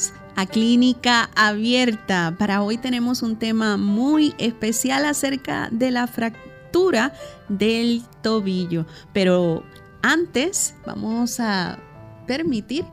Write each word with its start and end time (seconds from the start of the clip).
Bienvenidos 0.00 0.12
a 0.36 0.46
Clínica 0.46 1.30
Abierta. 1.34 2.34
Para 2.38 2.62
hoy 2.62 2.78
tenemos 2.78 3.22
un 3.22 3.36
tema 3.36 3.76
muy 3.76 4.34
especial 4.38 5.04
acerca 5.04 5.68
de 5.70 5.90
la 5.90 6.06
fractura 6.06 7.12
del 7.48 8.02
tobillo. 8.22 8.86
Pero 9.12 9.62
antes 10.02 10.74
vamos 10.86 11.40
a 11.40 11.78
permitir 12.26 12.84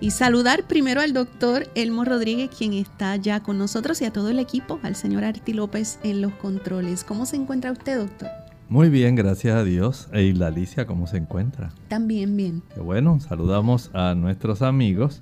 y 0.00 0.10
saludar 0.10 0.64
primero 0.64 1.00
al 1.00 1.12
doctor 1.12 1.68
Elmo 1.74 2.04
Rodríguez, 2.04 2.50
quien 2.56 2.72
está 2.72 3.16
ya 3.16 3.42
con 3.42 3.58
nosotros, 3.58 4.00
y 4.00 4.04
a 4.04 4.12
todo 4.12 4.30
el 4.30 4.38
equipo, 4.38 4.80
al 4.82 4.96
señor 4.96 5.24
Arti 5.24 5.52
López 5.52 5.98
en 6.02 6.22
los 6.22 6.32
controles. 6.34 7.04
¿Cómo 7.04 7.26
se 7.26 7.36
encuentra 7.36 7.72
usted, 7.72 7.98
doctor? 7.98 8.28
Muy 8.68 8.90
bien, 8.90 9.14
gracias 9.14 9.56
a 9.56 9.64
Dios. 9.64 10.08
¿Y 10.12 10.32
la 10.32 10.48
Alicia 10.48 10.86
cómo 10.86 11.06
se 11.06 11.16
encuentra? 11.16 11.70
También 11.88 12.36
bien. 12.36 12.62
Qué 12.74 12.80
bueno, 12.80 13.18
saludamos 13.20 13.90
a 13.94 14.14
nuestros 14.14 14.62
amigos 14.62 15.20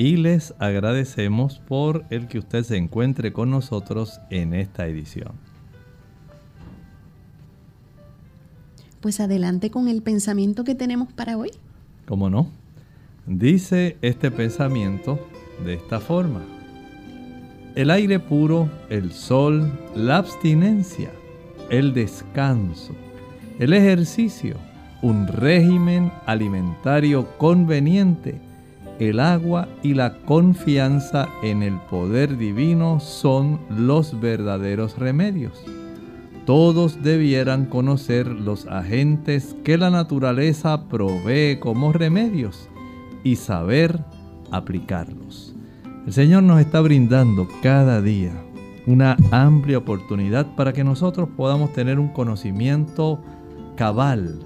y 0.00 0.16
les 0.16 0.54
agradecemos 0.58 1.58
por 1.58 2.06
el 2.08 2.26
que 2.26 2.38
usted 2.38 2.62
se 2.62 2.78
encuentre 2.78 3.34
con 3.34 3.50
nosotros 3.50 4.18
en 4.30 4.54
esta 4.54 4.86
edición. 4.86 5.32
Pues 9.02 9.20
adelante 9.20 9.70
con 9.70 9.88
el 9.88 10.00
pensamiento 10.00 10.64
que 10.64 10.74
tenemos 10.74 11.12
para 11.12 11.36
hoy. 11.36 11.50
¿Cómo 12.06 12.30
no? 12.30 12.48
Dice 13.26 13.98
este 14.00 14.30
pensamiento 14.30 15.28
de 15.66 15.74
esta 15.74 16.00
forma. 16.00 16.46
El 17.74 17.90
aire 17.90 18.20
puro, 18.20 18.70
el 18.88 19.12
sol, 19.12 19.70
la 19.94 20.16
abstinencia 20.16 21.10
el 21.68 21.92
descanso, 21.92 22.94
el 23.58 23.74
ejercicio, 23.74 24.56
un 25.02 25.26
régimen 25.28 26.10
alimentario 26.24 27.28
conveniente, 27.36 28.40
el 29.00 29.18
agua 29.18 29.66
y 29.82 29.94
la 29.94 30.18
confianza 30.18 31.28
en 31.42 31.62
el 31.62 31.78
poder 31.80 32.36
divino 32.36 33.00
son 33.00 33.58
los 33.70 34.20
verdaderos 34.20 34.98
remedios. 34.98 35.64
Todos 36.44 37.02
debieran 37.02 37.64
conocer 37.64 38.26
los 38.26 38.66
agentes 38.66 39.56
que 39.64 39.78
la 39.78 39.90
naturaleza 39.90 40.88
provee 40.88 41.58
como 41.58 41.92
remedios 41.92 42.68
y 43.24 43.36
saber 43.36 43.98
aplicarlos. 44.50 45.54
El 46.06 46.12
Señor 46.12 46.42
nos 46.42 46.60
está 46.60 46.80
brindando 46.80 47.48
cada 47.62 48.02
día 48.02 48.32
una 48.86 49.16
amplia 49.30 49.78
oportunidad 49.78 50.46
para 50.56 50.72
que 50.72 50.84
nosotros 50.84 51.28
podamos 51.36 51.72
tener 51.72 51.98
un 51.98 52.08
conocimiento 52.08 53.22
cabal 53.76 54.40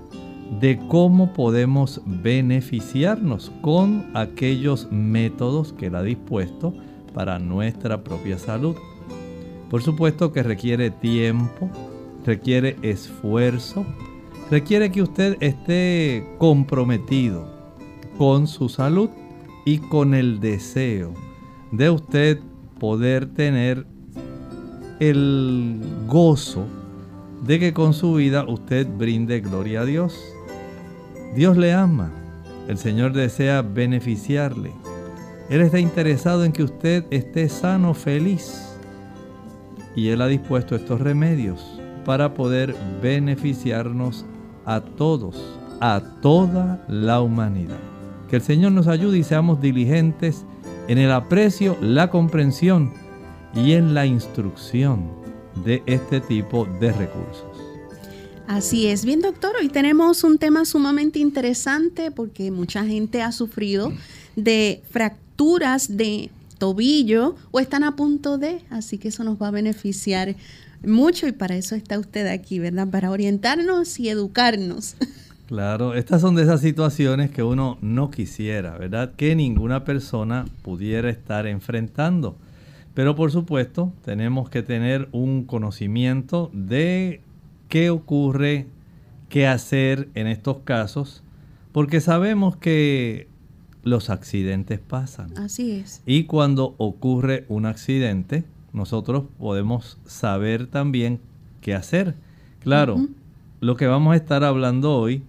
de 0.60 0.78
cómo 0.88 1.32
podemos 1.32 2.00
beneficiarnos 2.04 3.50
con 3.60 4.10
aquellos 4.15 4.88
métodos 4.91 5.72
que 5.72 5.87
Él 5.87 5.97
ha 5.97 6.03
dispuesto 6.03 6.75
para 7.12 7.38
nuestra 7.38 8.04
propia 8.04 8.38
salud. 8.38 8.76
Por 9.70 9.82
supuesto 9.82 10.32
que 10.32 10.42
requiere 10.42 10.91
tiempo, 10.91 11.70
requiere 12.25 12.76
esfuerzo, 12.82 13.84
requiere 14.50 14.91
que 14.91 15.03
usted 15.03 15.37
esté 15.41 16.26
comprometido 16.38 17.48
con 18.19 18.47
su 18.47 18.69
salud 18.69 19.10
y 19.65 19.78
con 19.78 20.15
el 20.15 20.41
deseo 20.41 21.12
de 21.72 21.91
usted 21.91 22.38
poder 22.78 23.26
tener 23.34 23.86
el 25.00 25.81
gozo 26.06 26.65
de 27.44 27.59
que 27.59 27.72
con 27.72 27.94
su 27.94 28.15
vida 28.15 28.44
usted 28.47 28.86
brinde 28.86 29.41
gloria 29.41 29.82
a 29.82 29.84
Dios. 29.84 30.34
Dios 31.34 31.56
le 31.56 31.72
ama, 31.72 32.12
el 32.69 32.78
Señor 32.78 33.12
desea 33.12 33.61
beneficiarle. 33.62 34.71
Él 35.50 35.62
está 35.62 35.81
interesado 35.81 36.45
en 36.45 36.53
que 36.53 36.62
usted 36.62 37.05
esté 37.11 37.49
sano, 37.49 37.93
feliz. 37.93 38.78
Y 39.97 40.11
Él 40.11 40.22
ha 40.22 40.28
dispuesto 40.28 40.77
estos 40.77 41.00
remedios 41.00 41.81
para 42.05 42.34
poder 42.34 42.77
beneficiarnos 43.03 44.25
a 44.65 44.81
todos, 44.81 45.59
a 45.81 46.00
toda 46.22 46.84
la 46.89 47.21
humanidad. 47.21 47.81
Que 48.28 48.37
el 48.37 48.43
Señor 48.43 48.71
nos 48.71 48.87
ayude 48.87 49.19
y 49.19 49.25
seamos 49.25 49.61
diligentes 49.61 50.47
en 50.87 50.99
el 50.99 51.11
aprecio, 51.11 51.77
la 51.81 52.11
comprensión 52.11 52.93
y 53.55 53.72
en 53.72 53.93
la 53.93 54.06
instrucción 54.06 55.11
de 55.65 55.83
este 55.87 56.21
tipo 56.21 56.65
de 56.81 56.93
recursos. 56.93 57.53
Así 58.47 58.87
es, 58.87 59.05
bien 59.05 59.21
doctor, 59.21 59.53
hoy 59.59 59.69
tenemos 59.69 60.22
un 60.22 60.38
tema 60.38 60.65
sumamente 60.65 61.19
interesante 61.19 62.10
porque 62.10 62.50
mucha 62.50 62.84
gente 62.84 63.22
ha 63.22 63.32
sufrido 63.32 63.93
de 64.37 64.82
fracturas 64.91 65.97
de 65.97 66.31
tobillo 66.59 67.37
o 67.50 67.60
están 67.60 67.84
a 67.84 67.97
punto 67.97 68.37
de, 68.37 68.60
así 68.71 68.99
que 68.99 69.09
eso 69.09 69.25
nos 69.25 69.41
va 69.41 69.49
a 69.49 69.50
beneficiar 69.50 70.37
mucho 70.87 71.27
y 71.27 71.33
para 71.33 71.56
eso 71.56 71.75
está 71.75 71.99
usted 71.99 72.27
aquí, 72.27 72.59
¿verdad? 72.59 72.88
Para 72.88 73.10
orientarnos 73.10 73.99
y 73.99 74.09
educarnos. 74.09 74.97
Claro, 75.47 75.94
estas 75.94 76.22
son 76.22 76.34
de 76.37 76.43
esas 76.43 76.62
situaciones 76.62 77.31
que 77.31 77.43
uno 77.43 77.77
no 77.83 78.10
quisiera, 78.10 78.78
¿verdad? 78.78 79.12
Que 79.15 79.37
ninguna 79.37 79.84
persona 79.84 80.47
pudiera 80.62 81.10
estar 81.10 81.47
enfrentando. 81.47 82.34
Pero 82.94 83.15
por 83.15 83.31
supuesto 83.31 83.93
tenemos 84.06 84.49
que 84.49 84.62
tener 84.62 85.06
un 85.12 85.44
conocimiento 85.44 86.50
de 86.54 87.21
qué 87.75 87.91
ocurre, 87.91 88.69
qué 89.29 89.49
hacer 89.49 90.09
en 90.15 90.29
estos 90.29 90.59
casos, 90.59 91.25
porque 91.73 92.01
sabemos 92.01 92.57
que 92.57 93.27
los 93.83 94.11
accidentes 94.11 94.79
pasan. 94.79 95.37
Así 95.37 95.73
es. 95.73 96.01
Y 96.07 96.23
cuando 96.27 96.77
ocurre 96.79 97.45
un 97.49 97.67
accidente, 97.67 98.45
nosotros 98.73 99.25
podemos 99.41 99.99
saber 100.07 100.69
también 100.69 101.19
qué 101.63 101.75
hacer. 101.75 102.15
Claro, 102.61 103.09
lo 103.59 103.75
que 103.75 103.89
vamos 103.89 104.13
a 104.13 104.17
estar 104.19 104.45
hablando 104.45 104.97
hoy 104.97 105.25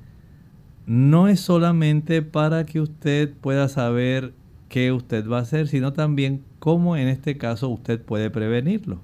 no 0.86 1.28
es 1.28 1.40
solamente 1.40 2.22
para 2.22 2.68
que 2.68 2.80
usted 2.80 3.34
pueda 3.42 3.68
saber 3.70 4.34
qué 4.70 4.92
usted 4.92 5.28
va 5.28 5.40
a 5.40 5.42
hacer, 5.42 5.68
sino 5.68 5.94
también 5.94 6.44
cómo 6.60 6.96
en 6.96 7.08
este 7.08 7.40
caso 7.40 7.70
usted 7.70 8.00
puede 8.00 8.30
prevenirlo. 8.30 9.02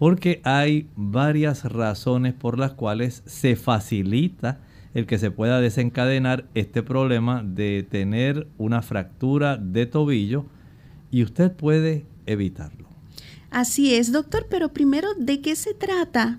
Porque 0.00 0.40
hay 0.44 0.88
varias 0.96 1.70
razones 1.70 2.32
por 2.32 2.58
las 2.58 2.72
cuales 2.72 3.22
se 3.26 3.54
facilita 3.54 4.58
el 4.94 5.04
que 5.04 5.18
se 5.18 5.30
pueda 5.30 5.60
desencadenar 5.60 6.46
este 6.54 6.82
problema 6.82 7.42
de 7.44 7.86
tener 7.86 8.46
una 8.56 8.80
fractura 8.80 9.58
de 9.58 9.84
tobillo 9.84 10.46
y 11.10 11.22
usted 11.22 11.52
puede 11.52 12.06
evitarlo. 12.24 12.88
Así 13.50 13.94
es, 13.94 14.10
doctor, 14.10 14.46
pero 14.48 14.70
primero, 14.70 15.08
¿de 15.18 15.42
qué 15.42 15.54
se 15.54 15.74
trata 15.74 16.38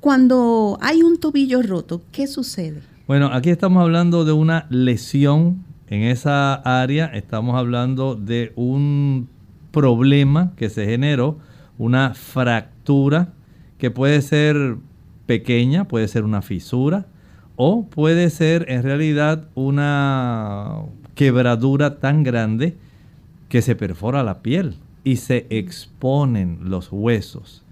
cuando 0.00 0.78
hay 0.80 1.02
un 1.02 1.20
tobillo 1.20 1.60
roto? 1.60 2.00
¿Qué 2.12 2.26
sucede? 2.26 2.80
Bueno, 3.06 3.26
aquí 3.26 3.50
estamos 3.50 3.82
hablando 3.82 4.24
de 4.24 4.32
una 4.32 4.66
lesión 4.70 5.66
en 5.88 6.04
esa 6.04 6.54
área, 6.54 7.04
estamos 7.08 7.56
hablando 7.56 8.14
de 8.14 8.54
un 8.56 9.28
problema 9.70 10.54
que 10.56 10.70
se 10.70 10.86
generó, 10.86 11.36
una 11.78 12.14
fractura 12.14 13.32
que 13.78 13.90
puede 13.90 14.22
ser 14.22 14.76
pequeña, 15.26 15.86
puede 15.88 16.08
ser 16.08 16.24
una 16.24 16.42
fisura 16.42 17.06
o 17.56 17.86
puede 17.86 18.30
ser 18.30 18.66
en 18.68 18.82
realidad 18.82 19.48
una 19.54 20.82
quebradura 21.14 21.98
tan 21.98 22.22
grande 22.22 22.76
que 23.48 23.62
se 23.62 23.74
perfora 23.74 24.22
la 24.22 24.42
piel 24.42 24.76
y 25.04 25.16
se 25.16 25.46
exponen 25.50 26.58
los 26.64 26.88
huesos. 26.90 27.62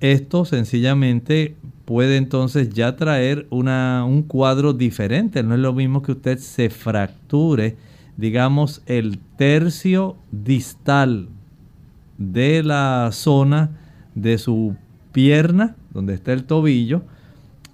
esto 0.00 0.44
sencillamente 0.44 1.56
puede 1.84 2.18
entonces 2.18 2.70
ya 2.70 2.96
traer 2.96 3.46
una, 3.50 4.04
un 4.04 4.22
cuadro 4.22 4.72
diferente. 4.72 5.42
No 5.42 5.54
es 5.54 5.60
lo 5.60 5.72
mismo 5.72 6.02
que 6.02 6.12
usted 6.12 6.38
se 6.38 6.68
fracture, 6.68 7.76
digamos, 8.16 8.82
el 8.86 9.18
tercio 9.36 10.16
distal 10.30 11.28
de 12.18 12.62
la 12.62 13.10
zona 13.12 13.70
de 14.14 14.38
su 14.38 14.76
pierna, 15.12 15.76
donde 15.92 16.14
está 16.14 16.32
el 16.32 16.44
tobillo, 16.44 17.02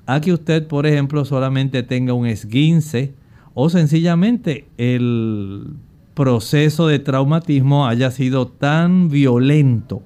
a 0.06 0.20
que 0.20 0.32
usted, 0.32 0.66
por 0.66 0.86
ejemplo, 0.86 1.24
solamente 1.24 1.82
tenga 1.82 2.12
un 2.12 2.26
esguince 2.26 3.14
o 3.54 3.70
sencillamente 3.70 4.66
el 4.76 5.74
proceso 6.14 6.86
de 6.86 6.98
traumatismo 6.98 7.86
haya 7.86 8.10
sido 8.10 8.46
tan 8.46 9.08
violento 9.08 10.02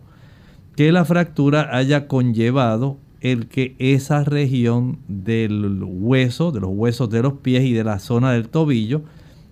que 0.77 0.93
la 0.93 1.05
fractura 1.05 1.77
haya 1.77 2.07
conllevado 2.07 2.99
el 3.21 3.49
que 3.49 3.75
esa 3.79 4.23
región 4.25 5.01
del 5.09 5.83
hueso, 5.83 6.53
de 6.53 6.61
los 6.61 6.71
huesos 6.73 7.11
de 7.11 7.23
los 7.23 7.35
pies 7.35 7.65
y 7.65 7.73
de 7.73 7.85
la 7.85 7.99
zona 7.99 8.33
del 8.33 8.49
tobillo 8.49 9.03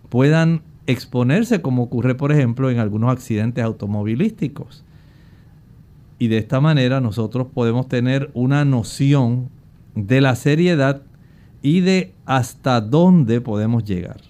puedan 0.09 0.63
exponerse 0.87 1.61
como 1.61 1.83
ocurre 1.83 2.15
por 2.15 2.33
ejemplo 2.33 2.71
en 2.71 2.79
algunos 2.79 3.11
accidentes 3.11 3.65
automovilísticos. 3.65 4.85
Y 6.19 6.29
de 6.29 6.39
esta 6.39 6.61
manera 6.61 7.01
nosotros 7.01 7.49
podemos 7.53 7.89
tener 7.89 8.31
una 8.35 8.65
noción 8.65 9.51
de 9.95 10.21
la 10.21 10.37
seriedad 10.37 11.03
y 11.63 11.81
de 11.81 12.13
hasta 12.25 12.81
dónde 12.81 13.41
podemos 13.41 13.85
llegar. 13.85 14.21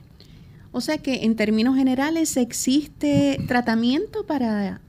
O 0.73 0.81
sea 0.81 0.99
que 0.99 1.25
en 1.25 1.37
términos 1.37 1.77
generales 1.77 2.37
existe 2.37 3.39
tratamiento 3.49 4.27
para... 4.27 4.81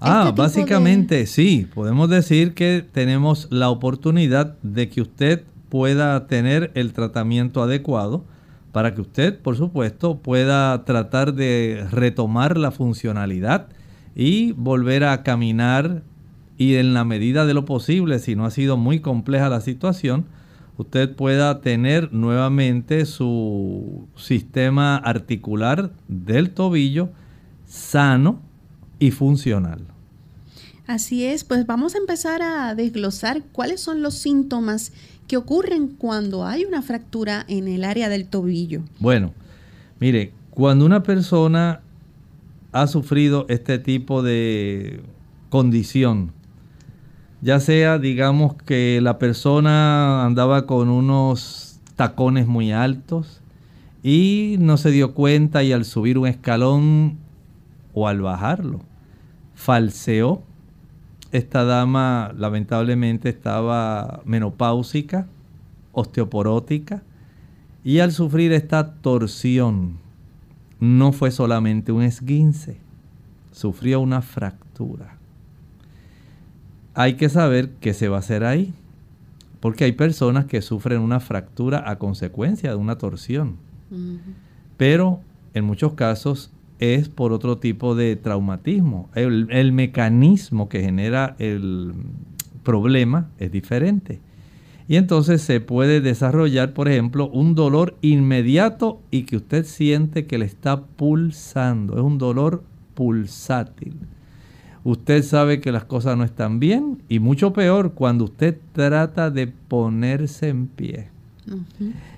Ah, 0.00 0.24
este 0.26 0.40
básicamente 0.40 1.26
sí, 1.26 1.66
podemos 1.72 2.10
decir 2.10 2.52
que 2.52 2.84
tenemos 2.92 3.48
la 3.50 3.70
oportunidad 3.70 4.58
de 4.62 4.88
que 4.88 5.00
usted 5.00 5.44
pueda 5.70 6.26
tener 6.26 6.72
el 6.74 6.92
tratamiento 6.92 7.62
adecuado 7.62 8.24
para 8.74 8.92
que 8.92 9.02
usted, 9.02 9.38
por 9.38 9.56
supuesto, 9.56 10.18
pueda 10.18 10.84
tratar 10.84 11.32
de 11.32 11.86
retomar 11.92 12.58
la 12.58 12.72
funcionalidad 12.72 13.68
y 14.16 14.50
volver 14.50 15.04
a 15.04 15.22
caminar 15.22 16.02
y 16.58 16.74
en 16.74 16.92
la 16.92 17.04
medida 17.04 17.46
de 17.46 17.54
lo 17.54 17.64
posible, 17.64 18.18
si 18.18 18.34
no 18.34 18.44
ha 18.44 18.50
sido 18.50 18.76
muy 18.76 18.98
compleja 18.98 19.48
la 19.48 19.60
situación, 19.60 20.24
usted 20.76 21.14
pueda 21.14 21.60
tener 21.60 22.12
nuevamente 22.12 23.06
su 23.06 24.08
sistema 24.16 24.96
articular 24.96 25.92
del 26.08 26.50
tobillo 26.50 27.10
sano 27.66 28.40
y 28.98 29.12
funcional. 29.12 29.93
Así 30.86 31.24
es, 31.24 31.44
pues 31.44 31.66
vamos 31.66 31.94
a 31.94 31.98
empezar 31.98 32.42
a 32.42 32.74
desglosar 32.74 33.42
cuáles 33.52 33.80
son 33.80 34.02
los 34.02 34.14
síntomas 34.14 34.92
que 35.26 35.36
ocurren 35.36 35.88
cuando 35.88 36.44
hay 36.44 36.64
una 36.64 36.82
fractura 36.82 37.44
en 37.48 37.68
el 37.68 37.84
área 37.84 38.08
del 38.08 38.26
tobillo. 38.26 38.82
Bueno, 38.98 39.32
mire, 39.98 40.32
cuando 40.50 40.84
una 40.84 41.02
persona 41.02 41.80
ha 42.72 42.86
sufrido 42.86 43.46
este 43.48 43.78
tipo 43.78 44.22
de 44.22 45.00
condición, 45.48 46.32
ya 47.40 47.60
sea, 47.60 47.98
digamos, 47.98 48.54
que 48.54 49.00
la 49.02 49.18
persona 49.18 50.24
andaba 50.24 50.66
con 50.66 50.88
unos 50.88 51.80
tacones 51.96 52.46
muy 52.46 52.72
altos 52.72 53.40
y 54.02 54.56
no 54.58 54.76
se 54.76 54.90
dio 54.90 55.14
cuenta 55.14 55.62
y 55.62 55.72
al 55.72 55.84
subir 55.84 56.18
un 56.18 56.26
escalón 56.26 57.16
o 57.94 58.06
al 58.08 58.20
bajarlo, 58.20 58.80
falseó. 59.54 60.42
Esta 61.34 61.64
dama 61.64 62.32
lamentablemente 62.36 63.28
estaba 63.28 64.22
menopáusica, 64.24 65.26
osteoporótica, 65.92 67.02
y 67.84 67.98
al 67.98 68.12
sufrir 68.12 68.52
esta 68.52 68.94
torsión, 68.94 69.98
no 70.80 71.12
fue 71.12 71.30
solamente 71.30 71.92
un 71.92 72.02
esguince, 72.02 72.78
sufrió 73.52 74.00
una 74.00 74.22
fractura 74.22 75.18
hay 76.94 77.14
que 77.14 77.28
saber 77.28 77.70
qué 77.80 77.92
se 77.92 78.08
va 78.08 78.16
a 78.16 78.20
hacer 78.20 78.44
ahí. 78.44 78.72
Porque 79.60 79.84
hay 79.84 79.92
personas 79.92 80.44
que 80.44 80.62
sufren 80.62 81.00
una 81.00 81.20
fractura 81.20 81.88
a 81.90 81.98
consecuencia 81.98 82.70
de 82.70 82.76
una 82.76 82.98
torsión. 82.98 83.56
Pero 84.76 85.20
en 85.54 85.64
muchos 85.64 85.94
casos 85.94 86.52
es 86.78 87.08
por 87.08 87.32
otro 87.32 87.58
tipo 87.58 87.94
de 87.94 88.16
traumatismo. 88.16 89.08
El, 89.14 89.72
mecanismo 89.72 90.68
que 90.68 90.80
genera 90.80 91.36
el 91.38 91.92
problema 92.62 93.30
es 93.38 93.52
diferente. 93.52 94.20
Y 94.86 94.96
entonces 94.96 95.40
se 95.40 95.60
puede 95.60 96.00
desarrollar, 96.00 96.74
por 96.74 96.88
ejemplo, 96.88 97.28
un 97.28 97.54
dolor 97.54 97.96
inmediato 98.02 99.00
y 99.10 99.22
que 99.22 99.36
usted 99.36 99.64
siente 99.64 100.26
que 100.26 100.38
le 100.38 100.44
está 100.44 100.82
pulsando. 100.82 101.94
Es 101.94 102.02
un 102.02 102.18
dolor 102.18 102.62
pulsátil 102.94 103.94
usted 104.84 105.22
sabe 105.22 105.60
que 105.60 105.72
las 105.72 105.84
cosas 105.84 106.16
no 106.16 106.24
están 106.24 106.60
bien 106.60 107.02
y 107.08 107.18
mucho 107.18 107.52
peor 107.52 107.94
cuando 107.94 108.24
usted 108.24 108.58
trata 108.72 109.30
de 109.30 109.48
ponerse 109.48 110.48
en 110.48 110.66
pie. 110.68 111.13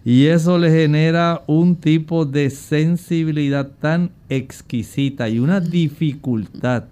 Y 0.04 0.26
eso 0.26 0.58
le 0.58 0.70
genera 0.70 1.42
un 1.46 1.76
tipo 1.76 2.24
de 2.24 2.50
sensibilidad 2.50 3.70
tan 3.80 4.10
exquisita 4.28 5.28
y 5.28 5.38
una 5.38 5.60
dificultad 5.60 6.84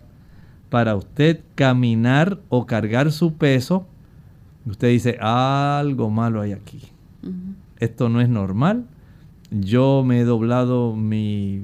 para 0.69 0.97
usted 0.97 1.41
caminar 1.55 2.41
o 2.49 2.67
cargar 2.67 3.13
su 3.13 3.35
peso. 3.35 3.87
Usted 4.67 4.89
dice, 4.89 5.19
algo 5.21 6.11
malo 6.11 6.41
hay 6.41 6.53
aquí. 6.53 6.81
Esto 7.79 8.09
no 8.09 8.21
es 8.21 8.29
normal. 8.29 8.85
Yo 9.51 10.03
me 10.05 10.21
he 10.21 10.25
doblado 10.25 10.97
mi 10.97 11.63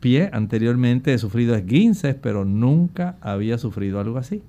pie. 0.00 0.30
Anteriormente 0.32 1.14
he 1.14 1.18
sufrido 1.18 1.54
esguinces, 1.54 2.16
pero 2.16 2.44
nunca 2.44 3.16
había 3.20 3.58
sufrido 3.58 4.00
algo 4.00 4.18
así. 4.18 4.42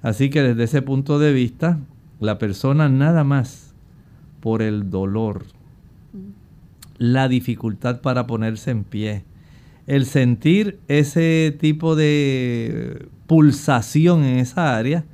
Así 0.00 0.30
que 0.30 0.42
desde 0.42 0.64
ese 0.64 0.82
punto 0.82 1.18
de 1.18 1.32
vista, 1.32 1.78
la 2.20 2.38
persona 2.38 2.88
nada 2.88 3.24
más 3.24 3.67
por 4.48 4.62
el 4.62 4.88
dolor, 4.88 5.44
la 6.96 7.28
dificultad 7.28 8.00
para 8.00 8.26
ponerse 8.26 8.70
en 8.70 8.82
pie, 8.82 9.22
el 9.86 10.06
sentir 10.06 10.80
ese 10.88 11.54
tipo 11.60 11.94
de 11.94 13.10
pulsación 13.26 14.24
en 14.24 14.38
esa 14.38 14.78
área, 14.78 15.04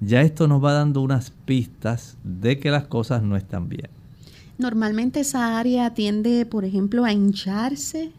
ya 0.00 0.22
esto 0.22 0.48
nos 0.48 0.64
va 0.64 0.72
dando 0.72 1.00
unas 1.00 1.30
pistas 1.30 2.18
de 2.24 2.58
que 2.58 2.72
las 2.72 2.88
cosas 2.88 3.22
no 3.22 3.36
están 3.36 3.68
bien. 3.68 3.88
Normalmente 4.58 5.20
esa 5.20 5.60
área 5.60 5.94
tiende, 5.94 6.44
por 6.44 6.64
ejemplo, 6.64 7.04
a 7.04 7.12
hincharse 7.12 8.10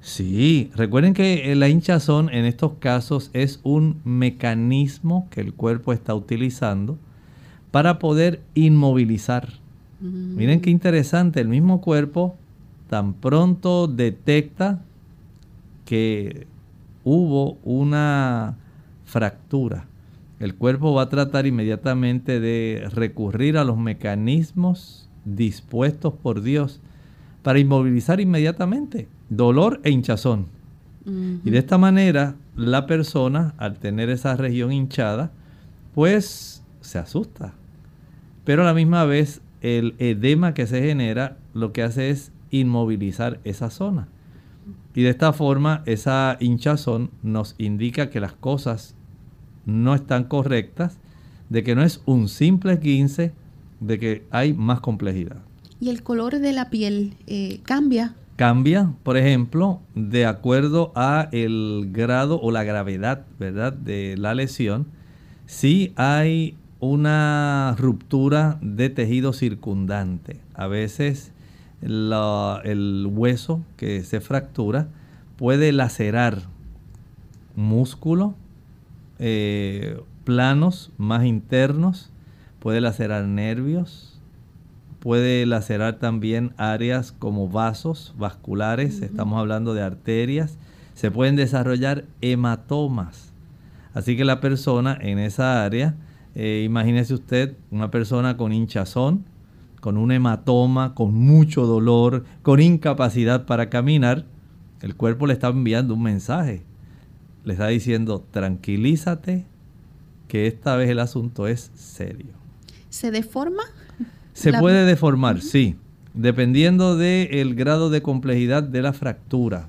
Sí, 0.00 0.72
recuerden 0.74 1.14
que 1.14 1.54
la 1.54 1.68
hinchazón 1.68 2.30
en 2.30 2.46
estos 2.46 2.72
casos 2.80 3.30
es 3.32 3.60
un 3.62 4.00
mecanismo 4.02 5.28
que 5.30 5.40
el 5.40 5.54
cuerpo 5.54 5.92
está 5.92 6.16
utilizando 6.16 6.98
para 7.70 8.00
poder 8.00 8.42
inmovilizar. 8.54 9.63
Mm. 10.04 10.36
Miren 10.36 10.60
qué 10.60 10.70
interesante, 10.70 11.40
el 11.40 11.48
mismo 11.48 11.80
cuerpo 11.80 12.36
tan 12.88 13.14
pronto 13.14 13.88
detecta 13.88 14.82
que 15.86 16.46
hubo 17.04 17.58
una 17.64 18.56
fractura. 19.04 19.86
El 20.40 20.54
cuerpo 20.54 20.92
va 20.92 21.02
a 21.02 21.08
tratar 21.08 21.46
inmediatamente 21.46 22.38
de 22.38 22.86
recurrir 22.92 23.56
a 23.56 23.64
los 23.64 23.78
mecanismos 23.78 25.08
dispuestos 25.24 26.12
por 26.12 26.42
Dios 26.42 26.80
para 27.42 27.58
inmovilizar 27.58 28.20
inmediatamente 28.20 29.08
dolor 29.30 29.80
e 29.84 29.90
hinchazón. 29.90 30.46
Y 31.06 31.50
de 31.50 31.58
esta 31.58 31.76
manera 31.76 32.34
la 32.56 32.86
persona, 32.86 33.54
al 33.58 33.78
tener 33.78 34.08
esa 34.08 34.36
región 34.36 34.72
hinchada, 34.72 35.32
pues 35.94 36.62
se 36.80 36.98
asusta. 36.98 37.52
Pero 38.44 38.62
a 38.62 38.64
la 38.64 38.74
misma 38.74 39.04
vez 39.04 39.42
el 39.64 39.94
edema 39.98 40.52
que 40.52 40.66
se 40.66 40.82
genera 40.82 41.38
lo 41.54 41.72
que 41.72 41.82
hace 41.82 42.10
es 42.10 42.32
inmovilizar 42.50 43.40
esa 43.44 43.70
zona. 43.70 44.08
Y 44.94 45.02
de 45.02 45.08
esta 45.08 45.32
forma 45.32 45.82
esa 45.86 46.36
hinchazón 46.38 47.10
nos 47.22 47.54
indica 47.56 48.10
que 48.10 48.20
las 48.20 48.34
cosas 48.34 48.94
no 49.64 49.94
están 49.94 50.24
correctas, 50.24 50.98
de 51.48 51.64
que 51.64 51.74
no 51.74 51.82
es 51.82 52.02
un 52.04 52.28
simple 52.28 52.74
esguince, 52.74 53.32
de 53.80 53.98
que 53.98 54.26
hay 54.30 54.52
más 54.52 54.80
complejidad. 54.80 55.38
¿Y 55.80 55.88
el 55.88 56.02
color 56.02 56.38
de 56.40 56.52
la 56.52 56.68
piel 56.68 57.14
eh, 57.26 57.60
cambia? 57.64 58.14
Cambia, 58.36 58.92
por 59.02 59.16
ejemplo, 59.16 59.80
de 59.94 60.26
acuerdo 60.26 60.92
a 60.94 61.30
el 61.32 61.88
grado 61.90 62.38
o 62.38 62.50
la 62.50 62.64
gravedad, 62.64 63.24
¿verdad? 63.38 63.72
De 63.72 64.16
la 64.18 64.34
lesión. 64.34 64.86
Si 65.46 65.94
hay 65.96 66.56
una 66.84 67.74
ruptura 67.78 68.58
de 68.60 68.90
tejido 68.90 69.32
circundante, 69.32 70.40
a 70.54 70.66
veces 70.66 71.32
el 71.82 73.06
hueso 73.10 73.62
que 73.76 74.02
se 74.02 74.20
fractura 74.20 74.88
puede 75.36 75.72
lacerar 75.72 76.42
músculo, 77.56 78.34
eh, 79.18 80.00
planos 80.24 80.90
más 80.96 81.24
internos, 81.24 82.10
puede 82.58 82.80
lacerar 82.80 83.24
nervios, 83.24 84.20
puede 85.00 85.44
lacerar 85.44 85.98
también 85.98 86.54
áreas 86.56 87.12
como 87.12 87.48
vasos 87.48 88.14
vasculares, 88.16 89.02
estamos 89.02 89.38
hablando 89.38 89.74
de 89.74 89.82
arterias, 89.82 90.58
se 90.94 91.10
pueden 91.10 91.36
desarrollar 91.36 92.04
hematomas. 92.20 93.32
Así 93.92 94.16
que 94.16 94.24
la 94.24 94.40
persona 94.40 94.96
en 95.00 95.18
esa 95.18 95.64
área, 95.64 95.94
eh, 96.34 96.62
imagínese 96.64 97.14
usted 97.14 97.56
una 97.70 97.90
persona 97.90 98.36
con 98.36 98.52
hinchazón, 98.52 99.24
con 99.80 99.96
un 99.96 100.12
hematoma, 100.12 100.94
con 100.94 101.14
mucho 101.14 101.66
dolor, 101.66 102.24
con 102.42 102.60
incapacidad 102.60 103.44
para 103.46 103.68
caminar, 103.68 104.24
el 104.80 104.96
cuerpo 104.96 105.26
le 105.26 105.34
está 105.34 105.48
enviando 105.48 105.94
un 105.94 106.02
mensaje. 106.02 106.62
Le 107.44 107.52
está 107.52 107.68
diciendo, 107.68 108.24
tranquilízate, 108.30 109.44
que 110.28 110.46
esta 110.46 110.76
vez 110.76 110.90
el 110.90 110.98
asunto 110.98 111.46
es 111.46 111.70
serio. 111.74 112.32
¿Se 112.88 113.10
deforma? 113.10 113.62
Se 114.32 114.52
puede 114.52 114.84
deformar, 114.84 115.40
sí, 115.40 115.76
dependiendo 116.12 116.96
del 116.96 117.54
grado 117.54 117.90
de 117.90 118.02
complejidad 118.02 118.62
de 118.62 118.82
la 118.82 118.92
fractura, 118.92 119.68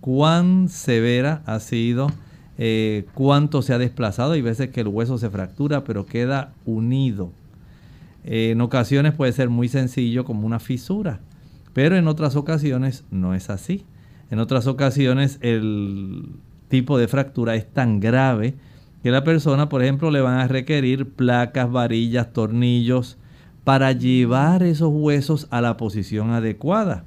cuán 0.00 0.68
severa 0.68 1.42
ha 1.46 1.58
sido, 1.60 2.08
eh, 2.58 3.06
cuánto 3.14 3.62
se 3.62 3.72
ha 3.72 3.78
desplazado. 3.78 4.32
Hay 4.32 4.42
veces 4.42 4.70
que 4.70 4.80
el 4.80 4.88
hueso 4.88 5.18
se 5.18 5.30
fractura, 5.30 5.84
pero 5.84 6.06
queda 6.06 6.52
unido 6.64 7.30
en 8.24 8.60
ocasiones 8.62 9.12
puede 9.14 9.32
ser 9.32 9.50
muy 9.50 9.68
sencillo 9.68 10.24
como 10.24 10.46
una 10.46 10.58
fisura, 10.58 11.20
pero 11.74 11.96
en 11.96 12.08
otras 12.08 12.36
ocasiones 12.36 13.04
no 13.10 13.34
es 13.34 13.50
así. 13.50 13.84
En 14.30 14.38
otras 14.38 14.66
ocasiones 14.66 15.38
el 15.42 16.30
tipo 16.68 16.96
de 16.96 17.06
fractura 17.06 17.54
es 17.54 17.70
tan 17.70 18.00
grave 18.00 18.54
que 19.02 19.10
la 19.10 19.22
persona, 19.22 19.68
por 19.68 19.82
ejemplo, 19.82 20.10
le 20.10 20.22
van 20.22 20.38
a 20.38 20.48
requerir 20.48 21.10
placas, 21.10 21.70
varillas, 21.70 22.32
tornillos 22.32 23.18
para 23.62 23.92
llevar 23.92 24.62
esos 24.62 24.88
huesos 24.90 25.46
a 25.50 25.60
la 25.60 25.76
posición 25.76 26.30
adecuada. 26.30 27.04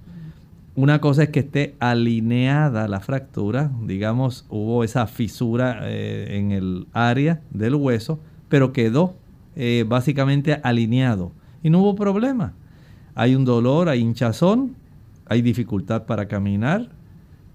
Una 0.78 1.02
cosa 1.02 1.24
es 1.24 1.30
que 1.30 1.40
esté 1.40 1.76
alineada 1.80 2.88
la 2.88 3.00
fractura, 3.00 3.72
digamos, 3.82 4.46
hubo 4.48 4.84
esa 4.84 5.08
fisura 5.08 5.80
eh, 5.82 6.38
en 6.38 6.52
el 6.52 6.86
área 6.94 7.42
del 7.50 7.74
hueso, 7.74 8.20
pero 8.48 8.74
quedó 8.74 9.16
eh, 9.56 9.86
básicamente 9.88 10.60
alineado 10.62 11.32
y 11.64 11.72
no 11.72 11.80
hubo 11.80 11.96
problema. 11.96 12.54
Hay 13.16 13.34
un 13.34 13.44
dolor, 13.44 13.90
hay 13.90 14.02
hinchazón, 14.02 14.76
hay 15.26 15.42
dificultad 15.42 16.06
para 16.06 16.28
caminar, 16.28 16.90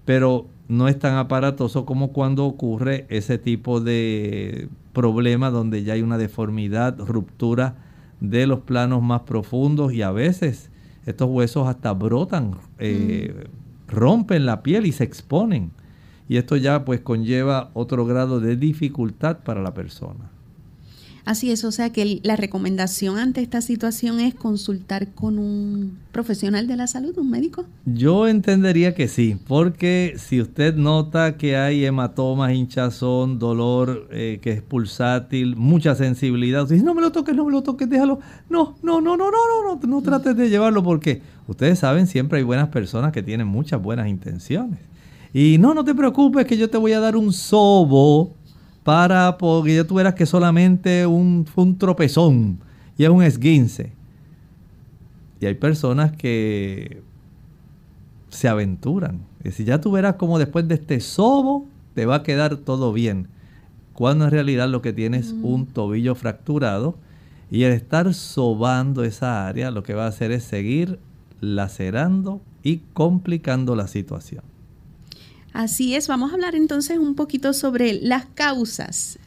pero 0.03 0.47
no 0.67 0.89
es 0.89 0.99
tan 0.99 1.15
aparatoso 1.15 1.85
como 1.85 2.11
cuando 2.11 2.43
ocurre 2.43 3.05
ese 3.07 3.37
tipo 3.37 3.79
de 3.79 4.67
problema 4.91 5.49
donde 5.49 5.85
ya 5.85 5.93
hay 5.93 6.01
una 6.01 6.17
deformidad, 6.17 6.99
ruptura 6.99 7.77
de 8.19 8.47
los 8.47 8.59
planos 8.59 9.01
más 9.01 9.21
profundos 9.21 9.93
y 9.93 10.01
a 10.01 10.11
veces 10.11 10.72
estos 11.05 11.29
huesos 11.29 11.67
hasta 11.67 11.93
brotan, 11.93 12.57
eh, 12.79 13.47
rompen 13.87 14.45
la 14.45 14.63
piel 14.63 14.85
y 14.85 14.91
se 14.91 15.03
exponen. 15.03 15.71
Y 16.29 16.37
esto 16.37 16.55
ya 16.55 16.85
pues 16.85 17.01
conlleva 17.01 17.69
otro 17.73 18.05
grado 18.05 18.39
de 18.39 18.55
dificultad 18.55 19.39
para 19.39 19.61
la 19.61 19.73
persona. 19.73 20.31
Así 21.25 21.51
es, 21.51 21.63
o 21.63 21.71
sea 21.71 21.91
que 21.91 22.19
la 22.23 22.35
recomendación 22.35 23.17
ante 23.17 23.41
esta 23.41 23.61
situación 23.61 24.19
es 24.19 24.35
consultar 24.35 25.07
con 25.13 25.39
un 25.39 25.97
profesional 26.11 26.67
de 26.67 26.75
la 26.75 26.85
salud, 26.87 27.17
un 27.17 27.29
médico. 27.29 27.63
Yo 27.85 28.27
entendería 28.27 28.93
que 28.93 29.07
sí, 29.07 29.37
porque 29.47 30.15
si 30.17 30.41
usted 30.41 30.75
nota 30.75 31.37
que 31.37 31.55
hay 31.55 31.85
hematomas, 31.85 32.51
hinchazón, 32.51 33.39
dolor 33.39 34.09
eh, 34.11 34.39
que 34.41 34.51
es 34.51 34.61
pulsátil, 34.61 35.55
mucha 35.55 35.95
sensibilidad, 35.95 36.67
dice, 36.67 36.83
no 36.83 36.93
me 36.93 37.01
lo 37.01 37.13
toques, 37.13 37.33
no 37.33 37.45
me 37.45 37.53
lo 37.53 37.63
toques, 37.63 37.89
déjalo. 37.89 38.19
No, 38.49 38.75
no, 38.83 38.99
no, 38.99 39.15
no, 39.15 39.31
no, 39.31 39.37
no, 39.63 39.75
no, 39.75 39.87
no 39.87 40.01
trates 40.01 40.35
de 40.35 40.49
llevarlo 40.49 40.83
porque 40.83 41.21
ustedes 41.47 41.79
saben, 41.79 42.05
siempre 42.05 42.39
hay 42.39 42.43
buenas 42.43 42.67
personas 42.67 43.13
que 43.13 43.23
tienen 43.23 43.47
muchas 43.47 43.81
buenas 43.81 44.09
intenciones. 44.09 44.79
Y 45.33 45.57
no, 45.57 45.73
no 45.73 45.85
te 45.85 45.95
preocupes 45.95 46.45
que 46.45 46.57
yo 46.57 46.69
te 46.69 46.77
voy 46.77 46.91
a 46.91 46.99
dar 46.99 47.15
un 47.15 47.31
sobo 47.31 48.35
para 48.83 49.37
porque 49.37 49.75
ya 49.75 49.83
tú 49.85 49.95
verás 49.95 50.13
que 50.13 50.25
solamente 50.25 51.05
un, 51.05 51.45
un 51.55 51.77
tropezón 51.77 52.59
y 52.97 53.03
es 53.03 53.09
un 53.09 53.23
esguince. 53.23 53.93
Y 55.39 55.45
hay 55.45 55.55
personas 55.55 56.11
que 56.13 57.01
se 58.29 58.47
aventuran. 58.47 59.21
Y 59.43 59.51
si 59.51 59.63
ya 59.63 59.79
tú 59.79 59.91
verás 59.91 60.15
como 60.15 60.39
después 60.39 60.67
de 60.67 60.75
este 60.75 60.99
sobo 60.99 61.67
te 61.93 62.05
va 62.05 62.15
a 62.15 62.23
quedar 62.23 62.57
todo 62.57 62.93
bien. 62.93 63.27
Cuando 63.93 64.25
en 64.25 64.31
realidad 64.31 64.69
lo 64.69 64.81
que 64.81 64.93
tienes 64.93 65.27
es 65.27 65.35
un 65.41 65.67
tobillo 65.67 66.15
fracturado 66.15 66.95
y 67.51 67.63
el 67.63 67.73
estar 67.73 68.13
sobando 68.13 69.03
esa 69.03 69.47
área 69.47 69.69
lo 69.69 69.83
que 69.83 69.93
va 69.93 70.05
a 70.05 70.09
hacer 70.09 70.31
es 70.31 70.43
seguir 70.43 70.99
lacerando 71.39 72.41
y 72.63 72.77
complicando 72.93 73.75
la 73.75 73.87
situación. 73.87 74.52
Así 75.53 75.95
es, 75.95 76.07
vamos 76.07 76.31
a 76.31 76.33
hablar 76.33 76.55
entonces 76.55 76.97
un 76.97 77.13
poquito 77.13 77.53
sobre 77.53 77.93
las 77.93 78.25
causas, 78.25 79.19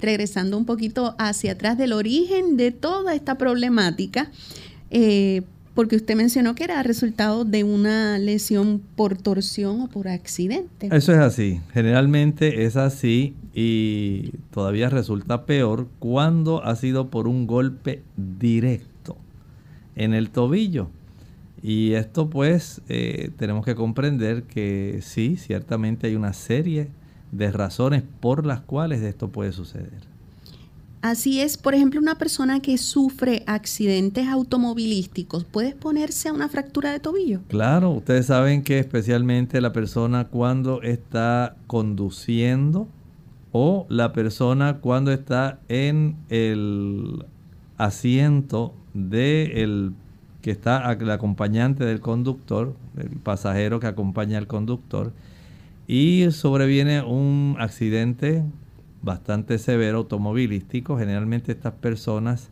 regresando 0.00 0.56
un 0.56 0.64
poquito 0.64 1.14
hacia 1.18 1.52
atrás 1.52 1.76
del 1.76 1.92
origen 1.92 2.56
de 2.56 2.70
toda 2.70 3.14
esta 3.14 3.36
problemática, 3.36 4.30
eh, 4.90 5.42
porque 5.74 5.96
usted 5.96 6.16
mencionó 6.16 6.54
que 6.54 6.64
era 6.64 6.82
resultado 6.82 7.44
de 7.44 7.62
una 7.62 8.18
lesión 8.18 8.80
por 8.96 9.18
torsión 9.18 9.82
o 9.82 9.88
por 9.88 10.08
accidente. 10.08 10.88
Eso 10.90 11.12
es 11.12 11.18
así, 11.18 11.60
generalmente 11.74 12.64
es 12.64 12.76
así 12.76 13.34
y 13.52 14.30
todavía 14.52 14.88
resulta 14.88 15.44
peor 15.44 15.88
cuando 15.98 16.64
ha 16.64 16.74
sido 16.76 17.10
por 17.10 17.28
un 17.28 17.46
golpe 17.46 18.02
directo 18.16 19.18
en 19.94 20.14
el 20.14 20.30
tobillo. 20.30 20.88
Y 21.68 21.94
esto 21.94 22.30
pues 22.30 22.80
eh, 22.88 23.32
tenemos 23.36 23.64
que 23.64 23.74
comprender 23.74 24.44
que 24.44 25.00
sí, 25.02 25.36
ciertamente 25.36 26.06
hay 26.06 26.14
una 26.14 26.32
serie 26.32 26.90
de 27.32 27.50
razones 27.50 28.04
por 28.20 28.46
las 28.46 28.60
cuales 28.60 29.02
esto 29.02 29.30
puede 29.30 29.50
suceder. 29.50 29.98
Así 31.02 31.40
es, 31.40 31.56
por 31.56 31.74
ejemplo, 31.74 31.98
una 31.98 32.18
persona 32.18 32.60
que 32.60 32.78
sufre 32.78 33.42
accidentes 33.48 34.28
automovilísticos, 34.28 35.42
¿puede 35.42 35.70
exponerse 35.70 36.28
a 36.28 36.32
una 36.32 36.48
fractura 36.48 36.92
de 36.92 37.00
tobillo? 37.00 37.40
Claro, 37.48 37.90
ustedes 37.90 38.26
saben 38.26 38.62
que 38.62 38.78
especialmente 38.78 39.60
la 39.60 39.72
persona 39.72 40.28
cuando 40.28 40.82
está 40.82 41.56
conduciendo 41.66 42.86
o 43.50 43.86
la 43.88 44.12
persona 44.12 44.78
cuando 44.78 45.10
está 45.10 45.58
en 45.68 46.16
el 46.28 47.24
asiento 47.76 48.72
del 48.94 49.94
que 50.46 50.52
está 50.52 50.92
el 50.92 51.10
acompañante 51.10 51.84
del 51.84 51.98
conductor, 51.98 52.76
el 52.96 53.08
pasajero 53.08 53.80
que 53.80 53.88
acompaña 53.88 54.38
al 54.38 54.46
conductor, 54.46 55.12
y 55.88 56.30
sobreviene 56.30 57.02
un 57.02 57.56
accidente 57.58 58.44
bastante 59.02 59.58
severo 59.58 59.98
automovilístico. 59.98 60.98
Generalmente 60.98 61.50
estas 61.50 61.72
personas 61.72 62.50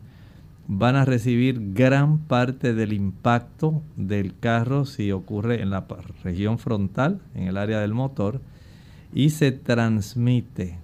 van 0.67 0.97
a 0.97 1.05
recibir 1.05 1.71
gran 1.73 2.17
parte 2.17 2.73
del 2.73 2.91
impacto 2.91 3.81
del 3.95 4.37
carro 4.37 4.83
si 4.83 5.13
ocurre 5.13 5.61
en 5.61 5.69
la 5.69 5.87
región 6.21 6.59
frontal, 6.59 7.21
en 7.33 7.43
el 7.43 7.55
área 7.55 7.79
del 7.79 7.93
motor, 7.93 8.41
y 9.13 9.29
se 9.29 9.53
transmite 9.53 10.79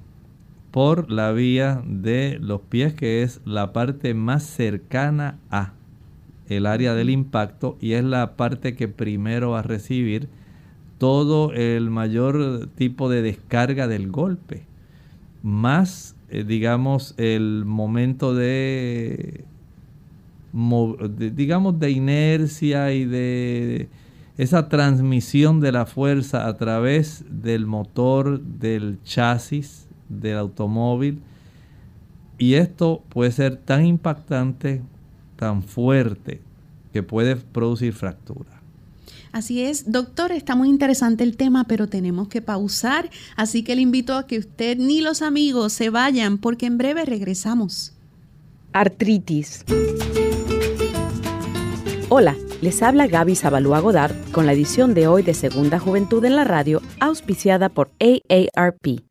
por 0.72 1.12
la 1.12 1.34
vía 1.34 1.84
de 1.86 2.38
los 2.40 2.62
pies, 2.62 2.94
que 2.94 3.22
es 3.22 3.42
la 3.44 3.74
parte 3.74 4.14
más 4.14 4.44
cercana 4.44 5.38
a 5.50 5.74
el 6.52 6.66
área 6.66 6.94
del 6.94 7.10
impacto 7.10 7.78
y 7.80 7.94
es 7.94 8.04
la 8.04 8.36
parte 8.36 8.76
que 8.76 8.88
primero 8.88 9.52
va 9.52 9.60
a 9.60 9.64
recibir 9.64 10.28
todo 10.98 11.54
el 11.54 11.90
mayor 11.90 12.70
tipo 12.76 13.10
de 13.10 13.22
descarga 13.22 13.88
del 13.88 14.12
golpe, 14.12 14.66
más 15.42 16.16
eh, 16.30 16.44
digamos 16.44 17.16
el 17.18 17.64
momento 17.66 18.36
de, 18.36 19.46
digamos 20.54 21.80
de 21.80 21.92
inercia 21.92 22.94
y 22.94 23.06
de 23.06 23.90
esa 24.38 24.70
transmisión 24.70 25.60
de 25.60 25.72
la 25.72 25.86
fuerza 25.86 26.48
a 26.48 26.58
través 26.58 27.26
del 27.30 27.66
motor 27.66 28.42
del 28.42 29.00
chasis 29.04 29.88
del 30.10 30.38
automóvil. 30.38 31.20
Y 32.38 32.56
esto 32.56 33.04
puede 33.10 33.32
ser 33.32 33.56
tan 33.56 33.86
impactante 33.86 34.82
tan 35.42 35.64
fuerte 35.64 36.40
que 36.94 37.02
puede 37.02 37.36
producir 37.36 37.94
fractura. 37.94 38.62
Así 39.32 39.64
es, 39.64 39.92
doctor, 39.92 40.32
está 40.32 40.56
muy 40.56 40.70
interesante 40.70 41.24
el 41.24 41.36
tema, 41.36 41.64
pero 41.64 41.88
tenemos 41.88 42.28
que 42.28 42.44
pausar, 42.44 43.10
así 43.36 43.64
que 43.64 43.76
le 43.76 43.82
invito 43.82 44.14
a 44.14 44.28
que 44.28 44.38
usted 44.38 44.78
ni 44.78 45.02
los 45.02 45.24
amigos 45.24 45.74
se 45.74 45.90
vayan 45.90 46.38
porque 46.38 46.68
en 46.68 46.78
breve 46.78 47.06
regresamos. 47.06 47.94
Artritis. 48.72 49.66
Hola, 52.10 52.36
les 52.62 52.84
habla 52.84 53.08
Gaby 53.08 53.36
Zabalúa 53.36 53.80
Godard 53.80 54.14
con 54.32 54.46
la 54.46 54.54
edición 54.54 54.94
de 54.94 55.08
hoy 55.08 55.24
de 55.24 55.34
Segunda 55.34 55.80
Juventud 55.80 56.24
en 56.24 56.36
la 56.36 56.44
Radio, 56.44 56.84
auspiciada 57.00 57.70
por 57.70 57.90
AARP. 58.00 59.02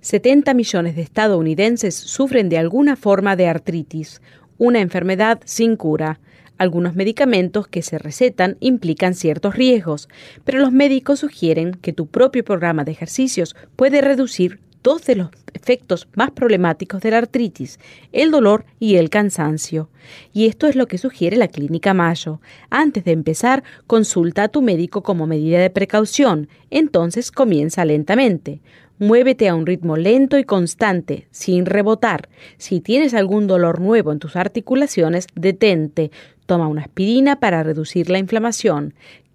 70 0.00 0.54
millones 0.54 0.96
de 0.96 1.02
estadounidenses 1.02 1.94
sufren 1.94 2.48
de 2.48 2.58
alguna 2.58 2.94
forma 2.94 3.36
de 3.36 3.48
artritis, 3.48 4.22
una 4.58 4.80
enfermedad 4.80 5.40
sin 5.44 5.76
cura. 5.76 6.20
Algunos 6.58 6.96
medicamentos 6.96 7.68
que 7.68 7.82
se 7.82 7.98
recetan 7.98 8.56
implican 8.60 9.14
ciertos 9.14 9.54
riesgos, 9.54 10.08
pero 10.44 10.58
los 10.58 10.72
médicos 10.72 11.20
sugieren 11.20 11.72
que 11.72 11.92
tu 11.92 12.06
propio 12.08 12.44
programa 12.44 12.84
de 12.84 12.92
ejercicios 12.92 13.54
puede 13.76 14.00
reducir 14.00 14.60
dos 14.82 15.04
de 15.06 15.16
los 15.16 15.30
efectos 15.54 16.08
más 16.14 16.30
problemáticos 16.30 17.00
de 17.02 17.10
la 17.10 17.18
artritis, 17.18 17.78
el 18.12 18.30
dolor 18.30 18.64
y 18.78 18.96
el 18.96 19.10
cansancio. 19.10 19.88
Y 20.32 20.46
esto 20.46 20.66
es 20.66 20.76
lo 20.76 20.86
que 20.86 20.98
sugiere 20.98 21.36
la 21.36 21.48
Clínica 21.48 21.94
Mayo. 21.94 22.40
Antes 22.70 23.04
de 23.04 23.12
empezar, 23.12 23.62
consulta 23.86 24.44
a 24.44 24.48
tu 24.48 24.62
médico 24.62 25.02
como 25.02 25.26
medida 25.26 25.58
de 25.58 25.70
precaución, 25.70 26.48
entonces 26.70 27.30
comienza 27.30 27.84
lentamente. 27.84 28.60
Muévete 29.00 29.48
a 29.48 29.54
un 29.54 29.64
ritmo 29.64 29.96
lento 29.96 30.38
y 30.38 30.44
constante, 30.44 31.28
sin 31.30 31.66
rebotar. 31.66 32.28
Si 32.56 32.80
tienes 32.80 33.14
algún 33.14 33.46
dolor 33.46 33.80
nuevo 33.80 34.10
en 34.10 34.18
tus 34.18 34.34
articulaciones, 34.34 35.28
detente. 35.36 36.10
Toma 36.46 36.66
una 36.66 36.82
aspirina 36.82 37.38
para 37.38 37.62
reducir 37.62 38.10
la 38.10 38.18
inflamación. 38.18 38.94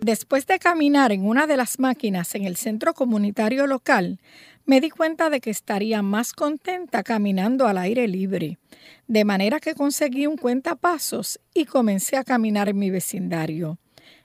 Después 0.00 0.46
de 0.46 0.58
caminar 0.58 1.12
en 1.12 1.26
una 1.26 1.46
de 1.46 1.56
las 1.56 1.78
máquinas 1.78 2.34
en 2.34 2.44
el 2.44 2.56
centro 2.56 2.94
comunitario 2.94 3.66
local, 3.66 4.20
me 4.64 4.80
di 4.80 4.90
cuenta 4.90 5.28
de 5.28 5.40
que 5.40 5.50
estaría 5.50 6.02
más 6.02 6.32
contenta 6.32 7.02
caminando 7.02 7.66
al 7.66 7.78
aire 7.78 8.06
libre, 8.06 8.58
de 9.06 9.24
manera 9.24 9.60
que 9.60 9.74
conseguí 9.74 10.26
un 10.26 10.36
cuentapasos 10.36 11.40
y 11.52 11.64
comencé 11.64 12.16
a 12.16 12.24
caminar 12.24 12.68
en 12.68 12.78
mi 12.78 12.90
vecindario. 12.90 13.78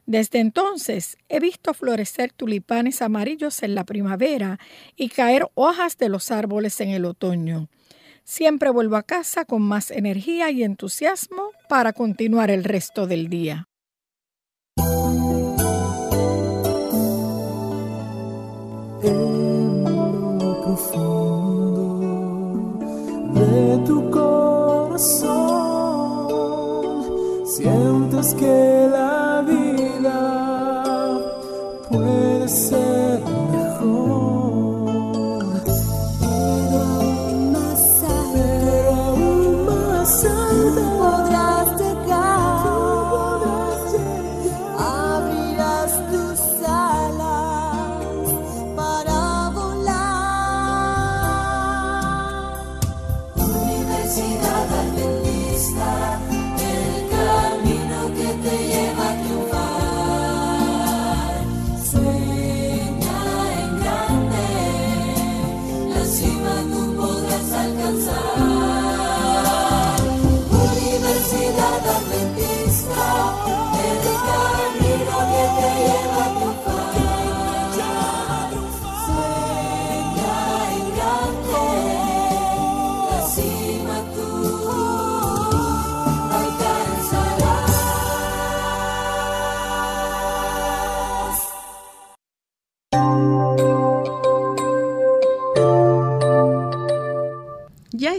Desde 0.06 0.39
entonces 0.39 1.18
he 1.27 1.39
visto 1.39 1.74
florecer 1.74 2.32
tulipanes 2.34 3.01
amarillos 3.01 3.63
en 3.63 3.74
la 3.74 3.84
primavera 3.84 4.60
y 4.96 5.10
caer 5.10 5.48
hojas 5.56 5.98
de 5.98 6.10
los 6.10 6.30
árboles 6.30 6.80
en 6.82 6.89
el 6.89 7.06
otoño. 7.06 7.70
Siempre 8.25 8.70
vuelvo 8.70 8.96
a 8.96 9.03
casa 9.03 9.46
con 9.46 9.62
más 9.62 9.92
energía 9.92 10.51
y 10.51 10.63
entusiasmo 10.63 11.50
para 11.68 11.94
continuar 11.94 12.51
el 12.51 12.63
resto 12.63 13.08
del 13.08 13.27
día. 13.27 13.68
De 23.34 23.78
tu 23.86 24.10
corazón. 24.10 25.34
Sientes 27.45 28.34
que 28.36 28.92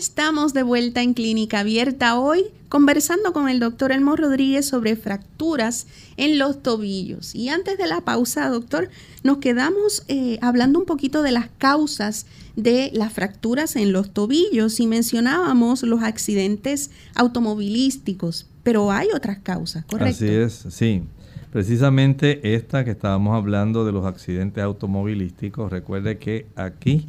estamos 0.04 0.52
de 0.52 0.62
vuelta 0.62 1.00
en 1.00 1.14
Clínica 1.14 1.60
Abierta 1.60 2.20
hoy 2.20 2.44
conversando 2.68 3.32
con 3.32 3.48
el 3.48 3.58
doctor 3.58 3.90
Elmo 3.90 4.16
Rodríguez 4.16 4.66
sobre 4.66 4.96
fracturas 4.96 5.86
en 6.18 6.38
los 6.38 6.62
tobillos. 6.62 7.34
Y 7.34 7.48
antes 7.48 7.78
de 7.78 7.86
la 7.86 8.02
pausa, 8.02 8.50
doctor, 8.50 8.90
nos 9.22 9.38
quedamos 9.38 10.04
eh, 10.08 10.38
hablando 10.42 10.78
un 10.78 10.84
poquito 10.84 11.22
de 11.22 11.32
las 11.32 11.48
causas 11.56 12.26
de 12.54 12.90
las 12.92 13.14
fracturas 13.14 13.76
en 13.76 13.94
los 13.94 14.10
tobillos 14.10 14.78
y 14.78 14.86
mencionábamos 14.86 15.82
los 15.82 16.02
accidentes 16.02 16.90
automovilísticos, 17.14 18.46
pero 18.62 18.92
hay 18.92 19.08
otras 19.14 19.38
causas, 19.38 19.86
¿correcto? 19.86 20.22
Así 20.22 20.28
es, 20.28 20.66
sí. 20.68 21.02
Precisamente 21.50 22.54
esta 22.54 22.84
que 22.84 22.90
estábamos 22.90 23.34
hablando 23.34 23.86
de 23.86 23.92
los 23.92 24.04
accidentes 24.04 24.62
automovilísticos, 24.62 25.72
recuerde 25.72 26.18
que 26.18 26.46
aquí 26.56 27.08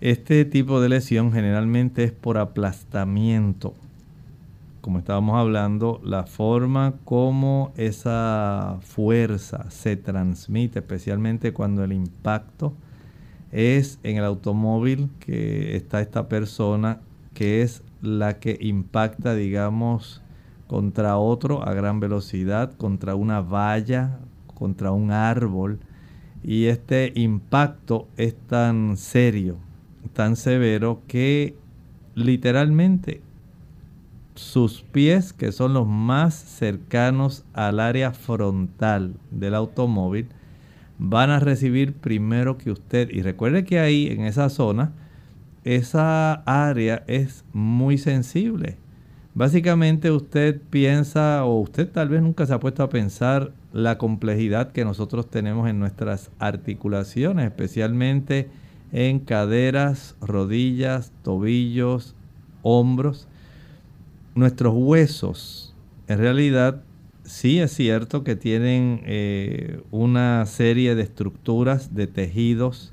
este 0.00 0.46
tipo 0.46 0.80
de 0.80 0.88
lesión 0.88 1.30
generalmente 1.30 2.04
es 2.04 2.12
por 2.12 2.38
aplastamiento. 2.38 3.74
Como 4.80 4.98
estábamos 4.98 5.36
hablando, 5.36 6.00
la 6.02 6.24
forma 6.24 6.94
como 7.04 7.72
esa 7.76 8.78
fuerza 8.80 9.70
se 9.70 9.96
transmite, 9.96 10.78
especialmente 10.78 11.52
cuando 11.52 11.84
el 11.84 11.92
impacto 11.92 12.72
es 13.52 13.98
en 14.02 14.16
el 14.16 14.24
automóvil 14.24 15.10
que 15.20 15.76
está 15.76 16.00
esta 16.00 16.28
persona, 16.28 17.00
que 17.34 17.60
es 17.60 17.82
la 18.00 18.38
que 18.38 18.56
impacta, 18.58 19.34
digamos, 19.34 20.22
contra 20.66 21.18
otro 21.18 21.62
a 21.68 21.74
gran 21.74 22.00
velocidad, 22.00 22.72
contra 22.72 23.16
una 23.16 23.42
valla, 23.42 24.18
contra 24.54 24.92
un 24.92 25.10
árbol. 25.10 25.78
Y 26.42 26.66
este 26.66 27.12
impacto 27.16 28.08
es 28.16 28.34
tan 28.34 28.96
serio 28.96 29.58
tan 30.20 30.36
severo 30.36 31.00
que 31.08 31.54
literalmente 32.14 33.22
sus 34.34 34.82
pies, 34.82 35.32
que 35.32 35.50
son 35.50 35.72
los 35.72 35.86
más 35.86 36.34
cercanos 36.34 37.46
al 37.54 37.80
área 37.80 38.12
frontal 38.12 39.14
del 39.30 39.54
automóvil, 39.54 40.28
van 40.98 41.30
a 41.30 41.40
recibir 41.40 41.94
primero 41.94 42.58
que 42.58 42.70
usted. 42.70 43.08
Y 43.10 43.22
recuerde 43.22 43.64
que 43.64 43.80
ahí, 43.80 44.08
en 44.08 44.26
esa 44.26 44.50
zona, 44.50 44.92
esa 45.64 46.34
área 46.44 47.02
es 47.06 47.46
muy 47.54 47.96
sensible. 47.96 48.76
Básicamente 49.32 50.10
usted 50.10 50.60
piensa, 50.68 51.46
o 51.46 51.60
usted 51.60 51.90
tal 51.90 52.10
vez 52.10 52.20
nunca 52.20 52.44
se 52.44 52.52
ha 52.52 52.60
puesto 52.60 52.82
a 52.82 52.90
pensar 52.90 53.54
la 53.72 53.96
complejidad 53.96 54.72
que 54.72 54.84
nosotros 54.84 55.30
tenemos 55.30 55.66
en 55.70 55.78
nuestras 55.78 56.30
articulaciones, 56.38 57.46
especialmente 57.46 58.50
en 58.92 59.20
caderas, 59.20 60.16
rodillas, 60.20 61.12
tobillos, 61.22 62.14
hombros. 62.62 63.28
Nuestros 64.34 64.74
huesos, 64.76 65.74
en 66.06 66.18
realidad, 66.18 66.82
sí 67.24 67.60
es 67.60 67.72
cierto 67.72 68.24
que 68.24 68.36
tienen 68.36 69.02
eh, 69.04 69.82
una 69.90 70.46
serie 70.46 70.94
de 70.94 71.02
estructuras, 71.02 71.94
de 71.94 72.06
tejidos, 72.06 72.92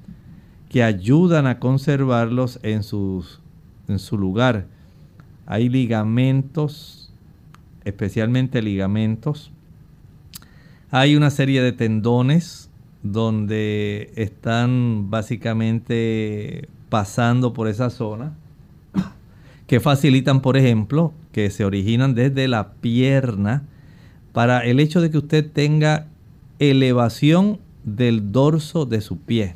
que 0.70 0.84
ayudan 0.84 1.48
a 1.48 1.60
conservarlos 1.60 2.60
en 2.64 2.84
sus 2.84 3.40
en 3.88 4.00
su 4.00 4.18
lugar. 4.18 4.68
Hay 5.46 5.70
ligamentos, 5.70 7.12
especialmente 7.86 8.62
ligamentos. 8.62 9.52
Hay 10.92 11.16
una 11.16 11.30
serie 11.30 11.62
de 11.62 11.72
tendones 11.72 12.67
donde 13.12 14.12
están 14.16 15.10
básicamente 15.10 16.68
pasando 16.90 17.54
por 17.54 17.68
esa 17.68 17.90
zona 17.90 18.34
que 19.68 19.80
facilitan, 19.80 20.42
por 20.42 20.58
ejemplo, 20.58 21.14
que 21.32 21.50
se 21.50 21.66
originan 21.66 22.16
desde 22.16 22.48
la 22.48 22.72
pierna 22.74 23.64
para 24.32 24.60
el 24.66 24.80
hecho 24.80 25.02
de 25.02 25.12
que 25.12 25.18
usted 25.18 25.52
tenga 25.52 26.08
elevación 26.60 27.60
del 27.84 28.32
dorso 28.32 28.86
de 28.86 29.02
su 29.02 29.18
pie. 29.18 29.56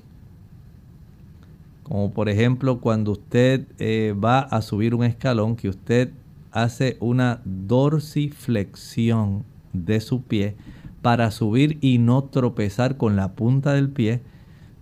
Como 1.83 2.11
por 2.13 2.29
ejemplo 2.29 2.79
cuando 2.79 3.11
usted 3.13 3.65
eh, 3.79 4.13
va 4.13 4.39
a 4.39 4.61
subir 4.61 4.93
un 4.95 5.03
escalón, 5.03 5.55
que 5.55 5.69
usted 5.69 6.11
hace 6.51 6.97
una 6.99 7.41
dorsiflexión 7.45 9.43
de 9.73 10.01
su 10.01 10.21
pie 10.21 10.55
para 11.01 11.31
subir 11.31 11.77
y 11.81 11.97
no 11.97 12.23
tropezar 12.25 12.97
con 12.97 13.15
la 13.15 13.33
punta 13.33 13.73
del 13.73 13.89
pie. 13.89 14.21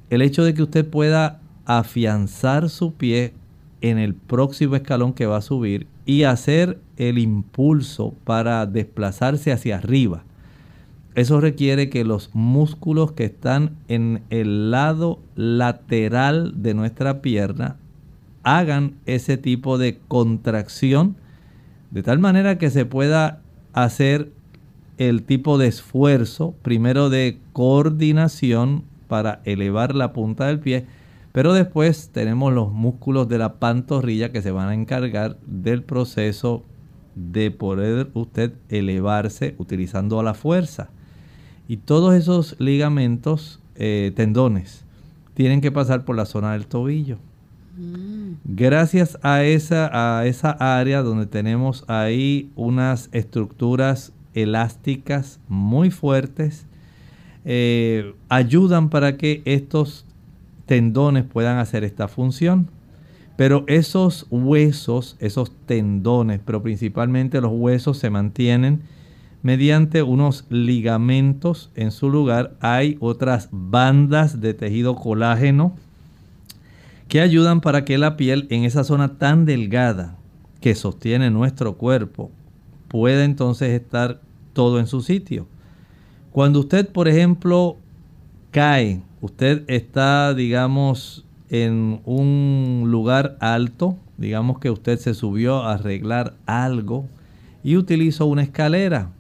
El 0.10 0.22
hecho 0.22 0.44
de 0.44 0.54
que 0.54 0.64
usted 0.64 0.88
pueda 0.88 1.40
afianzar 1.66 2.70
su 2.70 2.94
pie 2.94 3.34
en 3.82 3.98
el 3.98 4.14
próximo 4.14 4.76
escalón 4.76 5.14
que 5.14 5.26
va 5.26 5.38
a 5.38 5.42
subir 5.42 5.88
y 6.06 6.24
hacer 6.24 6.80
el 6.98 7.18
impulso 7.18 8.14
para 8.24 8.66
desplazarse 8.66 9.52
hacia 9.52 9.78
arriba 9.78 10.24
eso 11.16 11.42
requiere 11.42 11.90
que 11.90 12.06
los 12.06 12.30
músculos 12.34 13.12
que 13.12 13.26
están 13.26 13.76
en 13.88 14.24
el 14.30 14.72
lado 14.72 15.20
lateral 15.36 16.62
de 16.62 16.74
nuestra 16.74 17.22
pierna 17.22 17.76
hagan 18.44 18.96
ese 19.06 19.36
tipo 19.36 19.78
de 19.78 20.00
contracción 20.08 21.18
de 21.92 22.04
tal 22.04 22.20
manera 22.20 22.58
que 22.58 22.70
se 22.70 22.86
pueda 22.86 23.42
hacer 23.74 24.32
el 25.00 25.24
tipo 25.24 25.58
de 25.58 25.68
esfuerzo, 25.68 26.54
primero 26.62 27.10
de 27.10 27.40
coordinación 27.54 28.84
para 29.08 29.42
elevar 29.46 29.96
la 29.96 30.12
punta 30.14 30.48
del 30.48 30.60
pie, 30.60 30.86
pero 31.32 31.54
después 31.54 32.10
tenemos 32.12 32.54
los 32.54 32.74
músculos 32.74 33.30
de 33.30 33.38
la 33.38 33.56
pantorrilla 33.56 34.32
que 34.32 34.42
se 34.42 34.52
van 34.52 34.70
a 34.70 34.74
encargar 34.74 35.38
del 35.48 35.84
proceso 35.84 36.64
de 37.16 37.50
poder 37.50 38.10
usted 38.14 38.54
elevarse 38.68 39.56
utilizando 39.58 40.22
la 40.22 40.34
fuerza. 40.34 40.90
Y 41.70 41.78
todos 41.78 42.14
esos 42.14 42.58
ligamentos, 42.60 43.62
eh, 43.76 44.12
tendones, 44.16 44.84
tienen 45.34 45.62
que 45.62 45.72
pasar 45.72 46.04
por 46.04 46.18
la 46.18 46.26
zona 46.26 46.52
del 46.54 46.68
tobillo. 46.68 47.20
Mm. 47.78 48.34
Gracias 48.44 49.18
a 49.22 49.44
esa, 49.44 50.20
a 50.20 50.26
esa 50.26 50.52
área 50.52 51.04
donde 51.04 51.26
tenemos 51.26 51.86
ahí 51.88 52.52
unas 52.58 53.08
estructuras 53.14 54.12
elásticas 54.42 55.40
muy 55.48 55.92
fuertes, 55.92 56.66
eh, 57.46 58.14
ayudan 58.30 58.90
para 58.90 59.18
que 59.18 59.42
estos 59.46 60.06
tendones 60.66 61.24
puedan 61.24 61.58
hacer 61.58 61.84
esta 61.84 62.08
función. 62.08 62.70
Pero 63.36 63.64
esos 63.68 64.28
huesos, 64.30 65.16
esos 65.20 65.52
tendones, 65.66 66.42
pero 66.46 66.62
principalmente 66.62 67.40
los 67.40 67.52
huesos 67.54 67.98
se 67.98 68.10
mantienen 68.10 68.82
mediante 69.42 70.04
unos 70.04 70.46
ligamentos 70.50 71.72
en 71.76 71.92
su 71.92 72.10
lugar. 72.10 72.56
Hay 72.60 72.98
otras 73.00 73.48
bandas 73.52 74.42
de 74.42 74.54
tejido 74.54 74.96
colágeno 74.96 75.74
que 77.08 77.22
ayudan 77.22 77.62
para 77.62 77.86
que 77.86 77.98
la 77.98 78.18
piel 78.18 78.46
en 78.50 78.66
esa 78.66 78.84
zona 78.84 79.18
tan 79.18 79.46
delgada 79.46 80.18
que 80.62 80.76
sostiene 80.76 81.32
nuestro 81.32 81.76
cuerpo 81.76 82.32
pueda 82.90 83.24
entonces 83.24 83.70
estar 83.70 84.22
todo 84.60 84.78
en 84.78 84.88
su 84.88 85.02
sitio. 85.02 85.48
Cuando 86.34 86.60
usted, 86.60 86.90
por 86.90 87.08
ejemplo, 87.08 87.78
cae, 88.52 89.02
usted 89.22 89.64
está, 89.68 90.34
digamos, 90.34 91.24
en 91.50 92.02
un 92.04 92.84
lugar 92.88 93.38
alto, 93.40 93.96
digamos 94.18 94.60
que 94.60 94.70
usted 94.70 95.00
se 95.00 95.14
subió 95.14 95.64
a 95.64 95.76
arreglar 95.76 96.34
algo 96.46 97.06
y 97.64 97.78
utilizó 97.78 98.26
una 98.26 98.44
escalera 98.44 99.12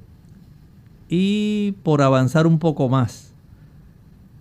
y 1.07 1.71
por 1.83 2.01
avanzar 2.01 2.45
un 2.45 2.59
poco 2.59 2.89
más, 2.89 3.31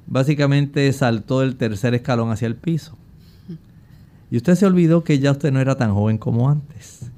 básicamente 0.09 0.93
saltó 0.93 1.45
el 1.45 1.55
tercer 1.55 1.95
escalón 1.95 2.33
hacia 2.33 2.49
el 2.49 2.57
piso. 2.57 2.97
Y 4.33 4.37
usted 4.37 4.57
se 4.57 4.67
olvidó 4.67 5.05
que 5.05 5.21
ya 5.21 5.31
usted 5.31 5.53
no 5.53 5.61
era 5.61 5.77
tan 5.77 5.95
joven 5.95 6.19
como 6.19 6.51
antes. 6.51 7.13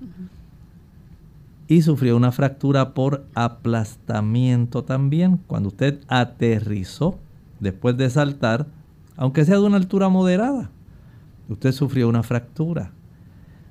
Y 1.70 1.82
sufrió 1.82 2.16
una 2.16 2.32
fractura 2.32 2.92
por 2.92 3.24
aplastamiento 3.34 4.84
también. 4.84 5.40
Cuando 5.46 5.68
usted 5.68 6.00
aterrizó 6.08 7.18
después 7.60 7.96
de 7.96 8.10
saltar, 8.10 8.66
aunque 9.16 9.44
sea 9.44 9.54
de 9.54 9.62
una 9.62 9.76
altura 9.76 10.10
moderada, 10.10 10.70
usted 11.48 11.72
sufrió 11.72 12.08
una 12.08 12.22
fractura. 12.22 12.90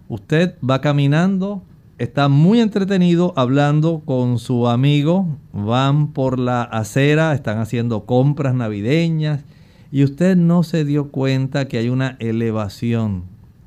Usted 0.08 0.56
va 0.68 0.82
caminando 0.82 1.62
está 2.00 2.30
muy 2.30 2.62
entretenido 2.62 3.34
hablando 3.36 4.02
con 4.06 4.40
su 4.40 4.70
amigo, 4.70 5.38
van 5.52 6.14
por 6.14 6.40
la 6.40 6.64
acera, 6.64 7.34
están 7.34 7.60
haciendo 7.60 8.06
compras 8.06 8.56
navideñas 8.56 9.44
y 9.92 10.06
usted 10.06 10.38
no 10.38 10.64
se 10.64 10.86
dio 10.86 11.12
cuenta 11.12 11.68
que 11.68 11.78
hay 11.78 11.90
una 11.90 12.16
elevación 12.20 13.24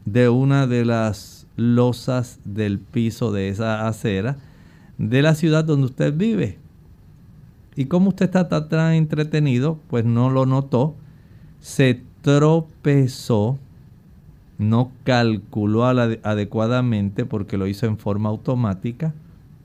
de 0.07 0.31
una 0.31 0.67
de 0.67 0.87
las 0.87 1.42
losas 1.57 2.41
del 2.45 2.79
piso 2.79 3.33
de 3.33 3.49
esa 3.49 3.87
acera 3.87 4.37
de 4.99 5.23
la 5.23 5.35
ciudad 5.35 5.65
donde 5.65 5.87
usted 5.87 6.17
vive. 6.17 6.59
Y 7.77 7.87
como 7.87 8.11
usted 8.11 8.27
está 8.27 8.69
tan 8.69 8.95
entretenido, 8.95 9.79
pues 9.89 10.05
no 10.05 10.31
lo 10.31 10.47
notó, 10.47 10.95
se 11.61 12.03
tropezó 12.21 13.59
no 14.63 14.93
calculó 15.05 15.85
adecuadamente 15.85 17.25
porque 17.25 17.59
lo 17.59 17.67
hizo 17.67 17.87
en 17.87 17.99
forma 17.99 18.29
automática 18.29 19.13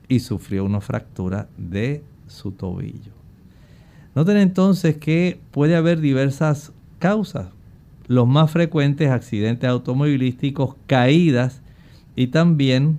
y 0.08 0.20
sufrió 0.20 0.64
una 0.64 0.80
fractura 0.80 1.48
de 1.56 2.02
su 2.26 2.50
tobillo. 2.50 3.12
Noten 4.14 4.38
entonces 4.38 4.96
que 4.96 5.40
puede 5.50 5.76
haber 5.76 6.00
diversas 6.00 6.72
causas. 6.98 7.48
Los 8.08 8.26
más 8.26 8.50
frecuentes 8.50 9.10
accidentes 9.10 9.68
automovilísticos, 9.68 10.76
caídas 10.86 11.62
y 12.18 12.26
también 12.26 12.98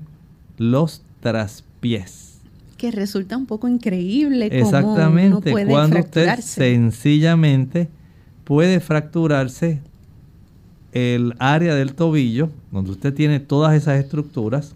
los 0.58 1.02
traspiés. 1.20 2.40
Que 2.78 2.90
resulta 2.90 3.36
un 3.36 3.48
poco 3.48 3.68
increíble. 3.68 4.48
Exactamente, 4.50 5.52
cuando 5.68 6.00
usted 6.00 6.40
sencillamente 6.40 7.90
puede 8.46 8.80
fracturarse 8.80 9.82
el 10.94 11.36
área 11.38 11.76
del 11.76 11.96
tobillo, 11.96 12.50
donde 12.72 12.92
usted 12.92 13.14
tiene 13.14 13.42
todas 13.42 13.76
esas 13.76 14.00
estructuras, 14.00 14.74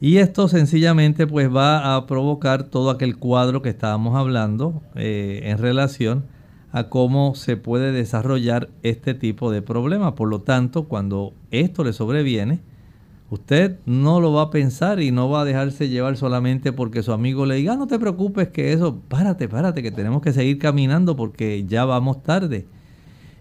y 0.00 0.16
esto 0.16 0.48
sencillamente 0.48 1.28
pues 1.28 1.48
va 1.48 1.94
a 1.94 2.06
provocar 2.08 2.64
todo 2.64 2.90
aquel 2.90 3.18
cuadro 3.18 3.62
que 3.62 3.68
estábamos 3.68 4.16
hablando 4.16 4.82
eh, 4.96 5.42
en 5.44 5.58
relación 5.58 6.24
a 6.72 6.88
cómo 6.88 7.36
se 7.36 7.56
puede 7.56 7.92
desarrollar 7.92 8.68
este 8.82 9.14
tipo 9.14 9.52
de 9.52 9.62
problema. 9.62 10.16
Por 10.16 10.28
lo 10.28 10.40
tanto, 10.40 10.88
cuando 10.88 11.34
esto 11.52 11.84
le 11.84 11.92
sobreviene, 11.92 12.58
usted 13.30 13.78
no 13.86 14.20
lo 14.20 14.32
va 14.32 14.42
a 14.42 14.50
pensar 14.50 15.00
y 15.00 15.12
no 15.12 15.30
va 15.30 15.42
a 15.42 15.44
dejarse 15.44 15.88
llevar 15.88 16.16
solamente 16.16 16.72
porque 16.72 17.02
su 17.02 17.12
amigo 17.12 17.46
le 17.46 17.54
diga, 17.54 17.74
ah, 17.74 17.76
no 17.76 17.86
te 17.86 17.98
preocupes 17.98 18.48
que 18.48 18.72
eso, 18.72 19.00
párate, 19.08 19.48
párate, 19.48 19.82
que 19.82 19.92
tenemos 19.92 20.20
que 20.20 20.32
seguir 20.32 20.58
caminando 20.58 21.16
porque 21.16 21.64
ya 21.66 21.84
vamos 21.84 22.22
tarde. 22.22 22.66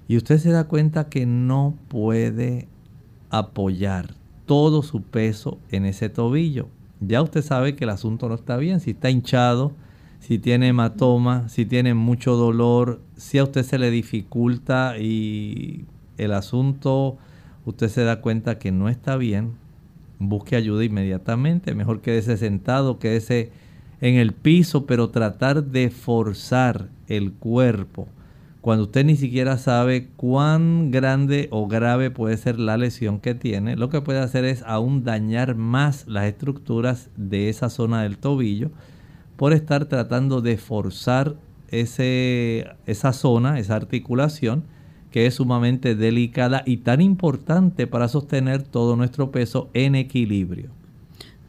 Y 0.08 0.18
usted 0.18 0.38
se 0.38 0.52
da 0.52 0.66
cuenta 0.66 1.10
que 1.10 1.26
no 1.26 1.76
puede 1.88 2.68
apoyar 3.30 4.16
todo 4.46 4.82
su 4.84 5.02
peso 5.04 5.60
en 5.70 5.86
ese 5.86 6.10
tobillo. 6.10 6.70
Ya 7.00 7.22
usted 7.22 7.42
sabe 7.42 7.76
que 7.76 7.84
el 7.84 7.92
asunto 7.92 8.30
no 8.30 8.36
está 8.36 8.58
bien. 8.58 8.80
Si 8.80 8.92
está 8.92 9.10
hinchado, 9.10 9.74
si 10.20 10.38
tiene 10.38 10.70
hematoma, 10.70 11.48
si 11.50 11.66
tiene 11.66 11.94
mucho 11.94 12.36
dolor, 12.36 13.02
si 13.16 13.38
a 13.38 13.44
usted 13.44 13.64
se 13.64 13.80
le 13.80 13.90
dificulta 13.90 14.98
y 15.00 15.86
el 16.18 16.34
asunto, 16.34 17.18
usted 17.66 17.88
se 17.88 18.04
da 18.04 18.22
cuenta 18.22 18.60
que 18.60 18.72
no 18.72 18.90
está 18.90 19.16
bien, 19.16 19.54
busque 20.20 20.56
ayuda 20.56 20.84
inmediatamente. 20.84 21.74
Mejor 21.74 22.02
quédese 22.02 22.38
sentado, 22.38 23.00
quédese 23.00 23.52
en 24.02 24.16
el 24.16 24.34
piso, 24.34 24.86
pero 24.86 25.10
tratar 25.10 25.64
de 25.64 25.90
forzar 25.90 26.90
el 27.08 27.34
cuerpo 27.34 28.08
cuando 28.62 28.84
usted 28.84 29.06
ni 29.06 29.16
siquiera 29.16 29.58
sabe 29.58 30.10
cuán 30.18 30.92
grande 30.92 31.48
o 31.50 31.68
grave 31.68 32.12
puede 32.12 32.36
ser 32.36 32.60
la 32.60 32.78
lesión 32.78 33.20
que 33.20 33.34
tiene, 33.34 33.78
lo 33.78 33.90
que 33.90 34.02
puede 34.02 34.20
hacer 34.20 34.44
es 34.44 34.64
aún 34.64 35.06
dañar 35.06 35.56
más 35.56 36.08
las 36.08 36.26
estructuras 36.26 37.10
de 37.16 37.48
esa 37.48 37.70
zona 37.70 38.04
del 38.04 38.18
tobillo 38.18 38.70
por 39.38 39.54
estar 39.54 39.86
tratando 39.86 40.42
de 40.42 40.58
forzar 40.58 41.36
ese, 41.70 42.68
esa 42.86 43.14
zona, 43.14 43.60
esa 43.60 43.76
articulación 43.76 44.66
que 45.12 45.26
es 45.26 45.36
sumamente 45.36 45.96
delicada 45.96 46.64
y 46.66 46.78
tan 46.78 47.02
importante 47.02 47.88
para 47.88 48.08
sostener 48.08 48.64
todo 48.64 48.96
nuestro 48.96 49.32
peso 49.32 49.70
en 49.74 49.96
equilibrio. 49.96 50.70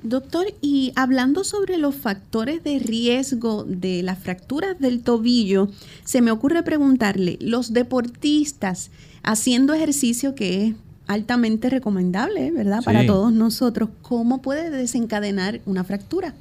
Doctor, 0.03 0.47
y 0.63 0.93
hablando 0.97 1.45
sobre 1.45 1.77
los 1.77 1.95
factores 1.95 2.65
de 2.65 2.79
riesgo 2.79 3.65
de 3.65 4.03
las 4.03 4.19
fracturas 4.19 4.79
del 4.79 5.03
tobillo, 5.03 5.69
se 6.05 6.23
me 6.23 6.31
ocurre 6.31 6.63
preguntarle, 6.63 7.37
los 7.41 7.75
deportistas 7.75 8.91
haciendo 9.23 9.75
ejercicio 9.75 10.35
que 10.35 10.67
es 10.67 10.75
altamente 11.07 11.69
recomendable, 11.69 12.51
¿verdad? 12.51 12.83
Para 12.83 13.05
todos 13.05 13.33
nosotros, 13.33 13.91
¿cómo 14.01 14.41
puede 14.41 14.71
desencadenar 14.71 15.61
una 15.67 15.85
fractura? 15.85 16.35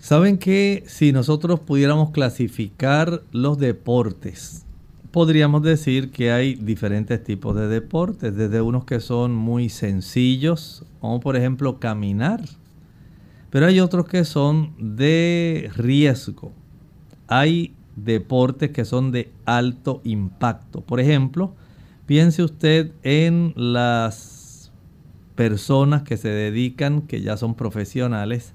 Saben 0.00 0.38
que 0.38 0.82
si 0.86 1.12
nosotros 1.12 1.60
pudiéramos 1.60 2.10
clasificar 2.10 3.22
los 3.32 3.58
deportes, 3.58 4.64
podríamos 5.10 5.62
decir 5.62 6.10
que 6.10 6.32
hay 6.32 6.54
diferentes 6.54 7.22
tipos 7.22 7.56
de 7.56 7.68
deportes, 7.68 8.36
desde 8.36 8.60
unos 8.60 8.84
que 8.84 9.00
son 9.00 9.34
muy 9.34 9.68
sencillos, 9.68 10.84
como 11.00 11.20
por 11.20 11.36
ejemplo 11.36 11.78
caminar, 11.80 12.42
pero 13.50 13.66
hay 13.66 13.80
otros 13.80 14.06
que 14.06 14.24
son 14.24 14.74
de 14.78 15.70
riesgo. 15.74 16.52
Hay 17.28 17.74
deportes 17.96 18.70
que 18.70 18.84
son 18.84 19.10
de 19.10 19.32
alto 19.44 20.00
impacto. 20.04 20.82
Por 20.82 21.00
ejemplo, 21.00 21.54
piense 22.06 22.42
usted 22.42 22.92
en 23.02 23.54
las 23.56 24.70
personas 25.34 26.02
que 26.02 26.16
se 26.16 26.28
dedican, 26.28 27.02
que 27.02 27.22
ya 27.22 27.36
son 27.36 27.54
profesionales, 27.54 28.52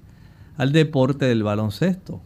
al 0.58 0.72
deporte 0.72 1.26
del 1.26 1.44
baloncesto. 1.44 2.22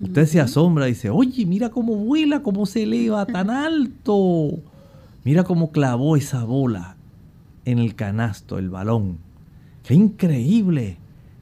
Usted 0.00 0.26
se 0.26 0.40
asombra 0.40 0.86
y 0.86 0.92
dice, 0.92 1.10
oye, 1.10 1.44
mira 1.44 1.70
cómo 1.70 1.96
vuela, 1.96 2.42
cómo 2.42 2.66
se 2.66 2.84
eleva 2.84 3.26
tan 3.26 3.50
alto. 3.50 4.50
Mira 5.24 5.42
cómo 5.44 5.72
clavó 5.72 6.16
esa 6.16 6.44
bola 6.44 6.96
en 7.64 7.78
el 7.78 7.94
canasto, 7.96 8.58
el 8.58 8.70
balón. 8.70 9.18
¡Qué 9.82 9.94
increíble! 9.94 10.98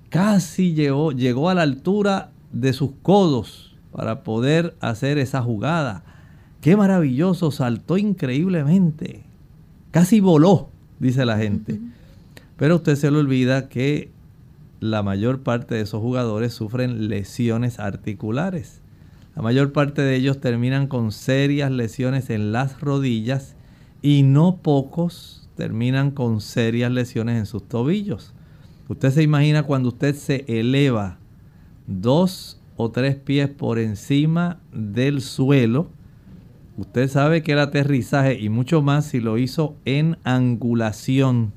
Casi 0.09 0.73
llegó, 0.73 1.13
llegó 1.13 1.51
a 1.51 1.55
la 1.55 1.63
altura 1.63 2.31
de 2.53 2.73
sus 2.73 2.93
codos 3.03 3.77
para 3.93 4.23
poder 4.23 4.75
hacer 4.81 5.19
esa 5.19 5.43
jugada. 5.43 6.05
¡Qué 6.63 6.77
maravilloso! 6.77 7.51
Saltó 7.51 7.99
increíblemente. 7.99 9.25
Casi 9.91 10.21
voló, 10.21 10.71
dice 10.99 11.27
la 11.27 11.37
gente. 11.37 11.79
Pero 12.57 12.77
usted 12.77 12.97
se 12.97 13.11
le 13.11 13.19
olvida 13.19 13.69
que 13.69 14.11
la 14.81 15.03
mayor 15.03 15.43
parte 15.43 15.75
de 15.75 15.83
esos 15.83 16.01
jugadores 16.01 16.53
sufren 16.53 17.09
lesiones 17.09 17.79
articulares. 17.79 18.83
La 19.35 19.43
mayor 19.43 19.73
parte 19.73 20.03
de 20.03 20.17
ellos 20.17 20.41
terminan 20.41 20.87
con 20.87 21.13
serias 21.13 21.71
lesiones 21.71 22.31
en 22.31 22.53
las 22.53 22.81
rodillas 22.81 23.57
y 24.03 24.23
no 24.23 24.59
pocos 24.63 25.49
terminan 25.57 26.11
con 26.11 26.41
serias 26.41 26.91
lesiones 26.91 27.39
en 27.39 27.47
sus 27.47 27.69
tobillos. 27.69 28.35
Usted 28.89 29.11
se 29.11 29.23
imagina 29.23 29.65
cuando 29.65 29.89
usted 29.89 30.15
se 30.15 30.45
eleva 30.47 31.19
dos 31.87 32.61
o 32.77 32.91
tres 32.91 33.17
pies 33.17 33.49
por 33.49 33.79
encima 33.79 34.61
del 34.73 35.21
suelo. 35.21 35.91
Usted 36.77 37.09
sabe 37.09 37.43
que 37.43 37.53
el 37.53 37.59
aterrizaje 37.59 38.39
y 38.39 38.49
mucho 38.49 38.83
más 38.83 39.07
si 39.07 39.21
lo 39.21 39.39
hizo 39.39 39.77
en 39.85 40.19
angulación 40.25 41.53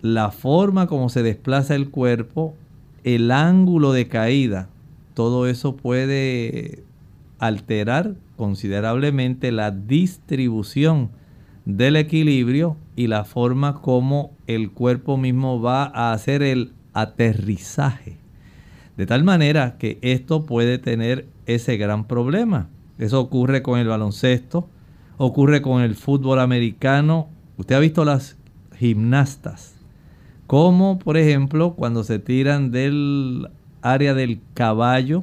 la 0.00 0.30
forma 0.30 0.86
como 0.86 1.08
se 1.08 1.22
desplaza 1.22 1.74
el 1.74 1.90
cuerpo, 1.90 2.54
el 3.04 3.30
ángulo 3.30 3.92
de 3.92 4.08
caída, 4.08 4.68
todo 5.14 5.48
eso 5.48 5.76
puede 5.76 6.84
alterar 7.38 8.14
considerablemente 8.36 9.50
la 9.50 9.70
distribución 9.70 11.10
del 11.64 11.96
equilibrio 11.96 12.76
y 12.96 13.08
la 13.08 13.24
forma 13.24 13.80
como 13.80 14.30
el 14.46 14.70
cuerpo 14.70 15.16
mismo 15.16 15.60
va 15.60 15.84
a 15.84 16.12
hacer 16.12 16.42
el 16.42 16.72
aterrizaje. 16.92 18.16
De 18.96 19.06
tal 19.06 19.24
manera 19.24 19.76
que 19.78 19.98
esto 20.02 20.46
puede 20.46 20.78
tener 20.78 21.26
ese 21.46 21.76
gran 21.76 22.06
problema. 22.06 22.68
Eso 22.98 23.20
ocurre 23.20 23.62
con 23.62 23.78
el 23.78 23.86
baloncesto, 23.86 24.68
ocurre 25.16 25.62
con 25.62 25.82
el 25.82 25.94
fútbol 25.94 26.40
americano. 26.40 27.28
Usted 27.56 27.74
ha 27.76 27.80
visto 27.80 28.04
las 28.04 28.36
gimnastas 28.76 29.77
como 30.48 30.98
por 30.98 31.18
ejemplo 31.18 31.74
cuando 31.74 32.02
se 32.02 32.18
tiran 32.18 32.72
del 32.72 33.48
área 33.82 34.14
del 34.14 34.40
caballo, 34.54 35.22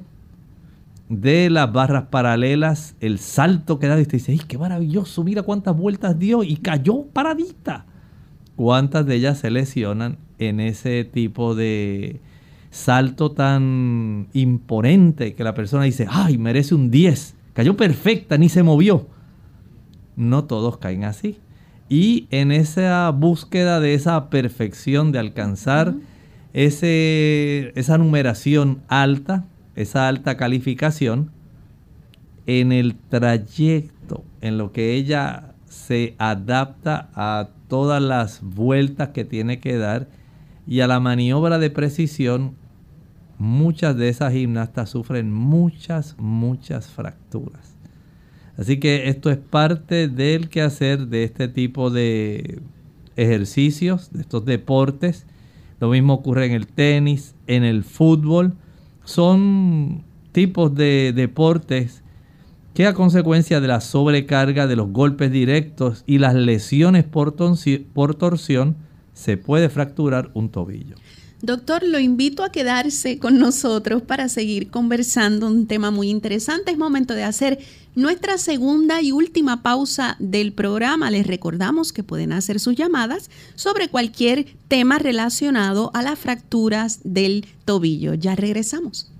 de 1.09 1.49
las 1.49 1.73
barras 1.73 2.05
paralelas, 2.11 2.95
el 2.99 3.17
salto 3.17 3.79
que 3.79 3.87
da 3.87 3.97
y 3.97 4.03
usted 4.03 4.19
dice, 4.19 4.33
¡ay, 4.33 4.41
qué 4.47 4.59
maravilloso! 4.59 5.23
Mira 5.23 5.41
cuántas 5.41 5.75
vueltas 5.75 6.17
dio 6.19 6.43
y 6.43 6.57
cayó 6.57 7.05
paradita. 7.11 7.85
¿Cuántas 8.55 9.07
de 9.07 9.15
ellas 9.15 9.39
se 9.39 9.49
lesionan 9.49 10.19
en 10.37 10.59
ese 10.59 11.03
tipo 11.05 11.55
de 11.55 12.21
salto 12.69 13.31
tan 13.31 14.27
imponente 14.31 15.33
que 15.33 15.43
la 15.43 15.55
persona 15.55 15.85
dice, 15.85 16.05
¡ay, 16.07 16.37
merece 16.37 16.75
un 16.75 16.91
10! 16.91 17.35
Cayó 17.53 17.75
perfecta, 17.75 18.37
ni 18.37 18.47
se 18.47 18.61
movió. 18.61 19.07
No 20.15 20.43
todos 20.43 20.77
caen 20.77 21.03
así. 21.03 21.39
Y 21.87 22.27
en 22.31 22.51
esa 22.51 23.09
búsqueda 23.11 23.79
de 23.79 23.93
esa 23.93 24.29
perfección, 24.29 25.11
de 25.11 25.19
alcanzar 25.19 25.93
ese, 26.53 27.71
esa 27.75 27.97
numeración 27.97 28.81
alta, 28.87 29.45
esa 29.75 30.07
alta 30.07 30.37
calificación, 30.37 31.31
en 32.47 32.71
el 32.71 32.95
trayecto, 32.95 34.23
en 34.41 34.57
lo 34.57 34.71
que 34.71 34.93
ella 34.93 35.53
se 35.67 36.15
adapta 36.17 37.09
a 37.13 37.49
todas 37.67 38.01
las 38.01 38.41
vueltas 38.41 39.09
que 39.09 39.25
tiene 39.25 39.59
que 39.59 39.77
dar 39.77 40.07
y 40.67 40.79
a 40.79 40.87
la 40.87 40.99
maniobra 40.99 41.59
de 41.59 41.69
precisión, 41.69 42.55
muchas 43.37 43.95
de 43.97 44.09
esas 44.09 44.33
gimnastas 44.33 44.89
sufren 44.89 45.31
muchas, 45.31 46.15
muchas 46.17 46.87
fracturas. 46.87 47.74
Así 48.57 48.79
que 48.79 49.09
esto 49.09 49.29
es 49.29 49.37
parte 49.37 50.07
del 50.07 50.49
quehacer 50.49 51.07
de 51.07 51.23
este 51.23 51.47
tipo 51.47 51.89
de 51.89 52.61
ejercicios, 53.15 54.11
de 54.11 54.21
estos 54.21 54.45
deportes. 54.45 55.25
Lo 55.79 55.89
mismo 55.89 56.13
ocurre 56.13 56.45
en 56.45 56.53
el 56.53 56.67
tenis, 56.67 57.35
en 57.47 57.63
el 57.63 57.83
fútbol. 57.83 58.53
Son 59.03 60.03
tipos 60.31 60.73
de 60.73 61.13
deportes 61.13 62.01
que 62.75 62.85
a 62.85 62.93
consecuencia 62.93 63.61
de 63.61 63.69
la 63.69 63.79
sobrecarga, 63.79 64.67
de 64.67 64.75
los 64.75 64.91
golpes 64.91 65.31
directos 65.31 66.03
y 66.05 66.17
las 66.17 66.35
lesiones 66.35 67.05
por, 67.05 67.31
torsión, 67.31 68.75
se 69.13 69.37
puede 69.37 69.69
fracturar 69.69 70.29
un 70.33 70.49
tobillo. 70.49 70.97
Doctor, 71.41 71.83
lo 71.83 71.99
invito 71.99 72.43
a 72.43 72.51
quedarse 72.51 73.17
con 73.17 73.39
nosotros 73.39 74.01
para 74.01 74.27
seguir 74.27 74.69
conversando 74.71 75.47
un 75.47 75.67
tema 75.67 75.89
muy 75.89 76.09
interesante. 76.09 76.71
Es 76.71 76.77
momento 76.77 77.13
de 77.13 77.23
hacer 77.23 77.59
nuestra 77.95 78.37
segunda 78.37 79.01
y 79.01 79.11
última 79.11 79.63
pausa 79.63 80.17
del 80.19 80.53
programa. 80.53 81.09
Les 81.09 81.25
recordamos 81.25 81.93
que 81.93 82.03
pueden 82.03 82.33
hacer 82.33 82.59
sus 82.59 82.75
llamadas 82.75 83.29
sobre 83.55 83.89
cualquier 83.89 84.57
tema 84.67 84.99
relacionado 84.99 85.91
a 85.93 86.03
las 86.03 86.19
fracturas 86.19 86.99
del 87.03 87.47
tobillo. 87.65 88.13
Ya 88.13 88.35
regresamos. 88.35 89.11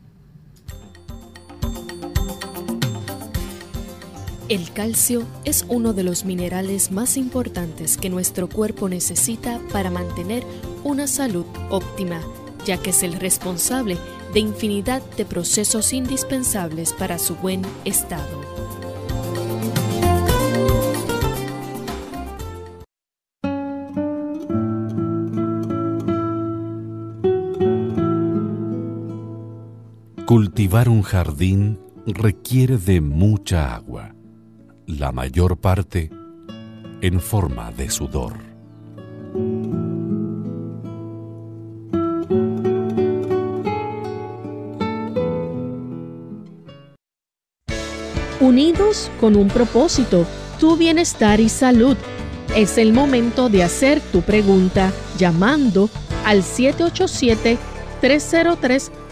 El 4.48 4.72
calcio 4.74 5.24
es 5.44 5.66
uno 5.70 5.94
de 5.94 6.04
los 6.04 6.24
minerales 6.24 6.92
más 6.92 7.18
importantes 7.18 7.98
que 7.98 8.12
nuestro 8.12 8.48
cuerpo 8.48 8.88
necesita 8.88 9.60
para 9.72 9.90
mantener 9.90 10.44
una 10.84 11.08
salud 11.08 11.46
óptima, 11.72 12.22
ya 12.64 12.78
que 12.78 12.92
es 12.92 13.02
el 13.02 13.14
responsable 13.14 13.98
de 14.36 14.42
infinidad 14.42 15.02
de 15.18 15.26
procesos 15.26 15.94
indispensables 15.94 16.94
para 16.94 17.18
su 17.18 17.36
buen 17.36 17.64
estado. 17.86 18.55
Cultivar 30.26 30.90
un 30.90 31.04
jardín 31.04 31.80
requiere 32.08 32.78
de 32.78 33.00
mucha 33.00 33.76
agua, 33.76 34.16
la 34.88 35.12
mayor 35.12 35.58
parte 35.58 36.10
en 37.02 37.20
forma 37.22 37.72
de 37.72 37.92
sudor. 37.92 38.34
Unidos 48.40 49.12
con 49.20 49.36
un 49.36 49.50
propósito, 49.50 50.26
tu 50.60 50.76
bienestar 50.76 51.40
y 51.40 51.50
salud. 51.50 51.98
Es 52.56 52.80
el 52.80 52.94
momento 52.94 53.48
de 53.50 53.62
hacer 53.62 54.02
tu 54.12 54.24
pregunta 54.24 54.92
llamando 55.20 55.88
al 56.26 56.42
787 56.42 57.60
303 58.02 58.92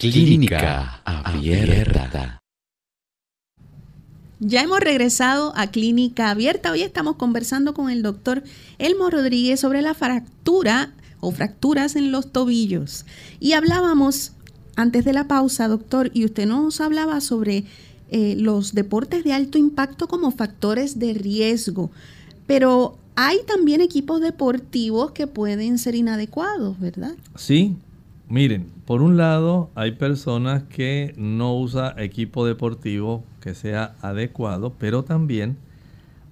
Clínica 0.00 1.02
Abierta. 1.04 2.38
Ya 4.38 4.62
hemos 4.62 4.80
regresado 4.80 5.52
a 5.54 5.66
Clínica 5.66 6.30
Abierta. 6.30 6.72
Hoy 6.72 6.80
estamos 6.80 7.16
conversando 7.16 7.74
con 7.74 7.90
el 7.90 8.02
doctor 8.02 8.42
Elmo 8.78 9.10
Rodríguez 9.10 9.60
sobre 9.60 9.82
la 9.82 9.92
fractura 9.92 10.94
o 11.20 11.32
fracturas 11.32 11.96
en 11.96 12.12
los 12.12 12.32
tobillos. 12.32 13.04
Y 13.40 13.52
hablábamos 13.52 14.32
antes 14.74 15.04
de 15.04 15.12
la 15.12 15.28
pausa, 15.28 15.68
doctor, 15.68 16.10
y 16.14 16.24
usted 16.24 16.46
nos 16.46 16.80
hablaba 16.80 17.20
sobre 17.20 17.64
eh, 18.08 18.36
los 18.38 18.74
deportes 18.74 19.22
de 19.22 19.34
alto 19.34 19.58
impacto 19.58 20.08
como 20.08 20.30
factores 20.30 20.98
de 20.98 21.12
riesgo. 21.12 21.90
Pero 22.46 22.96
hay 23.16 23.36
también 23.46 23.82
equipos 23.82 24.22
deportivos 24.22 25.12
que 25.12 25.26
pueden 25.26 25.76
ser 25.76 25.94
inadecuados, 25.94 26.80
¿verdad? 26.80 27.16
Sí, 27.36 27.76
miren, 28.30 28.70
por 28.86 29.02
un 29.02 29.16
lado 29.16 29.70
hay 29.74 29.92
personas 29.92 30.62
que 30.62 31.12
no 31.18 31.54
usan 31.54 31.98
equipo 31.98 32.46
deportivo 32.46 33.24
que 33.40 33.54
sea 33.54 33.96
adecuado, 34.00 34.72
pero 34.78 35.02
también 35.02 35.58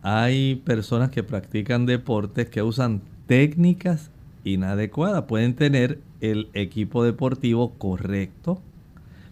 hay 0.03 0.55
personas 0.65 1.11
que 1.11 1.25
practican 1.25 1.85
deportes 1.85 2.49
que 2.49 2.63
usan 2.63 3.03
técnicas 3.27 4.11
inadecuadas. 4.45 5.25
Pueden 5.25 5.55
tener 5.55 6.01
el 6.21 6.49
equipo 6.55 7.03
deportivo 7.05 7.73
correcto, 7.79 8.63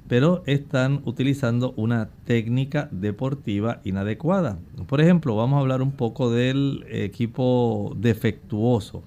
pero 0.08 0.42
están 0.46 1.02
utilizando 1.04 1.72
una 1.76 2.08
técnica 2.24 2.88
deportiva 2.90 3.80
inadecuada. 3.84 4.58
Por 4.88 5.00
ejemplo, 5.00 5.36
vamos 5.36 5.56
a 5.56 5.60
hablar 5.60 5.82
un 5.82 5.92
poco 5.92 6.30
del 6.30 6.84
equipo 6.90 7.94
defectuoso. 7.96 9.02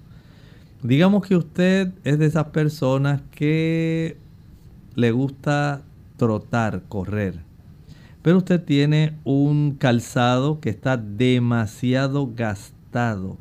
Digamos 0.82 1.26
que 1.26 1.36
usted 1.36 1.92
es 2.04 2.18
de 2.18 2.26
esas 2.26 2.46
personas 2.48 3.22
que 3.30 4.16
le 4.94 5.10
gusta 5.10 5.82
trotar, 6.16 6.82
correr 6.88 7.50
pero 8.22 8.38
usted 8.38 8.62
tiene 8.62 9.16
un 9.24 9.76
calzado 9.78 10.60
que 10.60 10.70
está 10.70 10.96
demasiado 10.96 12.30
gastado 12.34 13.38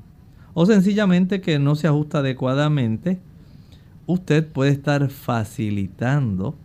o 0.54 0.66
sencillamente 0.66 1.42
que 1.42 1.60
no 1.60 1.76
se 1.76 1.88
ajusta 1.88 2.20
adecuadamente, 2.20 3.20
usted 4.08 4.48
puede 4.48 4.72
estar 4.72 5.10
facilitando 5.10 6.56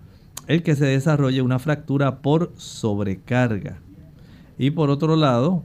el 0.46 0.62
que 0.62 0.74
se 0.74 0.86
desarrolle 0.86 1.42
una 1.42 1.58
fractura 1.58 2.20
por 2.20 2.52
sobrecarga. 2.56 3.78
Y 4.58 4.70
por 4.70 4.90
otro 4.90 5.16
lado, 5.16 5.64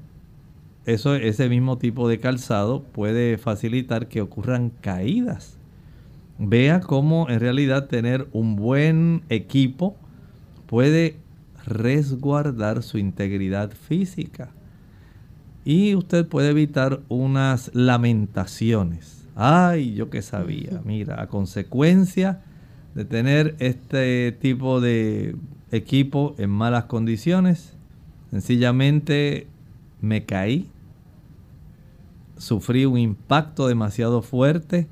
eso, 0.89 1.15
ese 1.15 1.49
mismo 1.49 1.78
tipo 1.78 2.08
de 2.08 2.19
calzado 2.19 2.84
puede 2.84 3.38
facilitar 3.38 4.08
que 4.08 4.21
ocurran 4.21 4.71
caídas. 4.82 5.58
Vea 6.38 6.80
cómo 6.80 7.30
en 7.30 7.39
realidad 7.39 7.88
tener 7.88 8.28
un 8.32 8.56
buen 8.56 9.23
equipo 9.30 9.95
puede 10.65 11.17
resguardar 11.65 12.82
su 12.82 12.97
integridad 12.97 13.71
física. 13.71 14.49
Y 15.65 15.95
usted 15.95 16.25
puede 16.28 16.49
evitar 16.49 17.02
unas 17.10 17.69
lamentaciones. 17.73 19.28
Ay, 19.36 19.93
yo 19.93 20.10
que 20.10 20.21
sabía. 20.21 20.82
Mira, 20.86 21.21
a 21.21 21.28
consecuencia 21.28 22.41
de 22.95 23.06
tener 23.06 23.56
este 23.60 24.32
tipo 24.32 24.82
de 24.82 25.36
equipo 25.71 26.36
en 26.38 26.49
malas 26.49 26.86
condiciones, 26.86 27.73
sencillamente 28.32 29.47
me 30.02 30.25
caí, 30.25 30.71
sufrí 32.39 32.86
un 32.86 32.97
impacto 32.97 33.67
demasiado 33.67 34.23
fuerte 34.23 34.88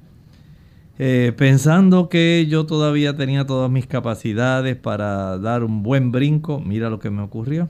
eh, 1.00 1.32
pensando 1.38 2.10
que 2.10 2.48
yo 2.50 2.66
todavía 2.66 3.16
tenía 3.16 3.46
todas 3.46 3.70
mis 3.70 3.86
capacidades 3.86 4.76
para 4.76 5.38
dar 5.38 5.64
un 5.64 5.84
buen 5.84 6.12
brinco, 6.12 6.60
mira 6.60 6.90
lo 6.90 6.98
que 7.00 7.12
me 7.12 7.22
ocurrió. 7.22 7.70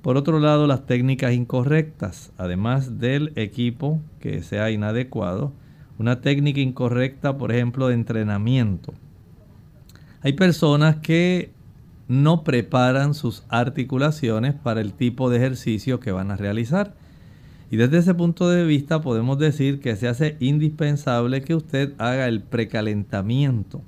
Por 0.00 0.16
otro 0.16 0.38
lado, 0.40 0.66
las 0.66 0.86
técnicas 0.86 1.34
incorrectas, 1.34 2.32
además 2.38 2.98
del 3.00 3.32
equipo 3.36 4.00
que 4.18 4.42
sea 4.42 4.70
inadecuado, 4.70 5.52
una 5.98 6.22
técnica 6.22 6.60
incorrecta, 6.60 7.36
por 7.36 7.52
ejemplo, 7.52 7.88
de 7.88 7.94
entrenamiento. 7.94 8.94
Hay 10.22 10.32
personas 10.32 10.96
que 10.96 11.50
no 12.08 12.44
preparan 12.44 13.12
sus 13.12 13.44
articulaciones 13.48 14.54
para 14.54 14.80
el 14.80 14.94
tipo 14.94 15.28
de 15.28 15.36
ejercicio 15.38 16.00
que 16.00 16.12
van 16.12 16.30
a 16.30 16.36
realizar 16.36 16.94
y 17.70 17.76
desde 17.76 17.98
ese 17.98 18.14
punto 18.14 18.48
de 18.48 18.64
vista 18.64 19.00
podemos 19.00 19.38
decir 19.38 19.80
que 19.80 19.96
se 19.96 20.08
hace 20.08 20.36
indispensable 20.38 21.42
que 21.42 21.54
usted 21.54 21.94
haga 21.98 22.28
el 22.28 22.42
precalentamiento, 22.42 23.82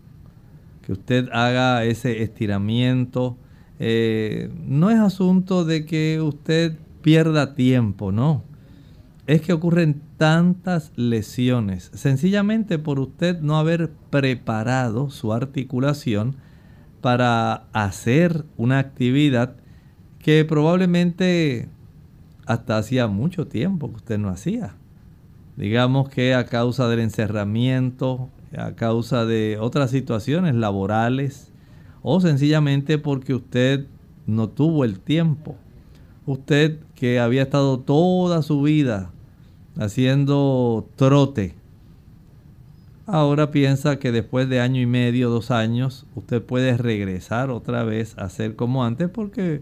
que 0.83 0.93
usted 0.93 1.29
haga 1.33 1.85
ese 1.85 2.23
estiramiento. 2.23 3.37
Eh, 3.79 4.51
no 4.67 4.91
es 4.91 4.99
asunto 4.99 5.65
de 5.65 5.87
que 5.87 6.21
usted 6.21 6.77
pierda 7.03 7.55
tiempo, 7.55 8.11
no. 8.11 8.43
Es 9.29 9.43
que 9.43 9.53
ocurren 9.53 10.01
tantas 10.17 10.91
lesiones, 10.97 11.93
sencillamente 11.95 12.79
por 12.79 12.99
usted 12.99 13.41
no 13.41 13.59
haber 13.59 13.91
preparado 14.11 15.11
su 15.11 15.33
articulación 15.33 16.35
para 17.01 17.69
hacer 17.73 18.45
una 18.57 18.81
actividad 18.81 19.55
que 20.19 20.45
probablemente 20.45 21.69
hasta 22.49 22.79
hacía 22.79 23.09
mucho 23.09 23.47
tiempo 23.47 23.91
que 23.91 23.97
usted 23.97 24.19
no 24.19 24.31
hacía. 24.31 24.75
Digamos 25.59 26.09
que 26.09 26.35
a 26.35 26.47
causa 26.47 26.89
del 26.89 27.01
encerramiento, 27.01 28.31
a 28.57 28.73
causa 28.73 29.27
de 29.27 29.59
otras 29.61 29.91
situaciones 29.91 30.55
laborales 30.55 31.53
o 32.01 32.23
sencillamente 32.23 32.97
porque 32.97 33.35
usted 33.35 33.87
no 34.27 34.49
tuvo 34.49 34.85
el 34.85 34.99
tiempo. 34.99 35.57
Usted 36.25 36.79
que 36.95 37.21
había 37.21 37.43
estado 37.43 37.81
toda 37.81 38.41
su 38.41 38.63
vida 38.63 39.11
haciendo 39.77 40.89
trote, 40.97 41.55
ahora 43.05 43.51
piensa 43.51 43.99
que 43.99 44.11
después 44.11 44.49
de 44.49 44.61
año 44.61 44.81
y 44.81 44.87
medio, 44.87 45.29
dos 45.29 45.51
años, 45.51 46.07
usted 46.15 46.43
puede 46.43 46.79
regresar 46.79 47.51
otra 47.51 47.85
vez 47.85 48.17
a 48.17 48.31
ser 48.31 48.57
como 48.57 48.85
antes 48.85 49.11
porque 49.11 49.61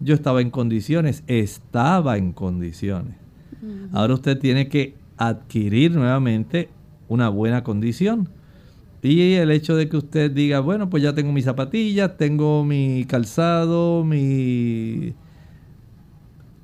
yo 0.00 0.14
estaba 0.14 0.40
en 0.40 0.50
condiciones, 0.50 1.22
estaba 1.26 2.16
en 2.16 2.32
condiciones. 2.32 3.16
Ahora 3.92 4.14
usted 4.14 4.38
tiene 4.38 4.68
que 4.68 4.94
adquirir 5.16 5.92
nuevamente 5.94 6.68
una 7.08 7.28
buena 7.28 7.64
condición. 7.64 8.28
Y 9.02 9.34
el 9.34 9.50
hecho 9.50 9.76
de 9.76 9.88
que 9.88 9.96
usted 9.96 10.30
diga, 10.30 10.60
bueno, 10.60 10.90
pues 10.90 11.02
ya 11.02 11.14
tengo 11.14 11.32
mis 11.32 11.44
zapatillas, 11.44 12.16
tengo 12.16 12.64
mi 12.64 13.04
calzado, 13.04 14.02
mi 14.04 15.14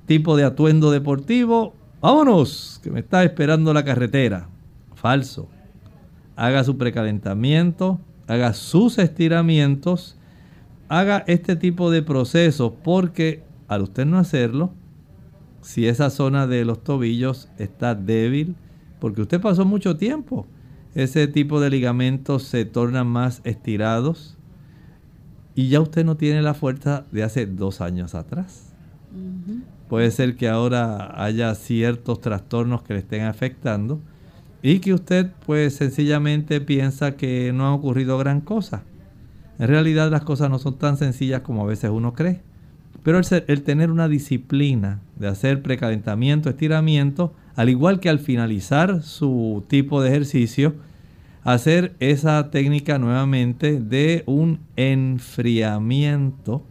tipo 0.07 0.37
de 0.37 0.45
atuendo 0.45 0.90
deportivo, 0.90 1.75
vámonos, 2.01 2.81
que 2.83 2.90
me 2.90 3.01
está 3.01 3.23
esperando 3.23 3.73
la 3.73 3.85
carretera. 3.85 4.49
Falso. 4.95 5.49
Haga 6.35 6.64
su 6.64 6.76
precalentamiento, 6.76 8.01
haga 8.26 8.55
sus 8.55 8.99
estiramientos 8.99 10.18
haga 10.93 11.24
este 11.26 11.57
tipo 11.57 11.90
de 11.90 12.03
procesos 12.03 12.74
porque 12.84 13.43
al 13.66 13.80
usted 13.80 14.05
no 14.05 14.18
hacerlo, 14.18 14.74
si 15.62 15.86
esa 15.86 16.11
zona 16.11 16.47
de 16.47 16.66
los 16.66 16.84
tobillos 16.84 17.49
está 17.57 17.95
débil, 17.95 18.57
porque 19.01 19.22
usted 19.22 19.40
pasó 19.40 19.64
mucho 19.64 19.97
tiempo, 19.97 20.47
ese 20.95 21.28
tipo 21.28 21.61
de 21.61 21.70
ligamentos 21.70 22.43
se 22.43 22.66
tornan 22.66 23.07
más 23.07 23.40
estirados 23.45 24.36
y 25.55 25.70
ya 25.70 25.80
usted 25.80 26.05
no 26.05 26.18
tiene 26.18 26.43
la 26.43 26.53
fuerza 26.53 27.07
de 27.11 27.22
hace 27.22 27.47
dos 27.47 27.80
años 27.80 28.14
atrás. 28.14 28.74
Puede 29.88 30.11
ser 30.11 30.36
que 30.36 30.51
ahora 30.51 31.24
haya 31.24 31.55
ciertos 31.55 32.20
trastornos 32.20 32.82
que 32.82 32.93
le 32.93 32.99
estén 32.99 33.22
afectando 33.22 33.99
y 34.61 34.80
que 34.80 34.93
usted 34.93 35.30
pues 35.47 35.74
sencillamente 35.74 36.61
piensa 36.61 37.16
que 37.16 37.51
no 37.55 37.64
ha 37.64 37.74
ocurrido 37.74 38.18
gran 38.18 38.43
cosa. 38.43 38.82
En 39.63 39.69
realidad 39.69 40.11
las 40.11 40.25
cosas 40.25 40.51
no 40.51 40.59
son 40.59 40.77
tan 40.77 40.97
sencillas 40.97 41.43
como 41.43 41.63
a 41.63 41.67
veces 41.69 41.89
uno 41.89 42.15
cree. 42.15 42.41
Pero 43.05 43.21
el, 43.47 43.63
tener 43.63 43.93
una 43.93 44.09
disciplina 44.09 44.99
de 45.15 45.29
hacer 45.29 45.63
precalentamiento, 45.63 46.51
estiramiento, 46.51 47.33
al 47.55 47.69
igual 47.69 48.01
que 48.01 48.09
al 48.09 48.19
finalizar 48.19 49.05
su 49.05 49.63
tipo 49.69 50.03
de 50.03 50.09
ejercicio, 50.09 50.75
hacer 51.45 51.95
esa 52.01 52.51
técnica 52.51 52.99
nuevamente 52.99 53.79
de 53.79 54.25
un 54.27 54.59
enfriamiento 54.75 56.65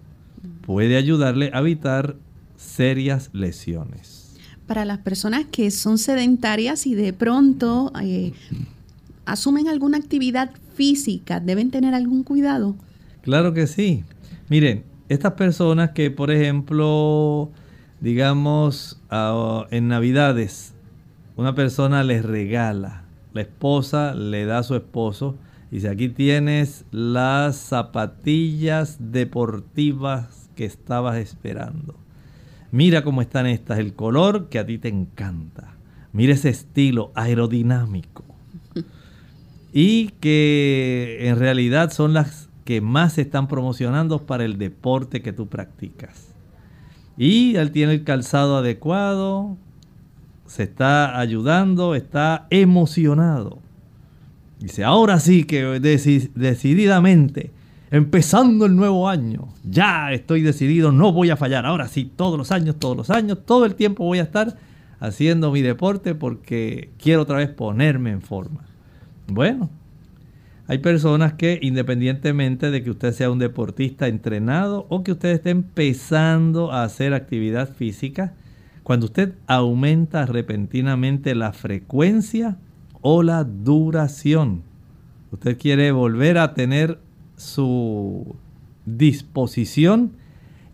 puede 0.66 0.98
ayudarle 0.98 1.50
a 1.54 1.60
evitar 1.60 2.18
serias 2.58 3.30
lesiones. 3.32 4.36
Para 4.68 4.84
las 4.84 4.98
personas 4.98 5.46
que 5.50 5.72
son 5.72 5.98
sedentarias 5.98 6.86
y 6.86 6.96
de 6.96 7.14
pronto 7.14 7.94
eh, 8.02 8.34
asumen 9.24 9.70
alguna 9.70 9.98
actividad 9.98 10.52
¿deben 11.43 11.71
tener 11.71 11.93
algún 11.93 12.23
cuidado? 12.23 12.75
Claro 13.21 13.53
que 13.53 13.67
sí. 13.67 14.03
Miren, 14.49 14.84
estas 15.09 15.34
personas 15.34 15.91
que, 15.91 16.09
por 16.09 16.32
ejemplo, 16.32 17.51
digamos, 17.99 18.99
en 19.69 19.88
Navidades, 19.88 20.73
una 21.36 21.53
persona 21.53 22.03
les 22.03 22.25
regala, 22.25 23.03
la 23.34 23.41
esposa 23.41 24.15
le 24.15 24.45
da 24.45 24.59
a 24.59 24.63
su 24.63 24.75
esposo, 24.75 25.36
y 25.69 25.75
dice, 25.75 25.89
aquí 25.89 26.09
tienes 26.09 26.86
las 26.91 27.55
zapatillas 27.55 28.97
deportivas 28.99 30.49
que 30.55 30.65
estabas 30.65 31.17
esperando. 31.17 31.95
Mira 32.71 33.03
cómo 33.03 33.21
están 33.21 33.47
estas, 33.47 33.79
el 33.79 33.93
color 33.93 34.49
que 34.49 34.59
a 34.59 34.65
ti 34.65 34.77
te 34.77 34.89
encanta. 34.89 35.75
Mira 36.11 36.34
ese 36.34 36.49
estilo 36.49 37.11
aerodinámico. 37.15 38.25
Y 39.74 40.09
que 40.19 41.19
en 41.22 41.39
realidad 41.39 41.91
son 41.91 42.13
las 42.13 42.49
que 42.65 42.82
más 42.82 43.13
se 43.13 43.22
están 43.22 43.47
promocionando 43.47 44.26
para 44.26 44.45
el 44.45 44.57
deporte 44.57 45.22
que 45.22 45.34
tú 45.34 45.47
practicas. 45.47 46.34
Y 47.17 47.55
él 47.55 47.72
tiene 47.72 47.93
el 47.93 48.03
calzado 48.03 48.57
adecuado, 48.57 49.57
se 50.45 50.63
está 50.63 51.19
ayudando, 51.19 51.95
está 51.95 52.47
emocionado. 52.49 53.59
Dice, 54.59 54.84
ahora 54.84 55.19
sí 55.19 55.45
que 55.45 55.63
decididamente, 56.36 57.51
empezando 57.89 58.65
el 58.65 58.76
nuevo 58.76 59.09
año, 59.09 59.47
ya 59.63 60.11
estoy 60.11 60.41
decidido, 60.41 60.91
no 60.91 61.11
voy 61.11 61.30
a 61.30 61.38
fallar. 61.38 61.65
Ahora 61.65 61.88
sí, 61.88 62.11
todos 62.15 62.38
los 62.38 62.51
años, 62.51 62.76
todos 62.78 62.95
los 62.95 63.09
años, 63.09 63.39
todo 63.45 63.65
el 63.65 63.76
tiempo 63.76 64.03
voy 64.03 64.19
a 64.19 64.24
estar 64.24 64.57
haciendo 64.99 65.51
mi 65.51 65.61
deporte 65.61 66.15
porque 66.15 66.91
quiero 66.99 67.24
otra 67.24 67.38
vez 67.38 67.49
ponerme 67.49 68.11
en 68.11 68.22
forma. 68.22 68.70
Bueno, 69.34 69.69
hay 70.67 70.77
personas 70.77 71.34
que 71.34 71.59
independientemente 71.61 72.71
de 72.71 72.84
que 72.84 72.91
usted 72.91 73.11
sea 73.13 73.32
un 73.32 73.39
deportista 73.39 74.07
entrenado 74.07 74.86
o 74.89 75.03
que 75.03 75.11
usted 75.11 75.29
esté 75.29 75.49
empezando 75.49 76.71
a 76.71 76.84
hacer 76.84 77.13
actividad 77.13 77.69
física, 77.69 78.34
cuando 78.84 79.05
usted 79.05 79.34
aumenta 79.47 80.25
repentinamente 80.25 81.36
la 81.36 81.53
frecuencia 81.53 82.57
o 83.01 83.23
la 83.23 83.43
duración, 83.43 84.63
usted 85.32 85.57
quiere 85.57 85.91
volver 85.91 86.38
a 86.38 86.53
tener 86.53 86.99
su 87.36 88.36
disposición 88.86 90.13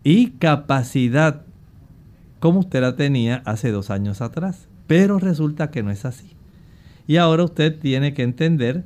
y 0.04 0.30
capacidad 0.30 1.42
como 2.40 2.60
usted 2.60 2.80
la 2.80 2.96
tenía 2.96 3.42
hace 3.44 3.70
dos 3.70 3.90
años 3.90 4.20
atrás. 4.20 4.68
Pero 4.86 5.18
resulta 5.18 5.70
que 5.70 5.82
no 5.82 5.90
es 5.90 6.04
así. 6.04 6.37
Y 7.08 7.16
ahora 7.16 7.42
usted 7.42 7.76
tiene 7.80 8.12
que 8.12 8.22
entender 8.22 8.84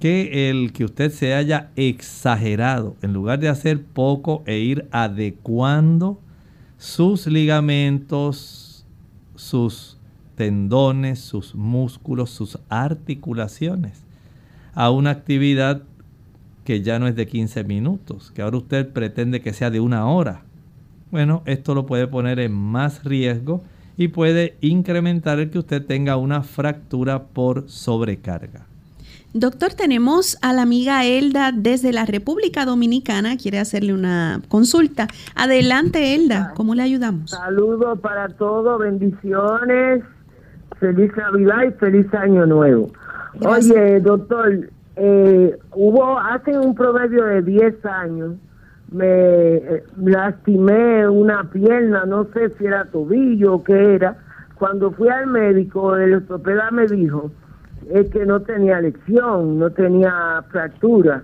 que 0.00 0.50
el 0.50 0.72
que 0.72 0.84
usted 0.84 1.12
se 1.12 1.34
haya 1.34 1.70
exagerado, 1.76 2.96
en 3.00 3.12
lugar 3.12 3.38
de 3.38 3.48
hacer 3.48 3.80
poco 3.80 4.42
e 4.44 4.58
ir 4.58 4.88
adecuando 4.90 6.20
sus 6.78 7.28
ligamentos, 7.28 8.84
sus 9.36 9.98
tendones, 10.34 11.20
sus 11.20 11.54
músculos, 11.54 12.30
sus 12.30 12.58
articulaciones, 12.68 14.02
a 14.74 14.90
una 14.90 15.10
actividad 15.10 15.82
que 16.64 16.82
ya 16.82 16.98
no 16.98 17.06
es 17.06 17.14
de 17.14 17.28
15 17.28 17.62
minutos, 17.64 18.32
que 18.32 18.42
ahora 18.42 18.56
usted 18.56 18.88
pretende 18.88 19.42
que 19.42 19.52
sea 19.52 19.70
de 19.70 19.78
una 19.78 20.06
hora. 20.06 20.42
Bueno, 21.12 21.42
esto 21.46 21.74
lo 21.74 21.86
puede 21.86 22.08
poner 22.08 22.40
en 22.40 22.52
más 22.52 23.04
riesgo 23.04 23.62
y 24.00 24.08
puede 24.08 24.56
incrementar 24.62 25.40
el 25.40 25.50
que 25.50 25.58
usted 25.58 25.84
tenga 25.84 26.16
una 26.16 26.42
fractura 26.42 27.24
por 27.24 27.68
sobrecarga. 27.68 28.62
Doctor, 29.34 29.74
tenemos 29.74 30.38
a 30.40 30.54
la 30.54 30.62
amiga 30.62 31.04
Elda 31.04 31.52
desde 31.52 31.92
la 31.92 32.06
República 32.06 32.64
Dominicana, 32.64 33.36
quiere 33.36 33.58
hacerle 33.58 33.92
una 33.92 34.40
consulta. 34.48 35.06
Adelante, 35.34 36.14
Elda, 36.14 36.54
¿cómo 36.56 36.74
le 36.74 36.82
ayudamos? 36.82 37.32
Saludos 37.32 38.00
para 38.00 38.28
todos, 38.28 38.80
bendiciones, 38.80 40.02
feliz 40.78 41.12
Navidad 41.18 41.64
y 41.68 41.72
feliz 41.72 42.06
Año 42.14 42.46
Nuevo. 42.46 42.90
Oye, 43.44 44.00
doctor, 44.00 44.70
eh, 44.96 45.58
hubo 45.74 46.18
hace 46.18 46.58
un 46.58 46.74
promedio 46.74 47.22
de 47.26 47.42
10 47.42 47.84
años, 47.84 48.32
me 48.92 49.56
eh, 49.56 49.84
lastimé 49.96 51.08
una 51.08 51.44
pierna, 51.50 52.04
no 52.06 52.24
sé 52.32 52.50
si 52.58 52.66
era 52.66 52.86
tobillo 52.86 53.54
o 53.54 53.64
qué 53.64 53.94
era. 53.94 54.16
Cuando 54.56 54.90
fui 54.90 55.08
al 55.08 55.26
médico, 55.28 55.96
el 55.96 56.14
ortopeda 56.14 56.70
me 56.70 56.86
dijo 56.86 57.30
es 57.90 58.10
que 58.10 58.24
no 58.26 58.40
tenía 58.40 58.80
lección, 58.80 59.58
no 59.58 59.70
tenía 59.70 60.44
fractura. 60.50 61.22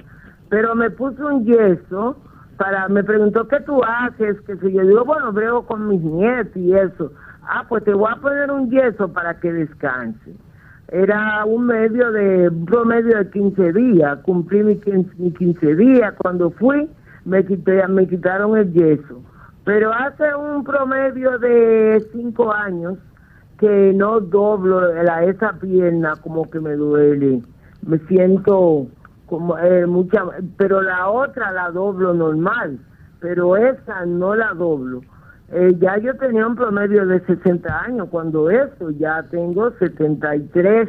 Pero 0.49 0.75
me 0.75 0.91
puso 0.91 1.27
un 1.27 1.45
yeso 1.45 2.17
para, 2.57 2.89
me 2.89 3.05
preguntó 3.05 3.47
qué 3.49 3.61
tú 3.61 3.81
haces, 3.85 4.41
que 4.43 4.57
si 4.57 4.73
yo 4.73 4.83
digo, 4.83 5.05
bueno, 5.05 5.33
veo 5.33 5.63
con 5.67 5.89
mis 5.89 6.01
nietos 6.01 6.57
y 6.57 6.73
eso. 6.73 7.13
Ah, 7.43 7.65
pues 7.69 7.85
te 7.85 7.93
voy 7.93 8.11
a 8.11 8.21
poner 8.21 8.51
un 8.51 8.71
yeso 8.71 9.13
para 9.13 9.39
que 9.39 9.53
descanse. 9.53 10.35
Era 10.89 11.45
un 11.45 11.67
medio 11.67 12.11
de, 12.13 12.49
un 12.49 12.65
promedio 12.65 13.19
de 13.19 13.31
15 13.31 13.73
días, 13.73 14.19
cumplí 14.23 14.63
mis 14.63 14.83
15, 14.83 15.35
15 15.37 15.77
días. 15.77 16.15
Cuando 16.19 16.51
fui, 16.51 16.89
me, 17.27 17.45
quité, 17.45 17.87
me 17.89 18.07
quitaron 18.07 18.57
el 18.57 18.73
yeso. 18.73 19.23
Pero 19.65 19.93
hace 19.93 20.35
un 20.35 20.65
promedio 20.65 21.39
de 21.39 22.07
5 22.13 22.53
años, 22.53 22.99
que 23.59 23.93
no 23.95 24.21
doblo 24.21 24.93
la, 25.03 25.25
esa 25.25 25.55
pierna 25.55 26.15
como 26.23 26.49
que 26.49 26.61
me 26.61 26.75
duele. 26.75 27.43
Me 27.87 27.99
siento 28.07 28.87
como 29.27 29.59
eh, 29.59 29.87
mucha, 29.87 30.25
pero 30.57 30.83
la 30.83 31.09
otra 31.09 31.51
la 31.53 31.71
doblo 31.71 32.15
normal, 32.15 32.79
pero 33.21 33.57
esa 33.57 34.07
no 34.07 34.35
la 34.35 34.53
doblo. 34.55 35.01
Eh, 35.53 35.75
ya 35.79 35.97
yo 35.99 36.15
tenía 36.17 36.47
un 36.47 36.57
promedio 36.57 37.07
de 37.07 37.21
60 37.21 37.81
años 37.83 38.09
cuando 38.11 38.51
eso, 38.51 38.91
ya 38.91 39.23
tengo 39.31 39.71
73. 39.79 40.89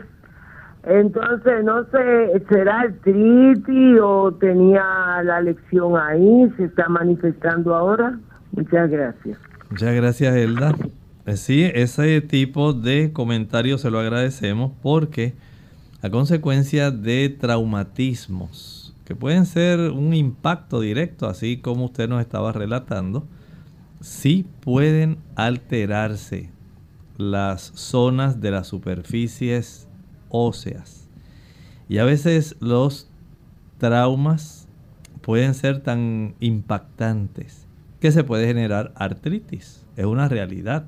Entonces, 0.83 1.63
no 1.63 1.83
sé, 1.85 2.43
¿será 2.49 2.81
artritis 2.81 3.99
o 4.01 4.31
tenía 4.33 4.83
la 5.23 5.41
lección 5.41 5.97
ahí? 5.97 6.51
¿Se 6.55 6.65
está 6.65 6.87
manifestando 6.87 7.75
ahora? 7.75 8.19
Muchas 8.51 8.89
gracias. 8.89 9.37
Muchas 9.69 9.95
gracias, 9.95 10.35
Elda. 10.35 10.75
Eh, 11.25 11.35
sí, 11.35 11.69
ese 11.73 12.21
tipo 12.21 12.71
de 12.71 13.11
comentarios 13.11 13.81
se 13.81 13.91
lo 13.91 13.99
agradecemos 13.99 14.71
porque 14.81 15.35
a 16.01 16.09
consecuencia 16.09 16.89
de 16.89 17.29
traumatismos 17.29 18.95
que 19.03 19.15
pueden 19.15 19.45
ser 19.45 19.79
un 19.91 20.13
impacto 20.13 20.81
directo, 20.81 21.27
así 21.27 21.57
como 21.57 21.85
usted 21.85 22.09
nos 22.09 22.21
estaba 22.21 22.51
relatando, 22.51 23.25
sí 24.01 24.45
pueden 24.61 25.17
alterarse 25.35 26.49
las 27.17 27.71
zonas 27.75 28.41
de 28.41 28.51
las 28.51 28.67
superficies 28.67 29.86
óseas. 30.29 31.07
Y 31.89 31.99
a 31.99 32.05
veces 32.05 32.55
los 32.59 33.09
traumas 33.77 34.67
pueden 35.21 35.53
ser 35.53 35.81
tan 35.81 36.35
impactantes 36.39 37.67
que 37.99 38.11
se 38.11 38.23
puede 38.23 38.47
generar 38.47 38.93
artritis. 38.95 39.85
Es 39.95 40.05
una 40.05 40.27
realidad 40.27 40.85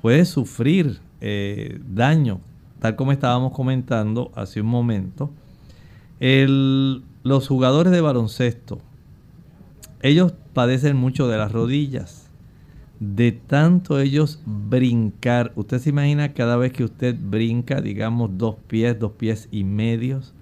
puede 0.00 0.24
sufrir 0.24 1.00
eh, 1.20 1.80
daño, 1.86 2.40
tal 2.80 2.96
como 2.96 3.12
estábamos 3.12 3.52
comentando 3.52 4.30
hace 4.34 4.60
un 4.60 4.68
momento. 4.68 5.30
los 6.20 7.48
jugadores 7.48 7.92
de 7.92 8.00
baloncesto, 8.00 8.78
ellos 10.02 10.32
padecen 10.54 10.96
mucho 10.96 11.28
de 11.28 11.38
las 11.38 11.52
rodillas. 11.52 12.27
De 13.00 13.30
tanto 13.30 14.00
ellos 14.00 14.40
brincar, 14.44 15.52
usted 15.54 15.78
se 15.78 15.90
imagina 15.90 16.32
cada 16.32 16.56
vez 16.56 16.72
que 16.72 16.82
usted 16.82 17.16
brinca, 17.18 17.80
digamos 17.80 18.30
dos 18.36 18.56
pies, 18.66 18.98
dos 18.98 19.12
pies 19.12 19.48
y 19.52 19.62
medios, 19.62 20.34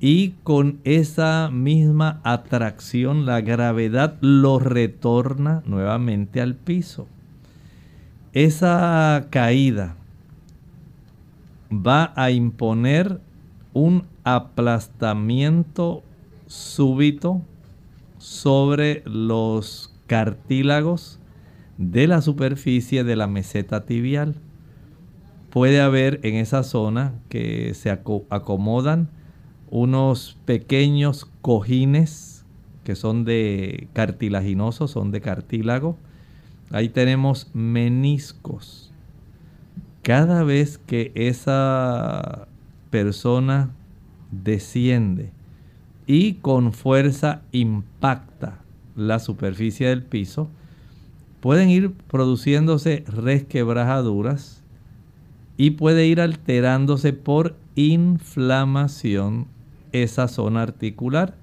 y 0.00 0.30
con 0.42 0.80
esa 0.82 1.48
misma 1.50 2.20
atracción 2.24 3.24
la 3.24 3.40
gravedad 3.40 4.18
lo 4.20 4.58
retorna 4.58 5.62
nuevamente 5.64 6.40
al 6.40 6.56
piso. 6.56 7.06
Esa 8.32 9.28
caída 9.30 9.96
va 11.70 12.12
a 12.16 12.30
imponer 12.32 13.20
un 13.72 14.04
aplastamiento 14.24 16.02
súbito 16.46 17.42
sobre 18.18 19.02
los 19.06 19.94
cartílagos 20.06 21.20
de 21.78 22.06
la 22.06 22.22
superficie 22.22 23.04
de 23.04 23.16
la 23.16 23.26
meseta 23.26 23.84
tibial. 23.84 24.36
Puede 25.50 25.80
haber 25.80 26.20
en 26.22 26.34
esa 26.34 26.62
zona 26.62 27.14
que 27.28 27.74
se 27.74 27.90
acomodan 27.90 29.08
unos 29.70 30.38
pequeños 30.44 31.28
cojines 31.42 32.36
que 32.86 32.94
son 32.94 33.24
de 33.24 33.88
cartilaginosos, 33.94 34.92
son 34.92 35.10
de 35.10 35.20
cartílago. 35.20 35.98
Ahí 36.70 36.88
tenemos 36.88 37.50
meniscos. 37.52 38.92
Cada 40.02 40.44
vez 40.44 40.78
que 40.78 41.10
esa 41.16 42.46
persona 42.90 43.70
desciende 44.30 45.32
y 46.06 46.34
con 46.34 46.72
fuerza 46.72 47.42
impacta 47.50 48.60
la 48.94 49.18
superficie 49.18 49.88
del 49.88 50.04
piso, 50.04 50.48
pueden 51.40 51.70
ir 51.70 51.92
produciéndose 51.92 53.04
resquebrajaduras 53.06 54.62
y 55.56 55.70
puede 55.70 56.06
ir 56.06 56.20
alterándose 56.20 57.12
por 57.12 57.56
inflamación 57.74 59.46
esa 59.92 60.28
zona 60.28 60.62
articular. 60.62 61.34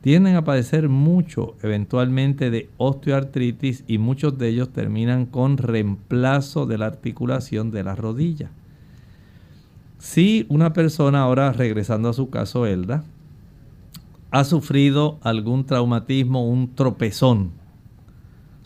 Tienden 0.00 0.36
a 0.36 0.44
padecer 0.44 0.88
mucho 0.88 1.56
eventualmente 1.62 2.50
de 2.50 2.70
osteoartritis 2.76 3.84
y 3.86 3.98
muchos 3.98 4.38
de 4.38 4.48
ellos 4.48 4.70
terminan 4.70 5.26
con 5.26 5.56
reemplazo 5.56 6.66
de 6.66 6.78
la 6.78 6.86
articulación 6.86 7.70
de 7.70 7.84
la 7.84 7.96
rodilla. 7.96 8.50
Si 9.98 10.46
una 10.48 10.72
persona 10.72 11.22
ahora 11.22 11.52
regresando 11.52 12.08
a 12.08 12.12
su 12.12 12.30
caso, 12.30 12.66
Elda, 12.66 13.04
ha 14.30 14.44
sufrido 14.44 15.18
algún 15.22 15.64
traumatismo, 15.64 16.48
un 16.48 16.74
tropezón, 16.74 17.50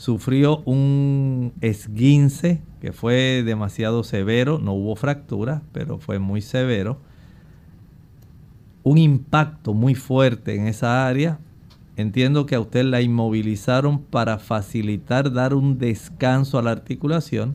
sufrió 0.03 0.63
un 0.65 1.53
esguince 1.61 2.61
que 2.81 2.93
fue 2.93 3.45
demasiado 3.47 4.03
severo, 4.03 4.59
no 4.59 4.73
hubo 4.73 4.97
fractura, 4.97 5.63
pero 5.71 5.99
fue 5.99 6.19
muy 6.19 6.41
severo, 6.43 6.99
un 8.83 8.99
impacto 8.99 9.75
muy 9.75 9.95
fuerte 9.95 10.57
en 10.57 10.67
esa 10.67 11.07
área, 11.07 11.39
entiendo 11.97 12.47
que 12.47 12.57
a 12.57 12.61
usted 12.61 12.85
la 12.85 13.01
inmovilizaron 13.01 14.01
para 14.01 14.39
facilitar 14.39 15.33
dar 15.33 15.55
un 15.55 15.79
descanso 15.79 16.59
a 16.59 16.63
la 16.63 16.73
articulación, 16.73 17.55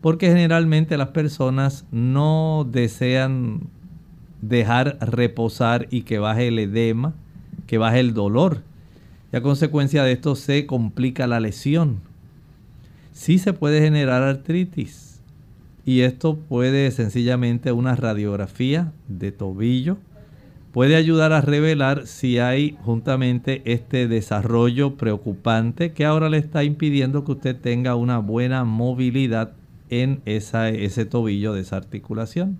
porque 0.00 0.28
generalmente 0.28 0.96
las 0.96 1.08
personas 1.08 1.84
no 1.90 2.64
desean 2.70 3.62
dejar 4.40 4.98
reposar 5.00 5.88
y 5.90 6.02
que 6.02 6.20
baje 6.20 6.46
el 6.46 6.60
edema, 6.60 7.14
que 7.66 7.78
baje 7.78 7.98
el 7.98 8.14
dolor. 8.14 8.62
Y 9.32 9.36
a 9.36 9.42
consecuencia 9.42 10.04
de 10.04 10.12
esto 10.12 10.36
se 10.36 10.66
complica 10.66 11.26
la 11.26 11.40
lesión. 11.40 12.00
Sí 13.12 13.38
se 13.38 13.52
puede 13.52 13.80
generar 13.80 14.22
artritis. 14.22 15.20
Y 15.84 16.00
esto 16.00 16.36
puede 16.36 16.90
sencillamente 16.90 17.72
una 17.72 17.96
radiografía 17.96 18.92
de 19.08 19.32
tobillo. 19.32 19.96
Puede 20.72 20.96
ayudar 20.96 21.32
a 21.32 21.40
revelar 21.40 22.06
si 22.06 22.38
hay 22.38 22.76
juntamente 22.82 23.62
este 23.64 24.06
desarrollo 24.06 24.96
preocupante 24.96 25.92
que 25.92 26.04
ahora 26.04 26.30
le 26.30 26.38
está 26.38 26.64
impidiendo 26.64 27.24
que 27.24 27.32
usted 27.32 27.56
tenga 27.56 27.94
una 27.94 28.18
buena 28.18 28.64
movilidad 28.64 29.52
en 29.90 30.22
esa, 30.24 30.70
ese 30.70 31.04
tobillo 31.04 31.52
de 31.52 31.60
esa 31.60 31.76
articulación. 31.76 32.58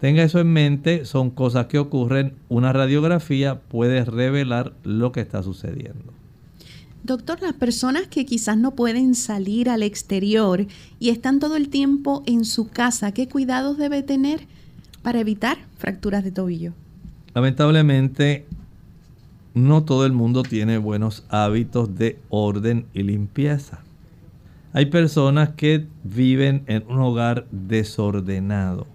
Tenga 0.00 0.22
eso 0.22 0.40
en 0.40 0.52
mente, 0.52 1.04
son 1.04 1.30
cosas 1.30 1.66
que 1.66 1.78
ocurren. 1.78 2.34
Una 2.48 2.72
radiografía 2.72 3.60
puede 3.60 4.04
revelar 4.04 4.74
lo 4.82 5.12
que 5.12 5.20
está 5.20 5.42
sucediendo. 5.42 6.12
Doctor, 7.04 7.40
las 7.42 7.52
personas 7.52 8.06
que 8.08 8.24
quizás 8.24 8.56
no 8.56 8.72
pueden 8.72 9.14
salir 9.14 9.68
al 9.68 9.82
exterior 9.82 10.66
y 10.98 11.10
están 11.10 11.38
todo 11.38 11.56
el 11.56 11.68
tiempo 11.68 12.22
en 12.26 12.44
su 12.44 12.68
casa, 12.68 13.12
¿qué 13.12 13.28
cuidados 13.28 13.76
debe 13.76 14.02
tener 14.02 14.46
para 15.02 15.20
evitar 15.20 15.58
fracturas 15.76 16.24
de 16.24 16.32
tobillo? 16.32 16.72
Lamentablemente, 17.34 18.46
no 19.52 19.84
todo 19.84 20.06
el 20.06 20.12
mundo 20.12 20.42
tiene 20.42 20.78
buenos 20.78 21.24
hábitos 21.28 21.94
de 21.94 22.18
orden 22.30 22.86
y 22.94 23.02
limpieza. 23.02 23.80
Hay 24.72 24.86
personas 24.86 25.50
que 25.50 25.86
viven 26.04 26.64
en 26.66 26.84
un 26.88 27.00
hogar 27.00 27.46
desordenado 27.50 28.93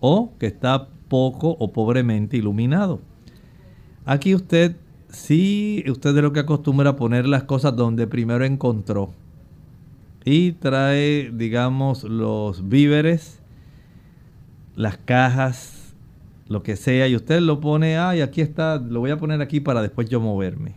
o 0.00 0.32
que 0.38 0.46
está 0.46 0.88
poco 1.08 1.56
o 1.58 1.72
pobremente 1.72 2.36
iluminado. 2.36 3.00
Aquí 4.04 4.34
usted, 4.34 4.76
sí, 5.08 5.84
usted 5.88 6.16
es 6.16 6.22
lo 6.22 6.32
que 6.32 6.40
acostumbra 6.40 6.96
poner 6.96 7.26
las 7.26 7.44
cosas 7.44 7.76
donde 7.76 8.06
primero 8.06 8.44
encontró. 8.44 9.12
Y 10.24 10.52
trae, 10.52 11.30
digamos, 11.32 12.04
los 12.04 12.68
víveres, 12.68 13.40
las 14.76 14.98
cajas, 14.98 15.94
lo 16.48 16.62
que 16.62 16.76
sea, 16.76 17.08
y 17.08 17.16
usted 17.16 17.40
lo 17.40 17.60
pone, 17.60 17.96
ay, 17.96 18.20
aquí 18.20 18.40
está, 18.40 18.76
lo 18.78 19.00
voy 19.00 19.10
a 19.10 19.18
poner 19.18 19.40
aquí 19.40 19.60
para 19.60 19.82
después 19.82 20.08
yo 20.08 20.20
moverme. 20.20 20.74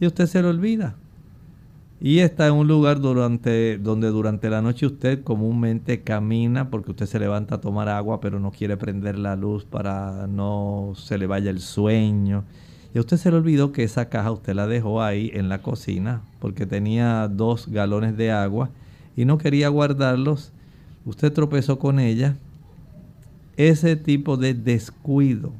Y 0.00 0.06
usted 0.06 0.26
se 0.26 0.42
lo 0.42 0.50
olvida 0.50 0.96
y 2.04 2.18
está 2.18 2.46
en 2.48 2.52
un 2.52 2.68
lugar 2.68 3.00
durante, 3.00 3.78
donde 3.78 4.08
durante 4.08 4.50
la 4.50 4.60
noche 4.60 4.84
usted 4.84 5.24
comúnmente 5.24 6.02
camina 6.02 6.68
porque 6.68 6.90
usted 6.90 7.06
se 7.06 7.18
levanta 7.18 7.54
a 7.54 7.60
tomar 7.62 7.88
agua 7.88 8.20
pero 8.20 8.38
no 8.38 8.50
quiere 8.50 8.76
prender 8.76 9.18
la 9.18 9.36
luz 9.36 9.64
para 9.64 10.26
no 10.26 10.92
se 10.96 11.16
le 11.16 11.26
vaya 11.26 11.48
el 11.48 11.60
sueño. 11.60 12.44
Y 12.94 12.98
a 12.98 13.00
usted 13.00 13.16
se 13.16 13.30
le 13.30 13.38
olvidó 13.38 13.72
que 13.72 13.84
esa 13.84 14.10
caja 14.10 14.32
usted 14.32 14.52
la 14.52 14.66
dejó 14.66 15.00
ahí 15.00 15.30
en 15.32 15.48
la 15.48 15.62
cocina 15.62 16.20
porque 16.40 16.66
tenía 16.66 17.26
dos 17.26 17.68
galones 17.68 18.18
de 18.18 18.30
agua 18.30 18.68
y 19.16 19.24
no 19.24 19.38
quería 19.38 19.70
guardarlos. 19.70 20.52
Usted 21.06 21.32
tropezó 21.32 21.78
con 21.78 21.98
ella. 21.98 22.36
Ese 23.56 23.96
tipo 23.96 24.36
de 24.36 24.52
descuido 24.52 25.54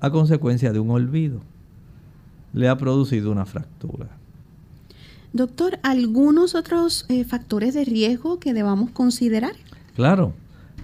a 0.00 0.08
consecuencia 0.08 0.72
de 0.72 0.80
un 0.80 0.90
olvido 0.90 1.42
le 2.54 2.66
ha 2.66 2.78
producido 2.78 3.30
una 3.30 3.44
fractura. 3.44 4.19
Doctor, 5.32 5.78
¿algunos 5.84 6.56
otros 6.56 7.06
eh, 7.08 7.22
factores 7.24 7.72
de 7.74 7.84
riesgo 7.84 8.40
que 8.40 8.52
debamos 8.52 8.90
considerar? 8.90 9.52
Claro. 9.94 10.32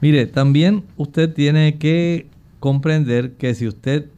Mire, 0.00 0.26
también 0.26 0.84
usted 0.96 1.32
tiene 1.34 1.78
que 1.78 2.28
comprender 2.60 3.32
que 3.32 3.54
si 3.56 3.66
usted 3.66 4.08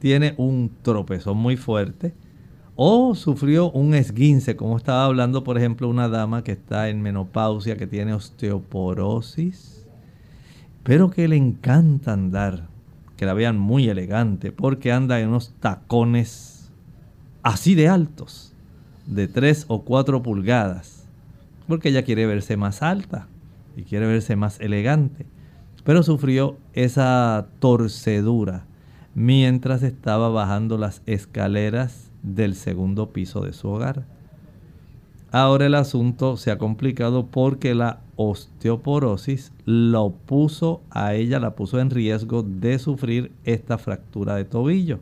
tiene 0.00 0.34
un 0.38 0.72
tropezón 0.82 1.36
muy 1.36 1.56
fuerte 1.56 2.14
o 2.74 3.14
sufrió 3.14 3.70
un 3.70 3.94
esguince, 3.94 4.56
como 4.56 4.76
estaba 4.76 5.04
hablando, 5.04 5.44
por 5.44 5.56
ejemplo, 5.56 5.88
una 5.88 6.08
dama 6.08 6.42
que 6.42 6.52
está 6.52 6.88
en 6.88 7.00
menopausia, 7.00 7.76
que 7.76 7.86
tiene 7.86 8.12
osteoporosis, 8.12 9.86
pero 10.82 11.10
que 11.10 11.28
le 11.28 11.36
encanta 11.36 12.12
andar, 12.12 12.66
que 13.16 13.26
la 13.26 13.34
vean 13.34 13.56
muy 13.58 13.88
elegante, 13.88 14.50
porque 14.50 14.90
anda 14.90 15.20
en 15.20 15.28
unos 15.28 15.52
tacones 15.60 16.72
así 17.42 17.76
de 17.76 17.88
altos 17.88 18.49
de 19.10 19.28
3 19.28 19.66
o 19.68 19.82
4 19.82 20.22
pulgadas, 20.22 21.04
porque 21.66 21.90
ella 21.90 22.04
quiere 22.04 22.26
verse 22.26 22.56
más 22.56 22.82
alta 22.82 23.26
y 23.76 23.82
quiere 23.82 24.06
verse 24.06 24.36
más 24.36 24.60
elegante, 24.60 25.26
pero 25.84 26.02
sufrió 26.02 26.56
esa 26.72 27.48
torcedura 27.58 28.64
mientras 29.14 29.82
estaba 29.82 30.28
bajando 30.28 30.78
las 30.78 31.02
escaleras 31.06 32.10
del 32.22 32.54
segundo 32.54 33.10
piso 33.10 33.42
de 33.42 33.52
su 33.52 33.68
hogar. 33.68 34.04
Ahora 35.32 35.66
el 35.66 35.74
asunto 35.74 36.36
se 36.36 36.50
ha 36.50 36.58
complicado 36.58 37.26
porque 37.26 37.74
la 37.74 38.00
osteoporosis 38.16 39.52
lo 39.64 40.10
puso 40.10 40.82
a 40.90 41.14
ella, 41.14 41.38
la 41.38 41.54
puso 41.54 41.80
en 41.80 41.90
riesgo 41.90 42.42
de 42.42 42.78
sufrir 42.78 43.32
esta 43.44 43.78
fractura 43.78 44.34
de 44.34 44.44
tobillo. 44.44 45.00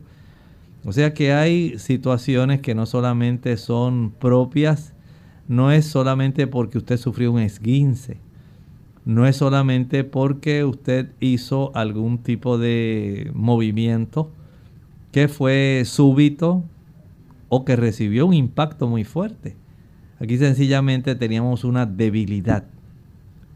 O 0.85 0.93
sea 0.93 1.13
que 1.13 1.33
hay 1.33 1.77
situaciones 1.77 2.61
que 2.61 2.73
no 2.73 2.85
solamente 2.85 3.57
son 3.57 4.11
propias, 4.11 4.93
no 5.47 5.71
es 5.71 5.85
solamente 5.85 6.47
porque 6.47 6.77
usted 6.77 6.97
sufrió 6.97 7.31
un 7.31 7.39
esguince, 7.39 8.17
no 9.03 9.25
es 9.25 9.35
solamente 9.35 10.03
porque 10.03 10.63
usted 10.63 11.09
hizo 11.19 11.75
algún 11.75 12.19
tipo 12.19 12.57
de 12.57 13.31
movimiento 13.33 14.31
que 15.11 15.27
fue 15.27 15.83
súbito 15.85 16.63
o 17.49 17.65
que 17.65 17.75
recibió 17.75 18.27
un 18.27 18.33
impacto 18.33 18.87
muy 18.87 19.03
fuerte. 19.03 19.57
Aquí 20.19 20.37
sencillamente 20.37 21.15
teníamos 21.15 21.63
una 21.63 21.85
debilidad 21.85 22.65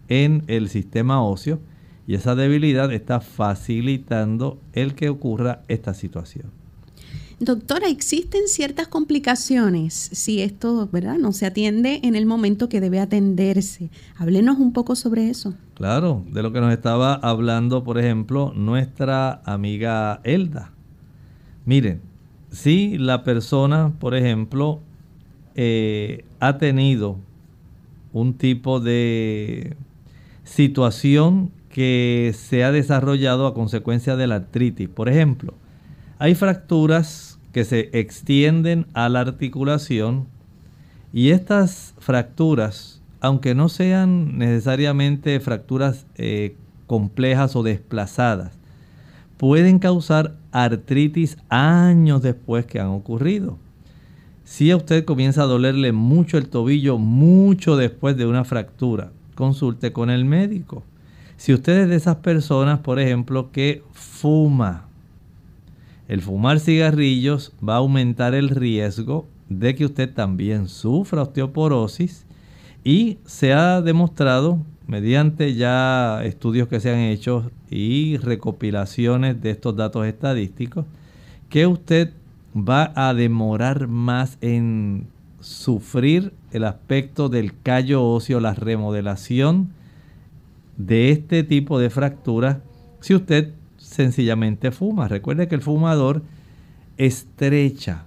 en 0.08 0.44
el 0.48 0.70
sistema 0.70 1.24
óseo 1.24 1.60
y 2.08 2.16
esa 2.16 2.36
debilidad 2.36 2.92
está 2.92 3.22
facilitando 3.22 4.60
el 4.74 4.96
que 4.96 5.10
ocurra 5.10 5.62
esta 5.68 5.94
situación. 5.94 6.62
Doctora, 7.44 7.89
¿existen 7.89 8.48
ciertas 8.48 8.88
complicaciones 8.88 9.94
si 9.94 10.41
esto 10.41 10.88
¿verdad? 10.89 11.18
no 11.18 11.34
se 11.34 11.46
atiende 11.46 12.00
en 12.04 12.16
el 12.16 12.26
momento 12.26 12.70
que 12.70 12.80
debe 12.80 13.02
atenderse? 13.02 13.89
Háblenos 14.16 14.60
un 14.60 14.72
poco 14.72 14.96
sobre 14.96 15.30
eso. 15.30 15.54
Claro, 15.74 16.24
de 16.32 16.41
lo 16.41 16.54
que 16.54 16.62
nos 16.62 16.72
estaba 16.72 17.16
hablando, 17.16 17.84
por 17.84 18.00
ejemplo, 18.00 18.54
nuestra 18.56 19.41
amiga 19.44 20.22
Elda. 20.24 20.72
Miren, 21.66 22.00
si 22.50 22.98
la 22.98 23.26
persona, 23.26 23.91
por 24.00 24.16
ejemplo, 24.16 24.80
eh, 25.56 26.24
ha 26.39 26.58
tenido 26.58 27.18
un 28.14 28.36
tipo 28.36 28.80
de 28.80 29.76
situación 30.46 31.52
que 31.68 32.34
se 32.38 32.64
ha 32.64 32.72
desarrollado 32.72 33.48
a 33.48 33.54
consecuencia 33.54 34.16
de 34.16 34.28
la 34.28 34.36
artritis, 34.36 34.88
por 34.88 35.10
ejemplo, 35.10 35.56
hay 36.20 36.36
fracturas 36.36 37.33
que 37.54 37.64
se 37.64 37.89
extienden 37.93 38.88
a 38.93 39.08
la 39.08 39.22
articulación 39.22 40.28
y 41.14 41.30
estas 41.30 41.93
fracturas, 41.99 43.01
aunque 43.22 43.54
no 43.56 43.70
sean 43.70 44.39
necesariamente 44.39 45.39
fracturas 45.39 46.08
eh, 46.16 46.56
complejas 46.88 47.56
o 47.56 47.64
desplazadas, 47.64 48.58
pueden 49.38 49.78
causar 49.78 50.36
artritis 50.51 51.38
años 51.49 52.24
después 52.24 52.66
que 52.66 52.80
han 52.80 52.88
ocurrido. 52.88 53.58
Si 54.43 54.72
a 54.72 54.78
usted 54.78 55.06
comienza 55.06 55.43
a 55.43 55.47
dolerle 55.47 55.91
mucho 55.91 56.38
el 56.38 56.49
tobillo 56.49 56.97
mucho 56.97 57.78
después 57.78 58.18
de 58.18 58.26
una 58.26 58.43
fractura, 58.43 59.12
consulte 59.36 59.93
con 59.93 60.10
el 60.10 60.26
médico. 60.26 60.84
Si 61.38 61.54
usted 61.54 61.84
es 61.84 61.89
de 61.89 61.95
esas 61.95 62.18
personas, 62.18 62.80
por 62.80 62.99
ejemplo, 62.99 63.51
que 63.51 63.84
fuma, 63.91 64.88
el 66.14 66.22
fumar 66.22 66.59
cigarrillos 66.59 67.53
va 67.68 67.74
a 67.74 67.78
aumentar 67.78 68.36
el 68.36 68.49
riesgo 68.49 69.26
de 69.49 69.74
que 69.74 69.86
usted 69.86 70.14
también 70.14 70.68
sufra 70.68 71.24
osteoporosis 71.24 72.28
y 72.84 73.18
se 73.26 73.51
ha 73.51 73.82
demostrado 73.82 74.59
mediante 74.86 75.55
ya 75.55 76.24
estudios 76.24 76.68
que 76.68 76.80
se 76.80 76.91
han 76.91 76.99
hecho 76.99 77.49
y 77.68 78.18
recopilaciones 78.18 79.41
de 79.41 79.49
estos 79.49 79.76
datos 79.76 80.05
estadísticos 80.05 80.86
que 81.49 81.66
usted 81.66 82.14
va 82.55 82.93
a 82.95 83.16
demorar 83.16 83.88
más 83.88 84.38
en 84.41 85.07
sufrir 85.39 86.32
el 86.51 86.66
aspecto 86.66 87.28
del 87.28 87.59
callo 87.59 88.07
óseo, 88.07 88.39
la 88.39 88.53
remodelación 88.53 89.72
de 90.78 91.09
este 91.09 91.41
tipo 91.41 91.80
de 91.80 91.89
fracturas 91.89 92.57
si 92.99 93.16
usted 93.16 93.51
sencillamente 93.94 94.72
fuma. 94.72 95.08
Recuerde 95.08 95.48
que 95.48 95.56
el 95.56 95.62
fumador 95.62 96.24
estrecha 96.98 98.06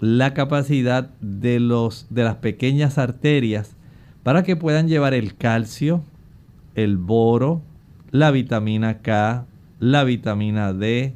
la 0.00 0.34
capacidad 0.34 1.10
de, 1.20 1.60
los, 1.60 2.06
de 2.10 2.24
las 2.24 2.36
pequeñas 2.36 2.98
arterias 2.98 3.76
para 4.22 4.42
que 4.42 4.56
puedan 4.56 4.88
llevar 4.88 5.14
el 5.14 5.36
calcio, 5.36 6.02
el 6.74 6.96
boro, 6.96 7.62
la 8.10 8.30
vitamina 8.30 8.98
K, 8.98 9.46
la 9.80 10.04
vitamina 10.04 10.72
D, 10.72 11.14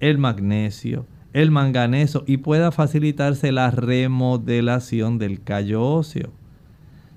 el 0.00 0.18
magnesio, 0.18 1.06
el 1.32 1.50
manganeso 1.50 2.24
y 2.26 2.38
pueda 2.38 2.72
facilitarse 2.72 3.52
la 3.52 3.70
remodelación 3.70 5.18
del 5.18 5.42
callo 5.42 5.84
óseo. 5.84 6.30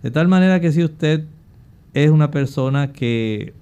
De 0.01 0.11
tal 0.11 0.27
manera 0.27 0.59
que 0.59 0.71
si 0.71 0.83
usted 0.83 1.25
es 1.93 2.09
una 2.09 2.31
persona 2.31 2.91
que 2.91 3.53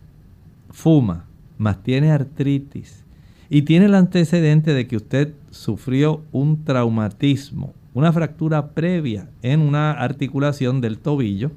fuma, 0.69 1.25
más 1.61 1.83
tiene 1.83 2.11
artritis 2.11 3.05
y 3.47 3.61
tiene 3.61 3.85
el 3.85 3.93
antecedente 3.93 4.73
de 4.73 4.87
que 4.87 4.95
usted 4.95 5.33
sufrió 5.51 6.23
un 6.31 6.63
traumatismo, 6.63 7.73
una 7.93 8.11
fractura 8.11 8.71
previa 8.71 9.29
en 9.43 9.61
una 9.61 9.91
articulación 9.91 10.81
del 10.81 10.97
tobillo, 10.97 11.51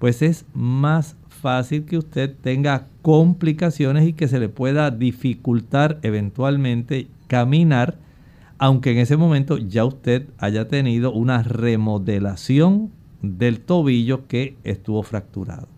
pues 0.00 0.20
es 0.22 0.46
más 0.52 1.14
fácil 1.28 1.84
que 1.84 1.96
usted 1.96 2.34
tenga 2.40 2.88
complicaciones 3.02 4.08
y 4.08 4.14
que 4.14 4.26
se 4.26 4.40
le 4.40 4.48
pueda 4.48 4.90
dificultar 4.90 6.00
eventualmente 6.02 7.06
caminar, 7.28 7.98
aunque 8.58 8.90
en 8.90 8.98
ese 8.98 9.16
momento 9.16 9.58
ya 9.58 9.84
usted 9.84 10.26
haya 10.38 10.66
tenido 10.66 11.12
una 11.12 11.44
remodelación 11.44 12.90
del 13.22 13.60
tobillo 13.60 14.26
que 14.26 14.56
estuvo 14.64 15.04
fracturado. 15.04 15.75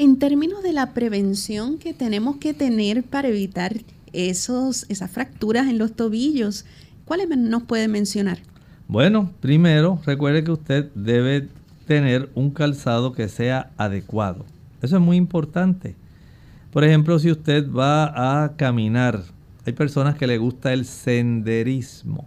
En 0.00 0.18
términos 0.18 0.62
de 0.62 0.72
la 0.72 0.94
prevención 0.94 1.76
que 1.76 1.92
tenemos 1.92 2.36
que 2.38 2.54
tener 2.54 3.02
para 3.02 3.28
evitar 3.28 3.76
esos, 4.14 4.86
esas 4.88 5.10
fracturas 5.10 5.68
en 5.68 5.76
los 5.76 5.92
tobillos, 5.92 6.64
¿cuáles 7.04 7.28
nos 7.28 7.64
puede 7.64 7.86
mencionar? 7.86 8.38
Bueno, 8.88 9.30
primero 9.40 10.00
recuerde 10.06 10.42
que 10.42 10.52
usted 10.52 10.90
debe 10.94 11.48
tener 11.86 12.30
un 12.34 12.48
calzado 12.50 13.12
que 13.12 13.28
sea 13.28 13.72
adecuado. 13.76 14.46
Eso 14.80 14.96
es 14.96 15.02
muy 15.02 15.18
importante. 15.18 15.96
Por 16.72 16.82
ejemplo, 16.82 17.18
si 17.18 17.30
usted 17.30 17.70
va 17.70 18.44
a 18.44 18.56
caminar, 18.56 19.22
hay 19.66 19.74
personas 19.74 20.14
que 20.14 20.26
le 20.26 20.38
gusta 20.38 20.72
el 20.72 20.86
senderismo. 20.86 22.24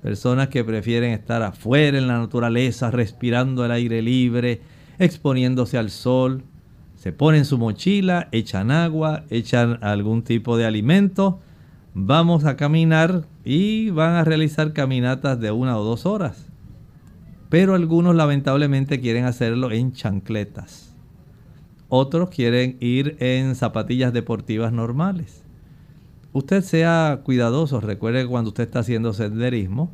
Personas 0.00 0.46
que 0.46 0.62
prefieren 0.62 1.10
estar 1.10 1.42
afuera 1.42 1.98
en 1.98 2.06
la 2.06 2.20
naturaleza, 2.20 2.92
respirando 2.92 3.64
el 3.64 3.72
aire 3.72 4.00
libre, 4.00 4.60
exponiéndose 5.00 5.76
al 5.76 5.90
sol 5.90 6.44
se 7.04 7.12
ponen 7.12 7.44
su 7.44 7.58
mochila, 7.58 8.28
echan 8.32 8.70
agua, 8.70 9.24
echan 9.28 9.78
algún 9.84 10.22
tipo 10.22 10.56
de 10.56 10.64
alimento, 10.64 11.38
vamos 11.92 12.46
a 12.46 12.56
caminar 12.56 13.26
y 13.44 13.90
van 13.90 14.14
a 14.14 14.24
realizar 14.24 14.72
caminatas 14.72 15.38
de 15.38 15.50
una 15.50 15.76
o 15.78 15.84
dos 15.84 16.06
horas. 16.06 16.46
Pero 17.50 17.74
algunos 17.74 18.14
lamentablemente 18.14 19.02
quieren 19.02 19.26
hacerlo 19.26 19.70
en 19.70 19.92
chancletas. 19.92 20.96
Otros 21.90 22.30
quieren 22.30 22.78
ir 22.80 23.18
en 23.20 23.54
zapatillas 23.54 24.14
deportivas 24.14 24.72
normales. 24.72 25.44
Usted 26.32 26.62
sea 26.62 27.20
cuidadoso, 27.22 27.82
recuerde 27.82 28.22
que 28.22 28.28
cuando 28.28 28.48
usted 28.48 28.64
está 28.64 28.78
haciendo 28.78 29.12
senderismo, 29.12 29.92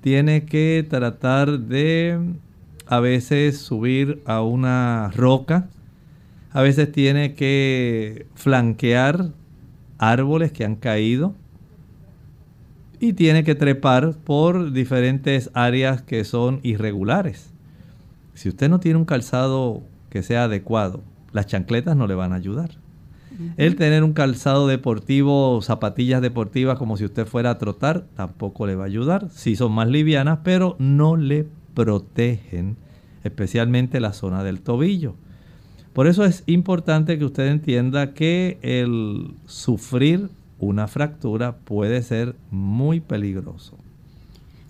tiene 0.00 0.44
que 0.44 0.86
tratar 0.88 1.58
de 1.58 2.20
a 2.86 3.00
veces 3.00 3.58
subir 3.58 4.22
a 4.26 4.42
una 4.42 5.10
roca, 5.12 5.68
a 6.52 6.62
veces 6.62 6.92
tiene 6.92 7.34
que 7.34 8.26
flanquear 8.34 9.30
árboles 9.98 10.52
que 10.52 10.64
han 10.64 10.76
caído 10.76 11.34
y 13.00 13.14
tiene 13.14 13.42
que 13.42 13.54
trepar 13.54 14.14
por 14.16 14.72
diferentes 14.72 15.50
áreas 15.54 16.02
que 16.02 16.24
son 16.24 16.60
irregulares. 16.62 17.52
Si 18.34 18.48
usted 18.48 18.68
no 18.68 18.80
tiene 18.80 18.98
un 18.98 19.04
calzado 19.04 19.82
que 20.10 20.22
sea 20.22 20.44
adecuado, 20.44 21.02
las 21.32 21.46
chancletas 21.46 21.96
no 21.96 22.06
le 22.06 22.14
van 22.14 22.32
a 22.32 22.36
ayudar. 22.36 22.70
El 23.56 23.76
tener 23.76 24.04
un 24.04 24.12
calzado 24.12 24.66
deportivo, 24.66 25.60
zapatillas 25.62 26.20
deportivas 26.20 26.78
como 26.78 26.96
si 26.96 27.04
usted 27.04 27.26
fuera 27.26 27.50
a 27.50 27.58
trotar, 27.58 28.04
tampoco 28.14 28.66
le 28.66 28.76
va 28.76 28.84
a 28.84 28.86
ayudar. 28.86 29.28
Sí 29.30 29.56
son 29.56 29.72
más 29.72 29.88
livianas, 29.88 30.40
pero 30.44 30.76
no 30.78 31.16
le 31.16 31.46
protegen, 31.74 32.76
especialmente 33.24 34.00
la 34.00 34.12
zona 34.12 34.44
del 34.44 34.60
tobillo. 34.60 35.16
Por 35.92 36.06
eso 36.06 36.24
es 36.24 36.42
importante 36.46 37.18
que 37.18 37.24
usted 37.24 37.48
entienda 37.48 38.14
que 38.14 38.58
el 38.62 39.34
sufrir 39.46 40.30
una 40.58 40.88
fractura 40.88 41.56
puede 41.56 42.02
ser 42.02 42.34
muy 42.50 43.00
peligroso. 43.00 43.76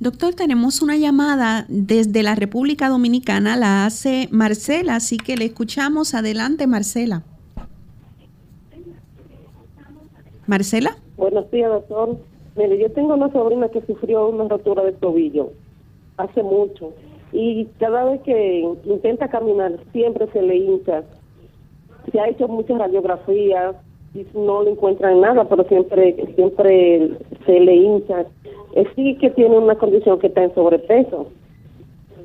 Doctor, 0.01 0.35
tenemos 0.35 0.83
una 0.83 0.97
llamada 0.97 1.65
desde 1.69 2.25
la 2.25 2.35
República 2.35 2.89
Dominicana, 2.89 3.57
la 3.57 3.87
hace 3.87 4.29
Marcela, 4.33 4.97
así 4.97 5.17
que 5.17 5.37
le 5.37 5.45
escuchamos. 5.45 6.15
Adelante, 6.15 6.67
Marcela. 6.67 7.23
Marcela. 10.49 10.97
Buenos 11.17 11.49
días, 11.53 11.71
doctor. 11.71 12.19
Mire, 12.57 12.81
yo 12.81 12.91
tengo 12.91 13.15
una 13.15 13.31
sobrina 13.31 13.69
que 13.69 13.81
sufrió 13.87 14.27
una 14.29 14.49
rotura 14.49 14.83
de 14.83 14.93
tobillo 14.93 15.53
hace 16.17 16.43
mucho 16.43 16.93
y 17.33 17.67
cada 17.79 18.05
vez 18.05 18.21
que 18.23 18.61
intenta 18.85 19.29
caminar 19.29 19.73
siempre 19.93 20.29
se 20.33 20.43
le 20.43 20.57
hincha. 20.57 21.03
Se 22.11 22.21
ha 22.21 22.29
hecho 22.29 22.47
muchas 22.47 22.79
radiografías 22.79 23.77
y 24.15 24.27
no 24.35 24.63
le 24.63 24.73
encuentran 24.73 25.21
nada, 25.21 25.49
pero 25.49 25.65
siempre 25.65 26.15
siempre 26.35 27.17
se 27.47 27.61
le 27.61 27.75
hincha. 27.75 28.27
Sí 28.95 29.17
que 29.19 29.31
tiene 29.31 29.59
una 29.59 29.77
condición 29.77 30.19
que 30.19 30.27
está 30.27 30.45
en 30.45 30.55
sobrepeso, 30.55 31.29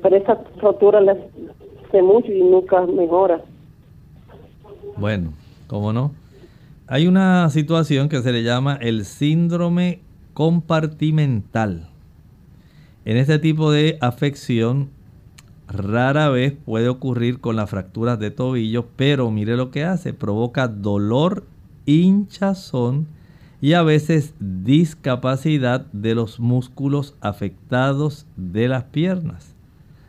pero 0.02 0.16
esa 0.16 0.38
rotura 0.60 1.00
le 1.00 1.12
hace 1.12 2.02
mucho 2.02 2.30
y 2.30 2.42
nunca 2.42 2.84
mejora. 2.86 3.40
Bueno, 4.96 5.32
¿cómo 5.68 5.92
no? 5.92 6.12
Hay 6.86 7.06
una 7.06 7.48
situación 7.50 8.08
que 8.08 8.20
se 8.20 8.32
le 8.32 8.42
llama 8.42 8.78
el 8.80 9.04
síndrome 9.04 10.00
compartimental. 10.34 11.88
En 13.04 13.16
este 13.16 13.38
tipo 13.38 13.70
de 13.70 13.96
afección 14.00 14.90
rara 15.68 16.28
vez 16.30 16.54
puede 16.64 16.88
ocurrir 16.88 17.40
con 17.40 17.56
las 17.56 17.70
fracturas 17.70 18.18
de 18.18 18.30
tobillo, 18.30 18.86
pero 18.96 19.30
mire 19.30 19.56
lo 19.56 19.70
que 19.70 19.84
hace, 19.84 20.12
provoca 20.14 20.68
dolor, 20.68 21.44
hinchazón 21.86 23.06
y 23.60 23.74
a 23.74 23.82
veces 23.82 24.34
discapacidad 24.40 25.86
de 25.92 26.14
los 26.14 26.40
músculos 26.40 27.14
afectados 27.20 28.26
de 28.36 28.68
las 28.68 28.84
piernas. 28.84 29.54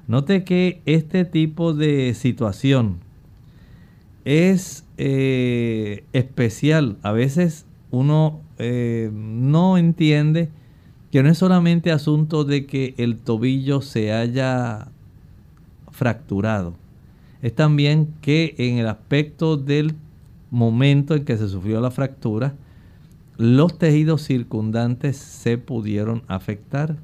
Note 0.07 0.43
que 0.43 0.81
este 0.85 1.25
tipo 1.25 1.73
de 1.73 2.13
situación 2.13 2.97
es 4.25 4.85
eh, 4.97 6.03
especial. 6.13 6.97
A 7.03 7.11
veces 7.11 7.65
uno 7.91 8.41
eh, 8.57 9.09
no 9.13 9.77
entiende 9.77 10.49
que 11.11 11.23
no 11.23 11.29
es 11.29 11.37
solamente 11.37 11.91
asunto 11.91 12.43
de 12.43 12.65
que 12.65 12.93
el 12.97 13.17
tobillo 13.17 13.81
se 13.81 14.13
haya 14.13 14.89
fracturado. 15.99 16.75
Es 17.41 17.53
también 17.53 18.07
que 18.21 18.55
en 18.57 18.77
el 18.77 18.87
aspecto 18.87 19.57
del 19.57 19.95
momento 20.49 21.13
en 21.13 21.25
que 21.25 21.37
se 21.37 21.49
sufrió 21.49 21.81
la 21.81 21.91
fractura, 21.91 22.55
los 23.37 23.77
tejidos 23.77 24.23
circundantes 24.23 25.17
se 25.17 25.57
pudieron 25.57 26.23
afectar. 26.27 26.95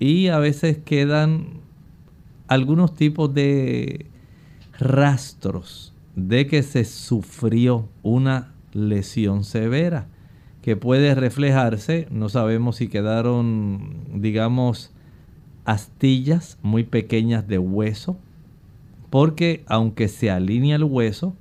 y 0.00 0.28
a 0.28 0.38
veces 0.38 0.78
quedan 0.84 1.60
algunos 2.46 2.94
tipos 2.94 3.34
de 3.34 4.06
rastros 4.78 5.92
de 6.14 6.46
que 6.46 6.62
se 6.62 6.84
sufrió 6.84 7.88
una 8.04 8.52
lesión 8.72 9.42
severa 9.42 10.06
que 10.62 10.76
puede 10.76 11.16
reflejarse, 11.16 12.06
no 12.12 12.28
sabemos 12.28 12.76
si 12.76 12.86
quedaron, 12.86 14.20
digamos, 14.20 14.92
astillas 15.68 16.56
muy 16.62 16.82
pequeñas 16.82 17.46
de 17.46 17.58
hueso, 17.58 18.16
porque 19.10 19.64
aunque 19.66 20.08
se 20.08 20.30
alinea 20.30 20.76
el 20.76 20.84
hueso, 20.84 21.34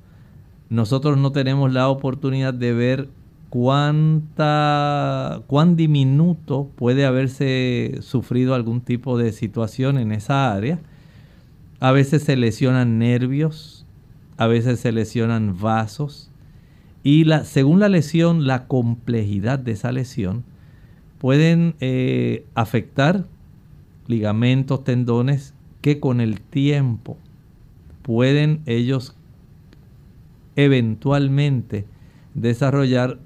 nosotros 0.70 1.18
no 1.18 1.32
tenemos 1.32 1.72
la 1.72 1.88
oportunidad 1.88 2.54
de 2.54 2.74
ver 2.74 3.08
cuánta, 3.50 5.44
cuán 5.48 5.78
diminuto 5.78 6.70
puede 6.76 7.06
haberse 7.06 8.00
sufrido 8.02 8.54
algún 8.54 8.82
tipo 8.82 9.18
de 9.18 9.32
situación 9.32 9.98
en 9.98 10.12
esa 10.12 10.54
área. 10.54 10.82
A 11.80 11.94
veces 11.94 12.24
se 12.24 12.36
lesionan 12.36 13.00
nervios, 13.00 13.86
a 14.36 14.48
veces 14.48 14.82
se 14.82 14.92
lesionan 14.92 15.58
vasos 15.58 16.30
y 17.02 17.24
la, 17.24 17.46
según 17.46 17.80
la 17.80 17.88
lesión, 17.88 18.46
la 18.46 18.68
complejidad 18.68 19.58
de 19.58 19.72
esa 19.72 19.94
lesión 19.94 20.44
pueden 21.18 21.76
eh, 21.80 22.46
afectar 22.56 23.24
ligamentos, 24.08 24.84
tendones 24.84 25.53
que 25.82 25.99
con 25.99 26.22
el 26.22 26.41
tiempo 26.41 27.18
pueden 28.01 28.62
ellos 28.66 29.16
eventualmente 30.55 31.86
desarrollar 32.34 33.20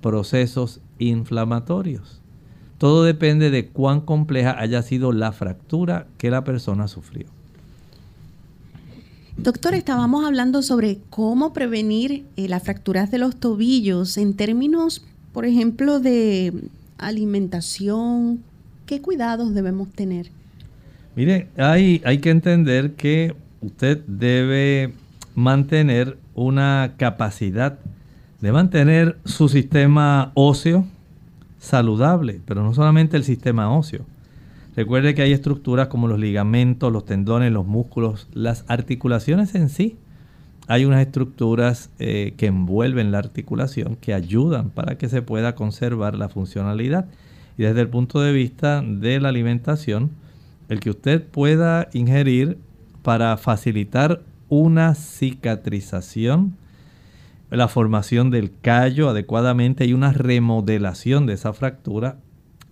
procesos 0.00 0.80
inflamatorios. 0.98 2.20
Todo 2.78 3.02
depende 3.02 3.50
de 3.50 3.68
cuán 3.68 4.00
compleja 4.00 4.58
haya 4.58 4.82
sido 4.82 5.12
la 5.12 5.32
fractura 5.32 6.06
que 6.16 6.30
la 6.30 6.44
persona 6.44 6.86
sufrió. 6.86 7.26
Doctor, 9.36 9.74
estábamos 9.74 10.24
hablando 10.24 10.62
sobre 10.62 10.98
cómo 11.10 11.52
prevenir 11.52 12.26
eh, 12.36 12.48
las 12.48 12.62
fracturas 12.62 13.10
de 13.10 13.18
los 13.18 13.36
tobillos 13.36 14.16
en 14.16 14.34
términos, 14.34 15.04
por 15.32 15.44
ejemplo, 15.44 16.00
de 16.00 16.52
alimentación. 16.98 18.42
¿Qué 18.88 19.02
cuidados 19.02 19.52
debemos 19.52 19.90
tener? 19.90 20.30
Mire, 21.14 21.48
hay, 21.58 22.00
hay 22.06 22.18
que 22.20 22.30
entender 22.30 22.94
que 22.94 23.34
usted 23.60 24.02
debe 24.06 24.94
mantener 25.34 26.16
una 26.34 26.94
capacidad 26.96 27.78
de 28.40 28.50
mantener 28.50 29.18
su 29.26 29.50
sistema 29.50 30.32
óseo 30.32 30.86
saludable, 31.58 32.40
pero 32.46 32.62
no 32.62 32.72
solamente 32.72 33.18
el 33.18 33.24
sistema 33.24 33.70
óseo. 33.70 34.06
Recuerde 34.74 35.14
que 35.14 35.20
hay 35.20 35.32
estructuras 35.32 35.88
como 35.88 36.08
los 36.08 36.18
ligamentos, 36.18 36.90
los 36.90 37.04
tendones, 37.04 37.52
los 37.52 37.66
músculos, 37.66 38.26
las 38.32 38.64
articulaciones 38.68 39.54
en 39.54 39.68
sí. 39.68 39.98
Hay 40.66 40.86
unas 40.86 41.02
estructuras 41.02 41.90
eh, 41.98 42.32
que 42.38 42.46
envuelven 42.46 43.12
la 43.12 43.18
articulación 43.18 43.96
que 43.96 44.14
ayudan 44.14 44.70
para 44.70 44.96
que 44.96 45.10
se 45.10 45.20
pueda 45.20 45.54
conservar 45.54 46.14
la 46.14 46.30
funcionalidad. 46.30 47.06
Y 47.58 47.64
desde 47.64 47.80
el 47.82 47.88
punto 47.88 48.20
de 48.20 48.32
vista 48.32 48.82
de 48.82 49.20
la 49.20 49.28
alimentación, 49.28 50.12
el 50.68 50.78
que 50.80 50.90
usted 50.90 51.22
pueda 51.26 51.88
ingerir 51.92 52.58
para 53.02 53.36
facilitar 53.36 54.22
una 54.48 54.94
cicatrización, 54.94 56.56
la 57.50 57.66
formación 57.66 58.30
del 58.30 58.52
callo 58.60 59.08
adecuadamente 59.08 59.86
y 59.86 59.92
una 59.92 60.12
remodelación 60.12 61.26
de 61.26 61.32
esa 61.34 61.52
fractura. 61.52 62.18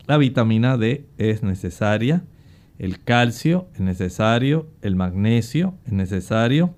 La 0.06 0.18
vitamina 0.18 0.76
D 0.76 1.04
es 1.18 1.42
necesaria, 1.42 2.22
el 2.78 3.02
calcio 3.02 3.66
es 3.74 3.80
necesario, 3.80 4.68
el 4.82 4.94
magnesio 4.94 5.74
es 5.84 5.92
necesario, 5.92 6.74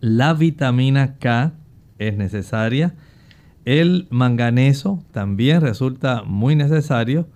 la 0.00 0.34
vitamina 0.34 1.16
K 1.18 1.54
es 1.98 2.16
necesaria, 2.16 2.94
el 3.64 4.06
manganeso 4.10 5.02
también 5.12 5.60
resulta 5.60 6.22
muy 6.24 6.56
necesario. 6.56 7.26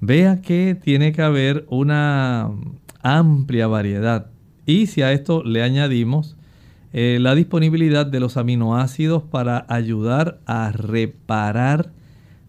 Vea 0.00 0.40
que 0.40 0.74
tiene 0.74 1.12
que 1.12 1.22
haber 1.22 1.66
una 1.68 2.50
amplia 3.02 3.66
variedad. 3.66 4.26
Y 4.66 4.86
si 4.86 5.02
a 5.02 5.12
esto 5.12 5.42
le 5.42 5.62
añadimos 5.62 6.36
eh, 6.92 7.18
la 7.20 7.34
disponibilidad 7.34 8.06
de 8.06 8.20
los 8.20 8.36
aminoácidos 8.36 9.22
para 9.22 9.64
ayudar 9.68 10.40
a 10.46 10.72
reparar 10.72 11.90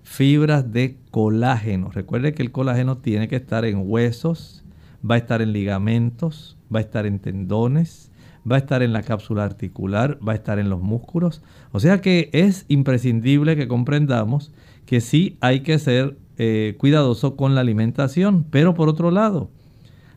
fibras 0.04 0.72
de 0.74 0.98
colágeno. 1.12 1.90
Recuerde 1.92 2.34
que 2.34 2.44
el 2.44 2.52
colágeno 2.52 2.98
tiene 2.98 3.28
que 3.30 3.38
estar 3.38 3.66
en 3.66 3.84
huesos, 3.90 4.64
va 5.10 5.16
a 5.16 5.18
estar 5.18 5.42
en 5.42 5.54
ligamentos, 5.54 6.58
va 6.74 6.80
a 6.80 6.82
estar 6.82 7.06
en 7.06 7.20
tendones, 7.20 8.12
va 8.50 8.56
a 8.58 8.60
estar 8.60 8.84
en 8.84 8.94
la 8.94 9.04
cápsula 9.04 9.44
articular, 9.44 10.20
va 10.26 10.34
a 10.34 10.36
estar 10.36 10.60
en 10.60 10.70
los 10.70 10.82
músculos. 10.82 11.42
O 11.72 11.80
sea 11.80 12.02
que 12.02 12.30
es 12.34 12.66
imprescindible 12.68 13.56
que 13.56 13.68
comprendamos 13.68 14.52
que 14.86 15.02
sí 15.02 15.38
hay 15.42 15.62
que 15.62 15.80
ser 15.80 16.18
eh, 16.38 16.76
cuidadoso 16.78 17.36
con 17.36 17.56
la 17.56 17.62
alimentación, 17.62 18.46
pero 18.50 18.74
por 18.74 18.90
otro 18.90 19.12
lado, 19.12 19.50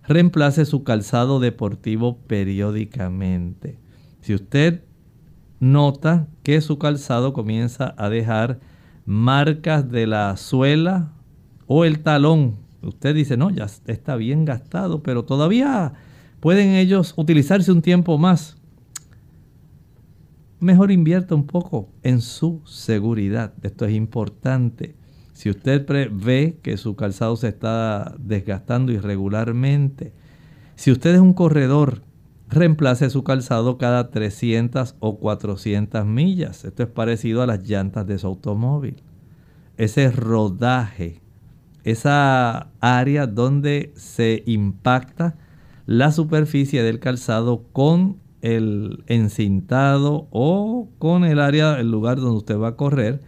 reemplace 0.07 0.65
su 0.65 0.83
calzado 0.83 1.41
deportivo 1.41 2.19
periódicamente. 2.27 3.79
Si 4.21 4.35
usted 4.35 4.83
nota 5.61 6.29
que 6.43 6.61
su 6.61 6.79
calzado 6.79 7.33
comienza 7.33 7.95
a 7.97 8.09
dejar 8.09 8.61
marcas 9.05 9.91
de 9.91 10.07
la 10.07 10.37
suela 10.37 11.13
o 11.67 11.85
el 11.85 12.01
talón, 12.01 12.57
usted 12.83 13.15
dice, 13.15 13.37
no, 13.37 13.51
ya 13.51 13.67
está 13.87 14.17
bien 14.17 14.45
gastado, 14.45 15.03
pero 15.03 15.25
todavía 15.25 15.93
pueden 16.47 16.77
ellos 16.77 17.13
utilizarse 17.17 17.73
un 17.73 17.83
tiempo 17.83 18.19
más. 18.19 18.57
Mejor 20.61 20.93
invierta 20.93 21.35
un 21.35 21.45
poco 21.45 21.89
en 22.05 22.21
su 22.21 22.63
seguridad. 22.65 23.53
Esto 23.65 23.85
es 23.85 23.97
importante. 23.97 24.95
Si 25.33 25.51
usted 25.51 25.85
ve 26.13 26.61
que 26.63 26.77
su 26.77 26.95
calzado 26.95 27.35
se 27.35 27.49
está 27.49 28.15
desgastando 28.21 28.93
irregularmente, 28.93 30.13
si 30.77 30.93
usted 30.93 31.17
es 31.17 31.21
un 31.21 31.33
corredor 31.33 32.05
reemplace 32.49 33.11
su 33.11 33.25
calzado 33.25 33.77
cada 33.77 34.13
300 34.13 34.95
o 35.01 35.19
400 35.19 36.07
millas. 36.07 36.65
Esto 36.65 36.85
es 36.85 36.89
parecido 36.89 37.43
a 37.43 37.49
las 37.49 37.69
llantas 37.69 38.07
de 38.07 38.21
su 38.21 38.29
automóvil. 38.29 39.03
Ese 39.79 40.13
rodaje, 40.13 41.23
esa 41.83 42.71
área 42.79 43.27
donde 43.27 43.93
se 43.97 44.45
impacta 44.47 45.39
la 45.87 46.11
superficie 46.13 46.83
del 46.83 46.99
calzado 46.99 47.65
con 47.73 48.19
el 48.43 49.05
encintado 49.07 50.29
o 50.31 50.89
con 50.99 51.25
el 51.25 51.41
área, 51.41 51.81
el 51.81 51.91
lugar 51.91 52.19
donde 52.19 52.39
usted 52.39 52.59
va 52.59 52.69
a 52.69 52.77
correr, 52.77 53.23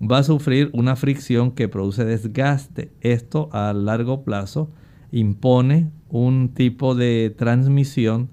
va 0.00 0.18
a 0.18 0.22
sufrir 0.24 0.70
una 0.72 0.96
fricción 0.96 1.52
que 1.52 1.68
produce 1.68 2.04
desgaste. 2.04 2.92
Esto 3.00 3.48
a 3.52 3.72
largo 3.72 4.24
plazo 4.24 4.70
impone 5.12 5.90
un 6.08 6.54
tipo 6.54 6.94
de 6.94 7.34
transmisión 7.36 8.30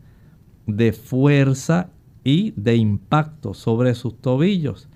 de 0.66 0.94
fuerza 0.94 1.90
y 2.24 2.52
de 2.52 2.76
impacto 2.76 3.54
sobre 3.54 3.94
sus 3.94 4.20
tobillos. 4.20 4.88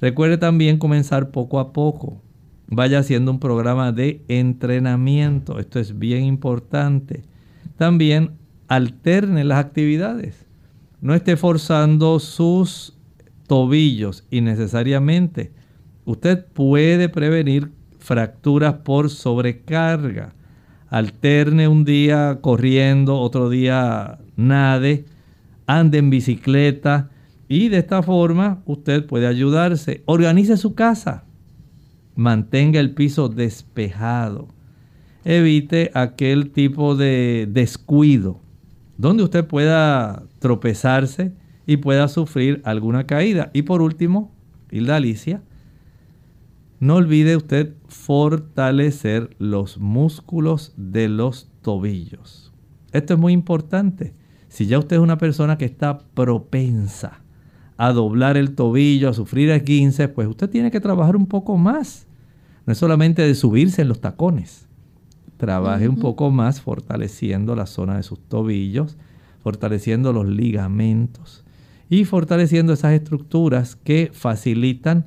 Recuerde 0.00 0.38
también 0.38 0.78
comenzar 0.78 1.30
poco 1.30 1.60
a 1.60 1.72
poco. 1.72 2.20
Vaya 2.68 2.98
haciendo 2.98 3.30
un 3.30 3.40
programa 3.40 3.92
de 3.92 4.24
entrenamiento. 4.28 5.58
Esto 5.58 5.80
es 5.80 5.98
bien 5.98 6.24
importante. 6.24 7.24
También 7.78 8.32
alterne 8.66 9.44
las 9.44 9.58
actividades. 9.64 10.44
No 11.00 11.14
esté 11.14 11.36
forzando 11.36 12.18
sus 12.18 12.98
tobillos 13.46 14.26
innecesariamente. 14.30 15.52
Usted 16.04 16.44
puede 16.44 17.08
prevenir 17.08 17.72
fracturas 17.98 18.74
por 18.84 19.08
sobrecarga. 19.08 20.34
Alterne 20.88 21.68
un 21.68 21.84
día 21.84 22.38
corriendo, 22.42 23.18
otro 23.18 23.48
día 23.48 24.18
nade 24.36 25.06
ande 25.68 25.98
en 25.98 26.10
bicicleta 26.10 27.10
y 27.46 27.68
de 27.68 27.78
esta 27.78 28.02
forma 28.02 28.62
usted 28.64 29.06
puede 29.06 29.26
ayudarse. 29.26 30.02
Organice 30.06 30.56
su 30.56 30.74
casa, 30.74 31.24
mantenga 32.16 32.80
el 32.80 32.94
piso 32.94 33.28
despejado, 33.28 34.48
evite 35.28 35.90
aquel 35.92 36.52
tipo 36.52 36.96
de 36.96 37.46
descuido 37.52 38.40
donde 38.96 39.22
usted 39.22 39.46
pueda 39.46 40.24
tropezarse 40.38 41.32
y 41.66 41.76
pueda 41.76 42.08
sufrir 42.08 42.62
alguna 42.64 43.06
caída. 43.06 43.50
Y 43.52 43.62
por 43.62 43.82
último, 43.82 44.32
Hilda 44.70 44.96
Alicia, 44.96 45.42
no 46.80 46.96
olvide 46.96 47.36
usted 47.36 47.74
fortalecer 47.88 49.36
los 49.38 49.78
músculos 49.78 50.72
de 50.78 51.08
los 51.08 51.50
tobillos. 51.60 52.54
Esto 52.92 53.14
es 53.14 53.20
muy 53.20 53.34
importante. 53.34 54.14
Si 54.48 54.66
ya 54.66 54.78
usted 54.78 54.96
es 54.96 55.02
una 55.02 55.18
persona 55.18 55.58
que 55.58 55.66
está 55.66 55.98
propensa 56.14 57.20
a 57.76 57.92
doblar 57.92 58.38
el 58.38 58.54
tobillo, 58.54 59.10
a 59.10 59.14
sufrir 59.14 59.50
esguinces, 59.50 60.08
pues 60.08 60.26
usted 60.26 60.48
tiene 60.48 60.70
que 60.70 60.80
trabajar 60.80 61.16
un 61.16 61.26
poco 61.26 61.58
más. 61.58 62.06
No 62.64 62.72
es 62.72 62.78
solamente 62.78 63.20
de 63.20 63.34
subirse 63.34 63.82
en 63.82 63.88
los 63.88 64.00
tacones. 64.00 64.67
Trabaje 65.38 65.88
un 65.88 65.96
poco 65.96 66.30
más 66.30 66.60
fortaleciendo 66.60 67.56
la 67.56 67.66
zona 67.66 67.96
de 67.96 68.02
sus 68.02 68.20
tobillos, 68.20 68.98
fortaleciendo 69.42 70.12
los 70.12 70.26
ligamentos 70.26 71.44
y 71.88 72.04
fortaleciendo 72.04 72.74
esas 72.74 72.92
estructuras 72.92 73.76
que 73.76 74.10
facilitan 74.12 75.06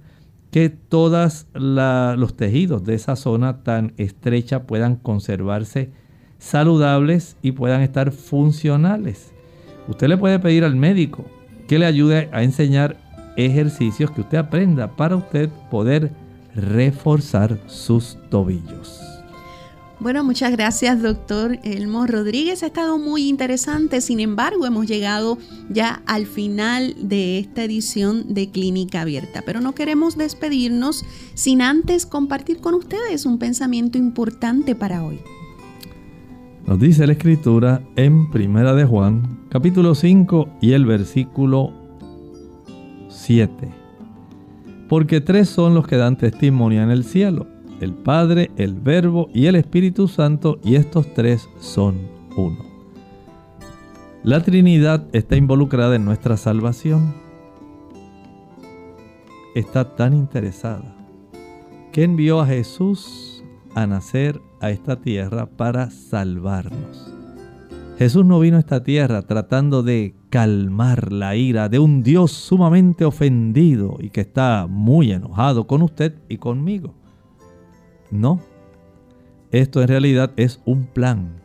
que 0.49 0.69
todos 0.69 1.47
los 1.53 2.35
tejidos 2.35 2.83
de 2.83 2.95
esa 2.95 3.15
zona 3.15 3.63
tan 3.63 3.93
estrecha 3.97 4.63
puedan 4.63 4.95
conservarse 4.95 5.91
saludables 6.39 7.37
y 7.41 7.51
puedan 7.51 7.81
estar 7.81 8.11
funcionales. 8.11 9.31
Usted 9.87 10.07
le 10.07 10.17
puede 10.17 10.39
pedir 10.39 10.63
al 10.63 10.75
médico 10.75 11.25
que 11.67 11.77
le 11.77 11.85
ayude 11.85 12.29
a 12.31 12.43
enseñar 12.43 12.97
ejercicios 13.37 14.11
que 14.11 14.21
usted 14.21 14.39
aprenda 14.39 14.95
para 14.95 15.15
usted 15.15 15.49
poder 15.69 16.11
reforzar 16.55 17.59
sus 17.67 18.17
tobillos. 18.29 19.10
Bueno, 20.01 20.23
muchas 20.23 20.51
gracias, 20.51 20.99
doctor 21.03 21.59
Elmo 21.63 22.07
Rodríguez. 22.07 22.63
Ha 22.63 22.65
estado 22.65 22.97
muy 22.97 23.29
interesante. 23.29 24.01
Sin 24.01 24.19
embargo, 24.19 24.65
hemos 24.65 24.87
llegado 24.87 25.37
ya 25.69 26.01
al 26.07 26.25
final 26.25 26.95
de 26.97 27.37
esta 27.37 27.63
edición 27.63 28.33
de 28.33 28.49
Clínica 28.49 29.01
Abierta. 29.01 29.43
Pero 29.45 29.61
no 29.61 29.75
queremos 29.75 30.17
despedirnos 30.17 31.05
sin 31.35 31.61
antes 31.61 32.07
compartir 32.07 32.61
con 32.61 32.73
ustedes 32.73 33.27
un 33.27 33.37
pensamiento 33.37 33.99
importante 33.99 34.73
para 34.73 35.03
hoy. 35.03 35.19
Nos 36.65 36.79
dice 36.79 37.05
la 37.05 37.13
escritura 37.13 37.83
en 37.95 38.31
Primera 38.31 38.73
de 38.73 38.85
Juan, 38.85 39.45
capítulo 39.49 39.93
5 39.93 40.49
y 40.61 40.71
el 40.71 40.87
versículo 40.87 41.73
7. 43.07 43.53
Porque 44.89 45.21
tres 45.21 45.47
son 45.47 45.75
los 45.75 45.85
que 45.85 45.97
dan 45.97 46.17
testimonio 46.17 46.81
en 46.81 46.89
el 46.89 47.03
cielo 47.03 47.50
el 47.81 47.93
Padre, 47.93 48.51
el 48.57 48.75
Verbo 48.75 49.29
y 49.33 49.47
el 49.47 49.55
Espíritu 49.55 50.07
Santo, 50.07 50.59
y 50.63 50.75
estos 50.75 51.13
tres 51.13 51.49
son 51.59 51.97
uno. 52.37 52.65
La 54.23 54.41
Trinidad 54.43 55.07
está 55.13 55.35
involucrada 55.35 55.95
en 55.95 56.05
nuestra 56.05 56.37
salvación. 56.37 57.15
Está 59.55 59.95
tan 59.95 60.13
interesada 60.13 60.95
que 61.91 62.03
envió 62.03 62.39
a 62.39 62.45
Jesús 62.45 63.43
a 63.73 63.87
nacer 63.87 64.39
a 64.59 64.69
esta 64.69 65.01
tierra 65.01 65.47
para 65.47 65.89
salvarnos. 65.89 67.11
Jesús 67.97 68.25
no 68.25 68.39
vino 68.39 68.57
a 68.57 68.61
esta 68.61 68.83
tierra 68.83 69.23
tratando 69.23 69.81
de 69.81 70.15
calmar 70.29 71.11
la 71.11 71.35
ira 71.35 71.67
de 71.67 71.79
un 71.79 72.03
Dios 72.03 72.31
sumamente 72.31 73.05
ofendido 73.05 73.97
y 73.99 74.11
que 74.11 74.21
está 74.21 74.67
muy 74.69 75.11
enojado 75.11 75.65
con 75.67 75.81
usted 75.81 76.15
y 76.29 76.37
conmigo. 76.37 77.00
No, 78.11 78.39
esto 79.51 79.81
en 79.81 79.87
realidad 79.87 80.31
es 80.37 80.61
un 80.65 80.85
plan. 80.85 81.41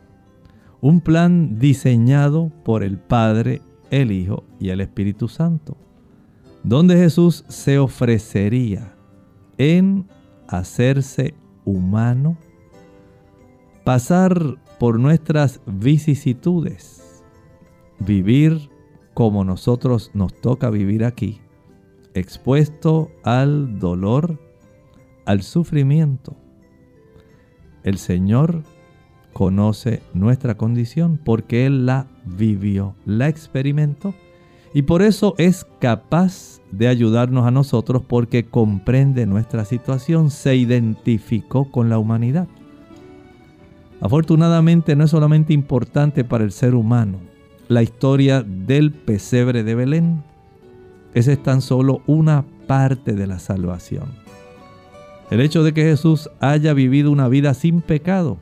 Un 0.79 1.01
plan 1.01 1.59
diseñado 1.59 2.51
por 2.63 2.83
el 2.83 2.97
Padre, 2.97 3.61
el 3.89 4.11
Hijo 4.11 4.43
y 4.59 4.69
el 4.69 4.81
Espíritu 4.81 5.27
Santo. 5.27 5.77
Donde 6.63 6.97
Jesús 6.97 7.45
se 7.47 7.79
ofrecería 7.79 8.93
en 9.57 10.07
hacerse 10.47 11.33
humano, 11.65 12.37
pasar 13.83 14.57
por 14.79 14.99
nuestras 14.99 15.61
vicisitudes, 15.65 17.23
vivir 17.99 18.69
como 19.13 19.43
nosotros 19.43 20.11
nos 20.13 20.33
toca 20.39 20.69
vivir 20.69 21.03
aquí, 21.03 21.41
expuesto 22.13 23.11
al 23.23 23.79
dolor, 23.79 24.39
al 25.25 25.41
sufrimiento, 25.41 26.37
el 27.87 27.97
Señor 27.97 28.63
conoce 29.31 30.01
nuestra 30.13 30.57
condición 30.57 31.17
porque 31.23 31.65
Él 31.65 31.85
la 31.85 32.07
vivió, 32.25 32.95
la 33.05 33.29
experimentó. 33.29 34.13
Y 34.73 34.81
por 34.81 35.01
eso 35.01 35.35
es 35.37 35.65
capaz 35.79 36.59
de 36.71 36.89
ayudarnos 36.89 37.47
a 37.47 37.51
nosotros 37.51 38.01
porque 38.05 38.43
comprende 38.43 39.25
nuestra 39.25 39.63
situación, 39.63 40.31
se 40.31 40.57
identificó 40.57 41.71
con 41.71 41.89
la 41.89 41.97
humanidad. 41.97 42.49
Afortunadamente 44.01 44.97
no 44.97 45.05
es 45.05 45.11
solamente 45.11 45.53
importante 45.53 46.25
para 46.25 46.43
el 46.43 46.51
ser 46.51 46.75
humano 46.75 47.19
la 47.69 47.83
historia 47.83 48.43
del 48.43 48.91
pesebre 48.91 49.63
de 49.63 49.75
Belén. 49.75 50.23
Esa 51.13 51.31
es 51.31 51.41
tan 51.41 51.61
solo 51.61 52.01
una 52.05 52.45
parte 52.67 53.13
de 53.13 53.27
la 53.27 53.39
salvación. 53.39 54.26
El 55.29 55.41
hecho 55.41 55.63
de 55.63 55.73
que 55.73 55.83
Jesús 55.83 56.29
haya 56.39 56.73
vivido 56.73 57.11
una 57.11 57.27
vida 57.27 57.53
sin 57.53 57.81
pecado, 57.81 58.37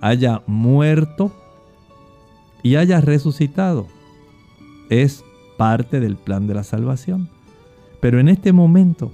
haya 0.00 0.42
muerto 0.46 1.32
y 2.62 2.76
haya 2.76 3.00
resucitado, 3.00 3.86
es 4.88 5.22
parte 5.58 6.00
del 6.00 6.16
plan 6.16 6.46
de 6.46 6.54
la 6.54 6.64
salvación. 6.64 7.28
Pero 8.00 8.20
en 8.20 8.28
este 8.28 8.52
momento, 8.52 9.12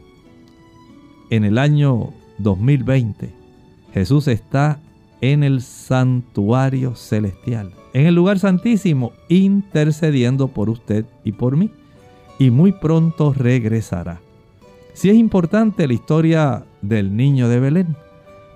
en 1.31 1.45
el 1.45 1.59
año 1.59 2.11
2020, 2.39 3.33
Jesús 3.93 4.29
está 4.29 4.79
en 5.21 5.43
el 5.43 5.63
santuario 5.63 6.95
celestial, 6.95 7.73
en 7.93 8.07
el 8.07 8.15
lugar 8.15 8.39
santísimo, 8.39 9.13
intercediendo 9.29 10.49
por 10.49 10.69
usted 10.71 11.07
y 11.25 11.33
por 11.33 11.57
mí. 11.57 11.71
Y 12.39 12.51
muy 12.51 12.73
pronto 12.73 13.33
regresará. 13.33 14.21
Si 14.93 15.09
es 15.09 15.17
importante 15.17 15.87
la 15.87 15.95
historia 15.95 16.65
del 16.89 17.17
niño 17.17 17.49
de 17.49 17.61
Belén, 17.61 17.97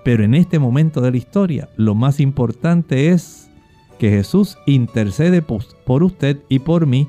pero 0.03 0.23
en 0.23 0.33
este 0.33 0.59
momento 0.59 1.01
de 1.01 1.11
la 1.11 1.17
historia 1.17 1.69
lo 1.75 1.95
más 1.95 2.19
importante 2.19 3.09
es 3.09 3.49
que 3.97 4.09
Jesús 4.09 4.57
intercede 4.65 5.41
por 5.41 6.03
usted 6.03 6.39
y 6.47 6.59
por 6.59 6.85
mí, 6.87 7.07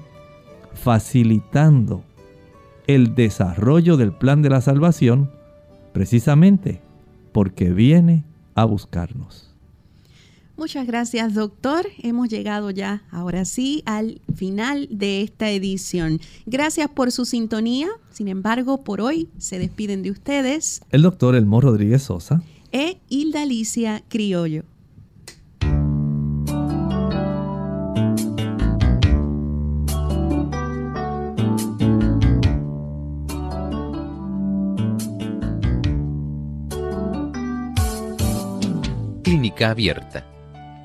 facilitando 0.75 2.03
el 2.87 3.15
desarrollo 3.15 3.97
del 3.97 4.13
plan 4.13 4.43
de 4.43 4.51
la 4.51 4.61
salvación, 4.61 5.31
precisamente 5.93 6.81
porque 7.33 7.71
viene 7.71 8.25
a 8.55 8.65
buscarnos. 8.65 9.50
Muchas 10.61 10.87
gracias, 10.87 11.33
doctor. 11.33 11.87
Hemos 12.03 12.29
llegado 12.29 12.71
ya, 12.71 13.03
ahora 13.11 13.47
sí, 13.47 13.83
al 13.87 14.21
final 14.35 14.89
de 14.91 15.23
esta 15.23 15.49
edición. 15.49 16.21
Gracias 16.45 16.91
por 16.91 17.13
su 17.13 17.25
sintonía. 17.25 17.89
Sin 18.11 18.29
embargo, 18.29 18.85
por 18.85 19.01
hoy 19.01 19.31
se 19.39 19.59
despiden 19.59 20.03
de 20.03 20.11
ustedes. 20.11 20.83
El 20.91 21.01
doctor 21.01 21.35
Elmo 21.35 21.63
Rodríguez 21.63 22.03
Sosa. 22.03 22.43
E 22.73 22.99
Hilda 23.09 23.41
Alicia 23.41 24.03
Criollo. 24.11 24.65
Clínica 39.23 39.71
Abierta 39.71 40.27